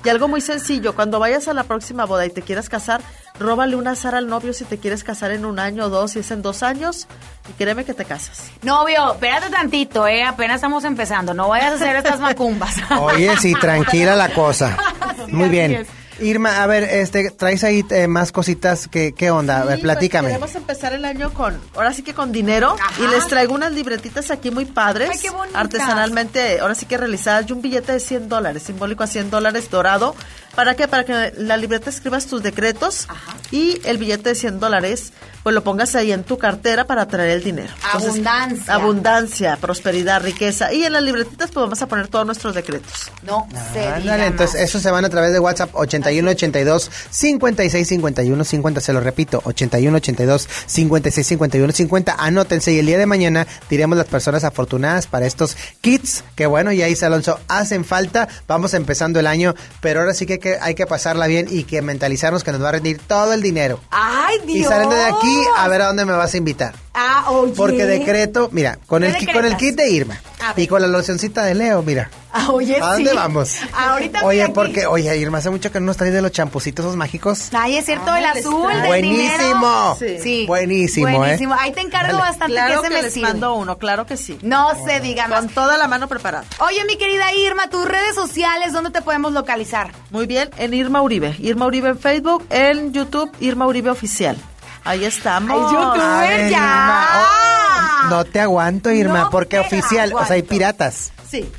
Y 0.03 0.09
algo 0.09 0.27
muy 0.27 0.41
sencillo, 0.41 0.95
cuando 0.95 1.19
vayas 1.19 1.49
a 1.49 1.53
la 1.53 1.65
próxima 1.65 2.07
boda 2.07 2.25
y 2.25 2.31
te 2.31 2.41
quieras 2.41 2.71
casar, 2.71 3.03
róbale 3.39 3.77
una 3.77 3.91
azar 3.91 4.15
al 4.15 4.29
novio 4.29 4.55
si 4.55 4.65
te 4.65 4.79
quieres 4.79 5.05
casar 5.05 5.33
en 5.33 5.45
un 5.45 5.59
año 5.59 5.85
o 5.85 5.89
dos, 5.91 6.13
si 6.13 6.21
es 6.21 6.31
en 6.31 6.41
dos 6.41 6.63
años, 6.63 7.09
y 7.51 7.53
créeme 7.53 7.85
que 7.85 7.93
te 7.93 8.07
casas. 8.07 8.51
Novio, 8.63 9.13
espérate 9.13 9.51
tantito, 9.51 10.07
eh, 10.07 10.25
apenas 10.25 10.57
estamos 10.57 10.85
empezando, 10.85 11.35
no 11.35 11.49
vayas 11.49 11.73
a 11.73 11.75
hacer 11.75 11.97
estas 11.97 12.19
macumbas. 12.29 12.75
Oye, 13.01 13.37
sí, 13.37 13.53
tranquila 13.53 14.17
la 14.17 14.31
cosa. 14.31 14.79
Muy 15.29 15.51
bien. 15.51 15.87
Irma, 16.21 16.63
a 16.63 16.67
ver, 16.67 16.85
este, 16.85 17.31
traes 17.31 17.65
ahí 17.65 17.85
eh, 17.91 18.07
más 18.07 18.33
cositas. 18.33 18.89
¿Qué, 18.89 19.15
qué 19.17 19.31
onda? 19.31 19.61
A 19.61 19.65
ver, 19.65 19.77
Sí, 19.77 19.83
platícame. 19.83 20.29
Pues 20.29 20.39
queremos 20.39 20.57
empezar 20.57 20.93
el 20.93 21.05
año 21.05 21.33
con, 21.33 21.59
ahora 21.75 21.93
sí 21.93 22.03
que 22.03 22.15
con 22.15 22.33
dinero. 22.33 22.77
Y 22.99 23.07
les 23.09 23.27
traigo 23.27 23.55
unas 23.55 23.73
libretitas 23.73 24.31
aquí 24.31 24.51
muy 24.51 24.65
padres. 24.65 25.11
Ay, 25.13 25.19
qué 25.21 25.31
bonitas. 25.31 25.61
Artesanalmente, 25.61 26.61
ahora 26.61 26.75
sí 26.75 26.87
que 26.87 26.97
realizadas. 26.97 27.49
Y 27.49 27.53
un 27.53 27.63
billete 27.63 27.93
de 27.93 28.01
100 28.01 28.29
dólares, 28.29 28.63
simbólico 28.63 29.03
a 29.03 29.07
100 29.07 29.31
dólares 29.31 29.71
dorado. 29.71 30.15
¿Para 30.55 30.75
qué? 30.75 30.87
Para 30.87 31.05
que 31.05 31.33
la 31.39 31.57
libreta 31.57 31.89
escribas 31.89 32.27
tus 32.27 32.43
decretos. 32.43 33.09
Y 33.51 33.81
el 33.85 33.99
billete 33.99 34.31
de 34.31 34.35
100 34.35 34.61
dólares, 34.61 35.13
pues 35.43 35.55
lo 35.55 35.65
pongas 35.65 35.95
ahí 35.95 36.13
en 36.13 36.25
tu 36.25 36.37
cartera 36.39 36.87
para 36.87 37.09
traer 37.09 37.31
el 37.31 37.43
dinero. 37.43 37.73
Abundancia. 37.93 38.75
Abundancia, 38.75 39.57
prosperidad, 39.57 40.23
riqueza. 40.23 40.73
Y 40.73 40.85
en 40.85 40.93
las 40.93 41.03
libretitas, 41.03 41.51
pues 41.51 41.65
vamos 41.65 41.81
a 41.81 41.87
poner 41.87 42.09
todos 42.09 42.27
nuestros 42.27 42.55
decretos. 42.55 43.11
No 43.23 43.49
se 43.73 43.81
diga 43.81 43.97
Ándale, 43.97 44.27
entonces 44.27 44.61
eso 44.61 44.79
se 44.79 44.91
van 44.91 45.05
a 45.05 45.09
través 45.09 45.33
de 45.33 45.39
WhatsApp 45.41 45.71
81 46.03 46.31
82 46.31 46.91
56 47.11 47.89
51 47.89 48.45
50, 48.45 48.81
se 48.81 48.93
lo 48.93 49.01
repito, 49.01 49.41
81 49.45 49.97
82 49.97 50.49
56 50.67 51.27
51 51.27 51.73
50. 51.73 52.17
Anótense 52.19 52.73
y 52.73 52.79
el 52.79 52.87
día 52.87 52.99
de 52.99 53.07
mañana 53.07 53.47
diremos 53.71 53.97
las 53.97 54.07
personas 54.07 54.45
afortunadas 54.45 55.07
para 55.07 55.27
estos 55.27 55.57
kits 55.81 56.25
que 56.35 56.47
bueno, 56.47 56.73
ya 56.73 56.87
dice 56.87 57.07
Alonso, 57.07 57.39
hacen 57.49 57.85
falta. 57.85 58.29
Vamos 58.47 58.75
empezando 58.75 59.21
el 59.21 59.27
año, 59.27 59.55
pero 59.81 60.01
ahora 60.01 60.15
sí 60.15 60.27
que 60.27 60.35
hay 60.35 60.39
que, 60.39 60.59
hay 60.61 60.75
que 60.75 60.87
pasarla 60.87 61.27
bien 61.27 61.47
y 61.51 61.65
que 61.65 61.83
mentalizarnos 61.83 62.45
que 62.45 62.53
nos 62.53 62.63
va 62.63 62.71
a 62.71 62.73
rendir 62.73 62.99
todo 62.99 63.33
el 63.33 63.43
dinero. 63.43 63.81
Ay, 63.91 64.39
Dios. 64.45 64.59
Y 64.59 64.65
saliendo 64.65 64.97
de 64.97 65.05
aquí, 65.05 65.43
a 65.57 65.69
ver 65.69 65.83
a 65.83 65.87
dónde 65.87 66.05
me 66.05 66.13
vas 66.13 66.35
a 66.35 66.37
invitar. 66.37 66.75
Ah, 66.95 67.31
oye. 67.31 67.53
Porque 67.57 67.87
decreto, 67.87 68.49
mira, 68.53 68.79
con 68.87 69.03
¿Qué 69.03 69.09
el, 69.09 69.33
con 69.33 69.45
el 69.45 69.57
kit 69.57 69.75
de 69.77 69.91
Irma 69.91 70.21
y 70.57 70.67
con 70.67 70.83
la 70.83 70.89
locioncita 70.89 71.45
de 71.45 71.55
Leo, 71.55 71.83
mira. 71.83 72.11
Ah, 72.35 72.51
oye, 72.51 72.77
¿A 72.81 72.93
dónde 72.95 73.11
sí. 73.11 73.17
vamos? 73.17 73.57
Ahorita 73.75 74.25
Oye, 74.25 74.49
porque, 74.49 74.87
oye, 74.87 75.15
Irma, 75.19 75.39
hace 75.39 75.51
mucho 75.51 75.71
que 75.71 75.81
no 75.81 75.87
nos 75.87 75.99
traes 75.99 76.15
de 76.15 76.23
los 76.23 76.33
champucitos 76.33 76.85
esos 76.85 76.97
mágicos. 76.97 77.49
Ay, 77.53 77.77
es 77.77 77.85
cierto, 77.85 78.15
el 78.15 78.25
Ah, 78.25 78.33
azul 78.33 78.73
del 78.73 78.87
Buenísimo. 78.87 79.97
dinero. 80.01 80.19
Sí. 80.23 80.47
Buenísimo, 80.47 81.09
¿eh? 81.09 81.17
Buenísimo. 81.17 81.55
Ahí 81.59 81.73
te 81.73 81.81
encargo 81.83 82.13
Dale. 82.19 82.23
bastante 82.31 82.53
Claro 82.55 82.83
que 82.83 82.89
que 82.89 82.95
se 82.95 82.95
me 82.95 83.03
les 83.03 83.13
sirve. 83.15 83.29
mando 83.29 83.55
uno, 83.55 83.77
claro 83.79 84.07
que 84.07 84.17
sí. 84.17 84.39
No 84.43 84.71
se 84.87 85.01
diga 85.01 85.29
más. 85.29 85.41
Con 85.41 85.49
toda 85.51 85.77
la 85.79 85.89
mano 85.89 86.09
preparada. 86.09 86.45
Oye, 86.61 86.85
mi 86.87 86.97
querida 86.97 87.33
Irma, 87.35 87.69
tus 87.69 87.85
redes 87.87 88.15
sociales, 88.15 88.73
¿dónde 88.73 88.91
te 88.91 89.03
podemos 89.03 89.33
localizar? 89.33 89.93
Muy 90.11 90.27
bien, 90.27 90.51
en 90.57 90.73
Irma 90.75 91.03
Uribe. 91.03 91.37
Irma 91.39 91.67
Uribe 91.67 91.91
en 91.91 91.99
Facebook, 91.99 92.47
en 92.51 92.93
YouTube, 92.93 93.31
Irma 93.41 93.67
Uribe 93.67 93.91
Oficial. 93.91 94.37
Ahí 94.85 95.05
estamos. 95.05 95.51
Ay, 95.51 95.75
youtuber, 95.75 96.01
Ay, 96.45 96.51
ya. 96.51 96.59
Irma, 96.59 97.09
oh, 97.23 98.09
no 98.11 98.25
te 98.25 98.41
aguanto, 98.41 98.91
Irma, 98.91 99.21
No 99.25 99.31
porque 99.31 99.59
oficial, 99.59 100.13
o 100.15 100.25
sea, 100.25 100.35
hay 100.37 100.43
piratas. 100.43 101.13
Sí. 101.29 101.51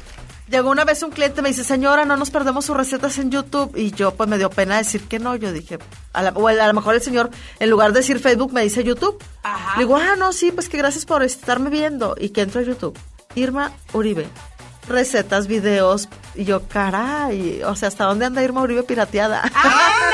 Llegó 0.50 0.70
una 0.70 0.84
vez 0.86 1.02
un 1.02 1.10
cliente, 1.10 1.42
me 1.42 1.50
dice, 1.50 1.64
señora, 1.64 2.06
no 2.06 2.16
nos 2.16 2.30
perdemos 2.30 2.66
sus 2.66 2.78
recetas 2.78 3.18
en 3.18 3.32
YouTube. 3.32 3.76
Y 3.76 3.92
yo, 3.92 4.14
pues, 4.14 4.30
me 4.30 4.38
dio 4.38 4.50
pena 4.52 4.78
decir 4.78 5.08
que 5.08 5.18
no. 5.18 5.36
Yo 5.36 5.52
dije, 5.52 5.80
a, 6.12 6.22
la- 6.22 6.30
o 6.32 6.48
a 6.48 6.54
lo 6.68 6.74
mejor 6.74 6.94
el 6.94 7.02
señor, 7.02 7.32
en 7.60 7.70
lugar 7.72 7.92
de 7.94 8.02
decir 8.02 8.20
Facebook, 8.20 8.54
me 8.54 8.62
dice 8.62 8.84
YouTube. 8.84 9.18
Ajá. 9.42 9.78
Le 9.78 9.86
digo, 9.86 9.96
ah, 9.98 10.16
no, 10.18 10.32
sí, 10.32 10.52
pues 10.52 10.70
que 10.70 10.78
gracias 10.78 11.06
por 11.06 11.24
estarme 11.24 11.70
viendo. 11.72 12.16
Y 12.20 12.30
que 12.30 12.42
entro 12.42 12.62
a 12.62 12.64
YouTube. 12.64 12.96
Irma 13.36 13.72
Uribe. 13.94 14.28
Recetas, 14.88 15.48
videos. 15.48 16.10
Y 16.36 16.46
yo, 16.46 16.68
caray. 16.68 17.62
O 17.64 17.76
sea, 17.76 17.88
¿hasta 17.90 18.06
dónde 18.06 18.26
anda 18.26 18.42
Irma 18.44 18.62
Uribe 18.62 18.84
pirateada? 18.84 19.42
¡Ándale! 19.44 19.54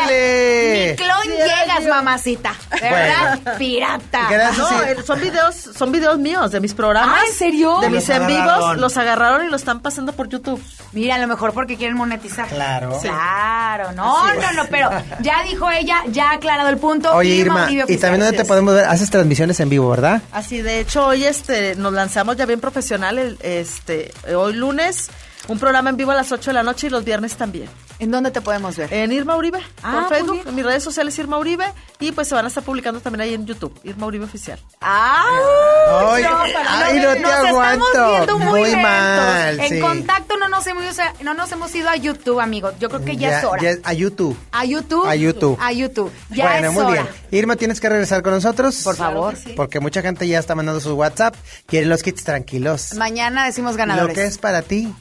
¡Ándale! 0.00 0.90
Ni 0.90 0.96
clon 0.96 1.22
Sí, 1.22 1.30
llegas, 1.42 1.82
yo. 1.84 1.90
mamacita. 1.90 2.54
¿De 2.80 2.88
verdad? 2.88 3.56
Pirata. 3.58 4.28
Gracias. 4.30 4.58
No, 4.58 4.68
sí. 4.68 4.84
son 5.04 5.20
videos, 5.20 5.54
son 5.56 5.92
videos 5.92 6.18
míos 6.18 6.52
de 6.52 6.60
mis 6.60 6.72
programas. 6.72 7.18
Ah, 7.20 7.24
¿en 7.28 7.34
serio? 7.34 7.80
De 7.80 7.90
Los 7.90 7.96
mis 7.96 8.08
en 8.10 8.26
vivos, 8.26 8.42
agarraron. 8.42 8.80
los 8.80 8.96
agarraron 8.96 9.46
y 9.46 9.50
los 9.50 9.60
están 9.60 9.80
pasando 9.80 10.12
por 10.12 10.28
YouTube. 10.28 10.62
Mira, 10.92 11.16
a 11.16 11.18
lo 11.18 11.26
mejor 11.26 11.52
porque 11.52 11.76
quieren 11.76 11.96
monetizar. 11.96 12.46
Claro. 12.48 12.96
Claro, 13.02 13.92
no, 13.92 14.32
no, 14.34 14.52
no, 14.52 14.64
pero 14.70 14.88
ya 15.20 15.42
dijo 15.42 15.68
ella, 15.70 16.02
ya 16.08 16.30
ha 16.30 16.34
aclarado 16.34 16.68
el 16.68 16.78
punto. 16.78 17.12
Oye, 17.14 17.34
Irma, 17.34 17.68
y 17.70 17.96
también 17.96 18.20
donde 18.20 18.36
te 18.36 18.44
podemos 18.44 18.72
ver, 18.74 18.84
haces 18.84 19.10
transmisiones 19.10 19.58
en 19.60 19.68
vivo, 19.68 19.90
¿verdad? 19.90 20.22
Así, 20.32 20.62
de 20.62 20.80
hecho, 20.80 21.06
hoy 21.06 21.24
este 21.24 21.74
nos 21.74 21.92
lanzamos 21.92 22.36
ya 22.36 22.46
bien 22.46 22.60
profesional, 22.60 23.18
el, 23.18 23.38
este, 23.42 24.05
hoy 24.34 24.54
lunes, 24.54 25.10
un 25.48 25.58
programa 25.58 25.90
en 25.90 25.96
vivo 25.96 26.10
a 26.10 26.14
las 26.14 26.32
8 26.32 26.50
de 26.50 26.54
la 26.54 26.62
noche 26.62 26.86
y 26.88 26.90
los 26.90 27.04
viernes 27.04 27.36
también. 27.36 27.68
¿En 27.98 28.10
dónde 28.10 28.30
te 28.30 28.40
podemos 28.42 28.76
ver? 28.76 28.92
En 28.92 29.10
Irma 29.10 29.36
Uribe, 29.36 29.58
Ah, 29.82 29.92
por 30.00 30.08
Facebook, 30.16 30.42
en 30.46 30.54
mis 30.54 30.64
redes 30.64 30.82
sociales 30.82 31.18
Irma 31.18 31.38
Uribe, 31.38 31.64
y 31.98 32.12
pues 32.12 32.28
se 32.28 32.34
van 32.34 32.44
a 32.44 32.48
estar 32.48 32.62
publicando 32.62 33.00
también 33.00 33.22
ahí 33.22 33.32
en 33.34 33.46
YouTube, 33.46 33.72
Irma 33.84 34.06
Uribe 34.06 34.24
Oficial. 34.26 34.58
¡Ay! 34.80 35.34
Ay, 35.88 36.22
no, 36.24 36.38
ay, 36.68 37.00
no 37.00 37.12
te 37.14 37.20
nos 37.20 37.32
aguanto. 37.32 37.86
Estamos 37.86 38.10
viendo 38.16 38.38
muy, 38.38 38.60
Muy 38.60 38.76
mal, 38.76 39.60
En 39.60 39.68
sí. 39.68 39.80
contacto 39.80 40.36
no 40.36 40.48
nos, 40.48 40.66
hemos, 40.66 40.84
no 41.22 41.32
nos 41.34 41.50
hemos 41.52 41.74
ido 41.74 41.88
a 41.88 41.96
YouTube, 41.96 42.40
amigos. 42.40 42.74
Yo 42.80 42.88
creo 42.88 43.04
que 43.04 43.16
ya, 43.16 43.38
es 43.38 43.44
hora. 43.44 43.62
ya- 43.62 43.76
a 43.84 43.92
YouTube. 43.94 44.36
A 44.52 44.64
YouTube. 44.64 45.06
A 45.08 45.14
YouTube. 45.16 45.58
A 45.60 45.72
YouTube. 45.72 46.12
Ya 46.30 46.44
bueno, 46.50 46.68
es 46.68 46.72
muy 46.74 46.82
hora. 46.82 46.92
bien. 47.02 47.06
Irma, 47.30 47.56
tienes 47.56 47.80
que 47.80 47.88
regresar 47.88 48.22
con 48.22 48.32
nosotros. 48.32 48.76
Por 48.82 48.96
favor. 48.96 49.34
Porque 49.56 49.80
mucha 49.80 50.02
gente 50.02 50.26
ya 50.28 50.38
está 50.38 50.54
mandando 50.54 50.80
sus 50.80 50.92
WhatsApp. 50.92 51.34
Quieren 51.66 51.88
los 51.88 52.02
kits 52.02 52.24
tranquilos. 52.24 52.94
Mañana 52.94 53.46
decimos 53.46 53.72
Lo 53.72 53.78
ganadores. 53.78 54.14
que 54.14 54.24
es 54.26 54.38
para 54.38 54.60
ti. 54.62 54.92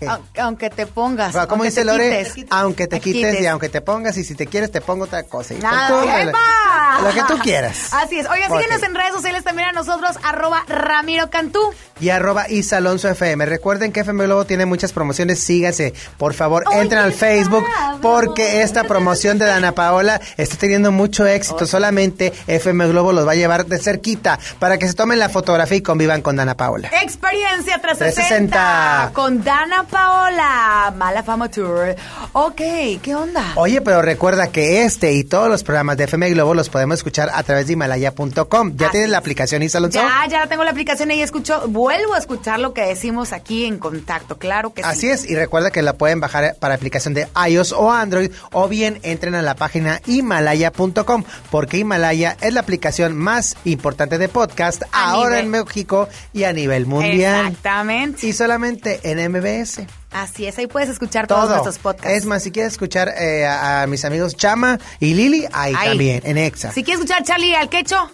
Aunque 0.38 0.70
te 0.70 0.86
pongas. 0.86 1.32
¿Cómo 1.32 1.46
aunque 1.50 1.68
dice 1.68 1.84
Lore? 1.84 2.26
quites. 2.34 2.46
Aunque 2.50 2.86
te 2.86 3.00
quites, 3.00 3.30
quites. 3.30 3.40
y 3.42 3.46
aunque 3.46 3.68
te 3.68 3.80
pongas 3.80 4.16
y 4.16 4.24
si 4.24 4.34
te 4.34 4.46
quieres 4.46 4.70
te 4.70 4.80
pongo 4.80 5.04
otra 5.04 5.22
cosa. 5.24 5.54
Y 5.54 5.58
Nada, 5.58 5.88
tú, 5.88 5.94
lo- 6.06 6.18
¡epa! 6.30 7.00
lo 7.02 7.10
que 7.12 7.22
tú 7.34 7.38
quieras. 7.42 7.88
Así 7.92 8.18
es. 8.18 8.26
Oye, 8.28 8.42
Ok. 8.48 8.60
síguenos 8.60 8.82
en 8.82 8.94
redes 8.94 9.12
sociales 9.12 9.44
también 9.44 9.68
a 9.68 9.72
nosotros, 9.72 10.16
arroba 10.22 10.62
Ramiro 10.68 11.30
Cantú. 11.30 11.60
Y 12.00 12.08
arroba 12.08 12.48
Isalonso 12.48 13.08
FM. 13.08 13.44
Recuerden 13.44 13.92
que 13.92 14.00
FM 14.00 14.24
Globo 14.24 14.46
tiene 14.46 14.64
muchas 14.64 14.92
promociones. 14.92 15.40
Síganse. 15.42 15.92
Por 16.16 16.32
favor, 16.32 16.64
entren 16.72 17.00
al 17.02 17.12
Facebook 17.12 17.64
porque 18.00 18.62
esta 18.62 18.84
promoción 18.84 19.38
de 19.38 19.44
Dana 19.46 19.72
Paola 19.72 20.20
está 20.38 20.56
teniendo 20.56 20.92
mucho 20.92 21.26
éxito. 21.26 21.66
Solamente 21.66 22.32
FM 22.46 22.86
Globo 22.88 23.12
los 23.12 23.26
va 23.26 23.32
a 23.32 23.34
llevar 23.34 23.66
de 23.66 23.78
cerquita 23.78 24.38
para 24.58 24.78
que 24.78 24.88
se 24.88 24.94
tomen 24.94 25.18
la 25.18 25.28
fotografía 25.28 25.76
y 25.76 25.82
convivan 25.82 26.22
con 26.22 26.36
Dana 26.36 26.56
Paola. 26.56 26.88
Experiencia 27.02 27.78
360, 27.80 28.48
360. 28.48 29.10
con 29.12 29.44
Dana 29.44 29.84
Paola, 29.90 30.92
Mala 30.96 31.22
Fama 31.22 31.50
Tour. 31.50 31.94
Ok, 32.32 32.60
¿qué 33.02 33.14
onda? 33.14 33.52
Oye, 33.56 33.80
pero 33.80 34.02
recuerda 34.02 34.48
que 34.48 34.84
este 34.84 35.12
y 35.12 35.24
todos 35.24 35.48
los 35.48 35.62
programas 35.64 35.96
de 35.96 36.04
FM 36.04 36.30
Globo 36.30 36.54
los 36.54 36.68
podemos 36.68 36.98
escuchar 36.98 37.30
a 37.34 37.42
través 37.42 37.66
de 37.66 37.74
Himalaya.com. 37.74 38.72
¿Ya 38.76 38.86
Así 38.86 38.92
tienes 38.92 39.10
la 39.10 39.18
aplicación 39.18 39.62
Isalonso? 39.62 39.98
Ya, 40.00 40.26
ya 40.28 40.46
tengo 40.46 40.64
la 40.64 40.70
aplicación 40.70 41.10
y 41.10 41.20
escucho, 41.22 41.66
vuelvo 41.68 42.14
a 42.14 42.18
escuchar 42.18 42.60
lo 42.60 42.72
que 42.72 42.82
decimos 42.82 43.32
aquí 43.32 43.64
en 43.64 43.78
contacto, 43.78 44.38
claro 44.38 44.72
que 44.72 44.82
sí. 44.82 44.88
Así 44.88 45.08
es, 45.10 45.28
y 45.28 45.34
recuerda 45.34 45.70
que 45.70 45.82
la 45.82 45.94
pueden 45.94 46.20
bajar 46.20 46.56
para 46.60 46.74
aplicación 46.74 47.14
de 47.14 47.28
iOS 47.48 47.72
o 47.72 47.90
Android, 47.92 48.30
o 48.52 48.68
bien 48.68 48.98
entren 49.02 49.34
a 49.34 49.42
la 49.42 49.54
página 49.54 50.00
himalaya.com, 50.06 51.24
porque 51.50 51.78
Himalaya 51.78 52.36
es 52.40 52.54
la 52.54 52.60
aplicación 52.60 53.16
más 53.16 53.56
importante 53.64 54.18
de 54.18 54.28
podcast 54.28 54.82
A 54.92 55.10
ahora 55.12 55.36
nivel- 55.36 55.44
en 55.44 55.50
México 55.50 56.08
y 56.32 56.44
a 56.44 56.52
nivel 56.52 56.86
mundial. 56.86 57.46
Exactamente. 57.48 58.26
Y 58.26 58.32
solamente 58.32 59.00
en 59.02 59.18
MBS. 59.32 59.79
Así 60.12 60.46
es, 60.46 60.58
ahí 60.58 60.66
puedes 60.66 60.88
escuchar 60.88 61.26
todos 61.26 61.42
Todo. 61.42 61.50
nuestros 61.52 61.78
podcasts. 61.78 62.10
Es 62.16 62.24
más, 62.26 62.42
si 62.42 62.50
quieres 62.50 62.72
escuchar 62.72 63.08
eh, 63.16 63.46
a, 63.46 63.82
a 63.82 63.86
mis 63.86 64.04
amigos 64.04 64.36
Chama 64.36 64.78
y 64.98 65.14
Lili, 65.14 65.46
ahí, 65.52 65.74
Ahí. 65.76 65.88
también, 65.90 66.20
en 66.24 66.38
Exa. 66.38 66.72
Si 66.72 66.82
quieres 66.84 67.02
escuchar 67.04 67.22
Charlie 67.24 67.54
al 67.54 67.68
quecho 67.68 68.10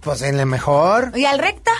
Pues 0.00 0.22
en 0.22 0.36
la 0.36 0.44
mejor. 0.44 1.12
y 1.16 1.24
al 1.24 1.38
recta, 1.38 1.72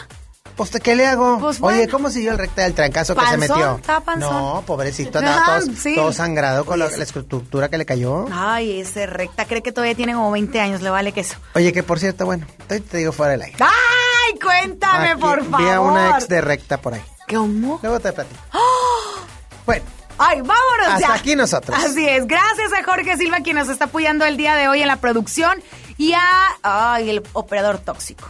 Pues, 0.57 0.71
¿qué 0.83 0.95
le 0.97 1.07
hago? 1.07 1.39
Pues, 1.41 1.59
Oye. 1.61 1.89
¿cómo 1.89 2.11
siguió 2.11 2.33
el 2.33 2.39
recta 2.39 2.63
del 2.63 2.75
trancazo 2.75 3.15
que 3.17 3.27
se 3.27 3.37
metió? 3.37 3.81
No, 4.19 4.63
pobrecito, 4.67 5.19
Ajá, 5.19 5.61
todo, 5.61 5.73
sí. 5.77 5.95
todo 5.97 6.13
sangrado 6.13 6.65
con 6.65 6.79
la, 6.79 6.89
la 6.89 7.03
estructura 7.03 7.69
que 7.69 7.77
le 7.79 7.85
cayó. 7.87 8.27
Ay, 8.33 8.81
ese 8.81 9.07
recta, 9.07 9.45
cree 9.47 9.63
que 9.63 9.73
todavía 9.73 9.95
tiene 9.97 10.15
como 10.15 10.31
20 10.31 10.61
años, 10.61 10.81
le 10.83 10.91
vale 10.91 11.13
queso. 11.13 11.37
Oye, 11.55 11.73
que 11.73 11.83
por 11.83 11.99
cierto, 12.01 12.25
bueno, 12.25 12.47
te, 12.69 12.81
te 12.81 12.99
digo 12.99 13.11
fuera 13.13 13.33
del 13.33 13.43
aire. 13.43 13.57
¡Ay, 13.61 14.39
cuéntame, 14.39 15.11
Aquí 15.11 15.21
por 15.21 15.45
favor! 15.45 15.61
Vi 15.61 15.69
a 15.69 15.81
una 15.81 16.11
ex 16.11 16.29
de 16.29 16.41
recta 16.41 16.79
por 16.81 16.95
ahí. 16.95 17.03
¿Cómo? 17.29 17.79
Luego 17.83 17.99
te 18.01 18.13
platico. 18.13 18.41
Bueno, 19.67 19.85
Ay, 20.19 20.39
vámonos 20.39 20.89
Hasta 20.89 21.09
ya. 21.09 21.15
aquí 21.15 21.35
nosotros. 21.35 21.77
Así 21.77 22.09
es. 22.09 22.27
Gracias 22.27 22.73
a 22.73 22.85
Jorge 22.85 23.17
Silva, 23.17 23.39
quien 23.41 23.57
nos 23.57 23.69
está 23.69 23.87
apoyando 23.87 24.25
el 24.25 24.37
día 24.37 24.55
de 24.55 24.69
hoy 24.69 24.81
en 24.81 24.87
la 24.87 24.97
producción. 24.97 25.61
Y 25.99 26.13
a 26.13 26.23
ay, 26.63 27.11
el 27.11 27.23
operador 27.33 27.79
tóxico, 27.79 28.29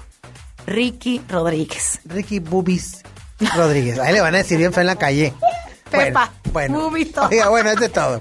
Ricky 0.66 1.20
Rodríguez. 1.28 2.00
Ricky 2.04 2.38
Bubis 2.38 3.02
Rodríguez. 3.54 3.98
Ahí 3.98 4.12
le 4.12 4.20
van 4.20 4.34
a 4.34 4.38
decir 4.38 4.58
bien 4.58 4.72
feo 4.72 4.82
en 4.82 4.86
la 4.86 4.96
calle. 4.96 5.32
Pepa. 5.90 6.32
Bueno, 6.52 6.90
bueno. 6.90 7.28
Oiga, 7.30 7.48
bueno, 7.48 7.70
es 7.70 7.80
de 7.80 7.88
todo. 7.88 8.20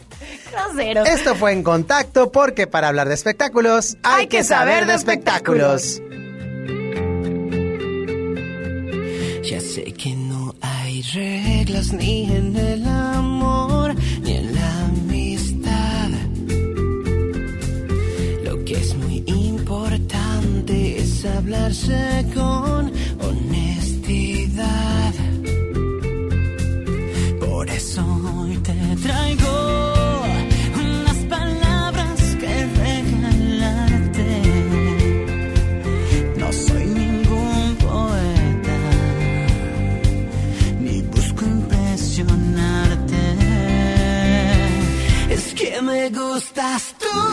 Grosero. 0.52 1.04
Esto 1.06 1.36
fue 1.36 1.54
En 1.54 1.64
Contacto 1.64 2.32
porque 2.32 2.68
para 2.68 2.90
hablar 2.90 3.08
de 3.08 3.16
espectáculos 3.16 3.98
hay, 4.04 4.28
que 4.28 4.44
saber 4.44 4.86
de 4.86 4.94
espectáculos. 4.94 6.02
Ya 9.44 9.60
sé 9.60 9.94
que 9.94 10.16
no 10.16 10.23
reglas 11.12 11.92
ni 11.92 12.24
en 12.32 12.56
el 12.56 12.88
amor 12.88 13.96
ni 14.24 14.32
en 14.32 14.56
la 14.56 14.86
amistad. 14.86 16.10
Lo 18.46 18.64
que 18.64 18.74
es 18.74 18.96
muy 18.96 19.24
importante 19.28 21.00
es 21.00 21.26
hablarse 21.26 22.26
con 22.34 22.92
gustas 46.14 46.94
tú. 47.00 47.33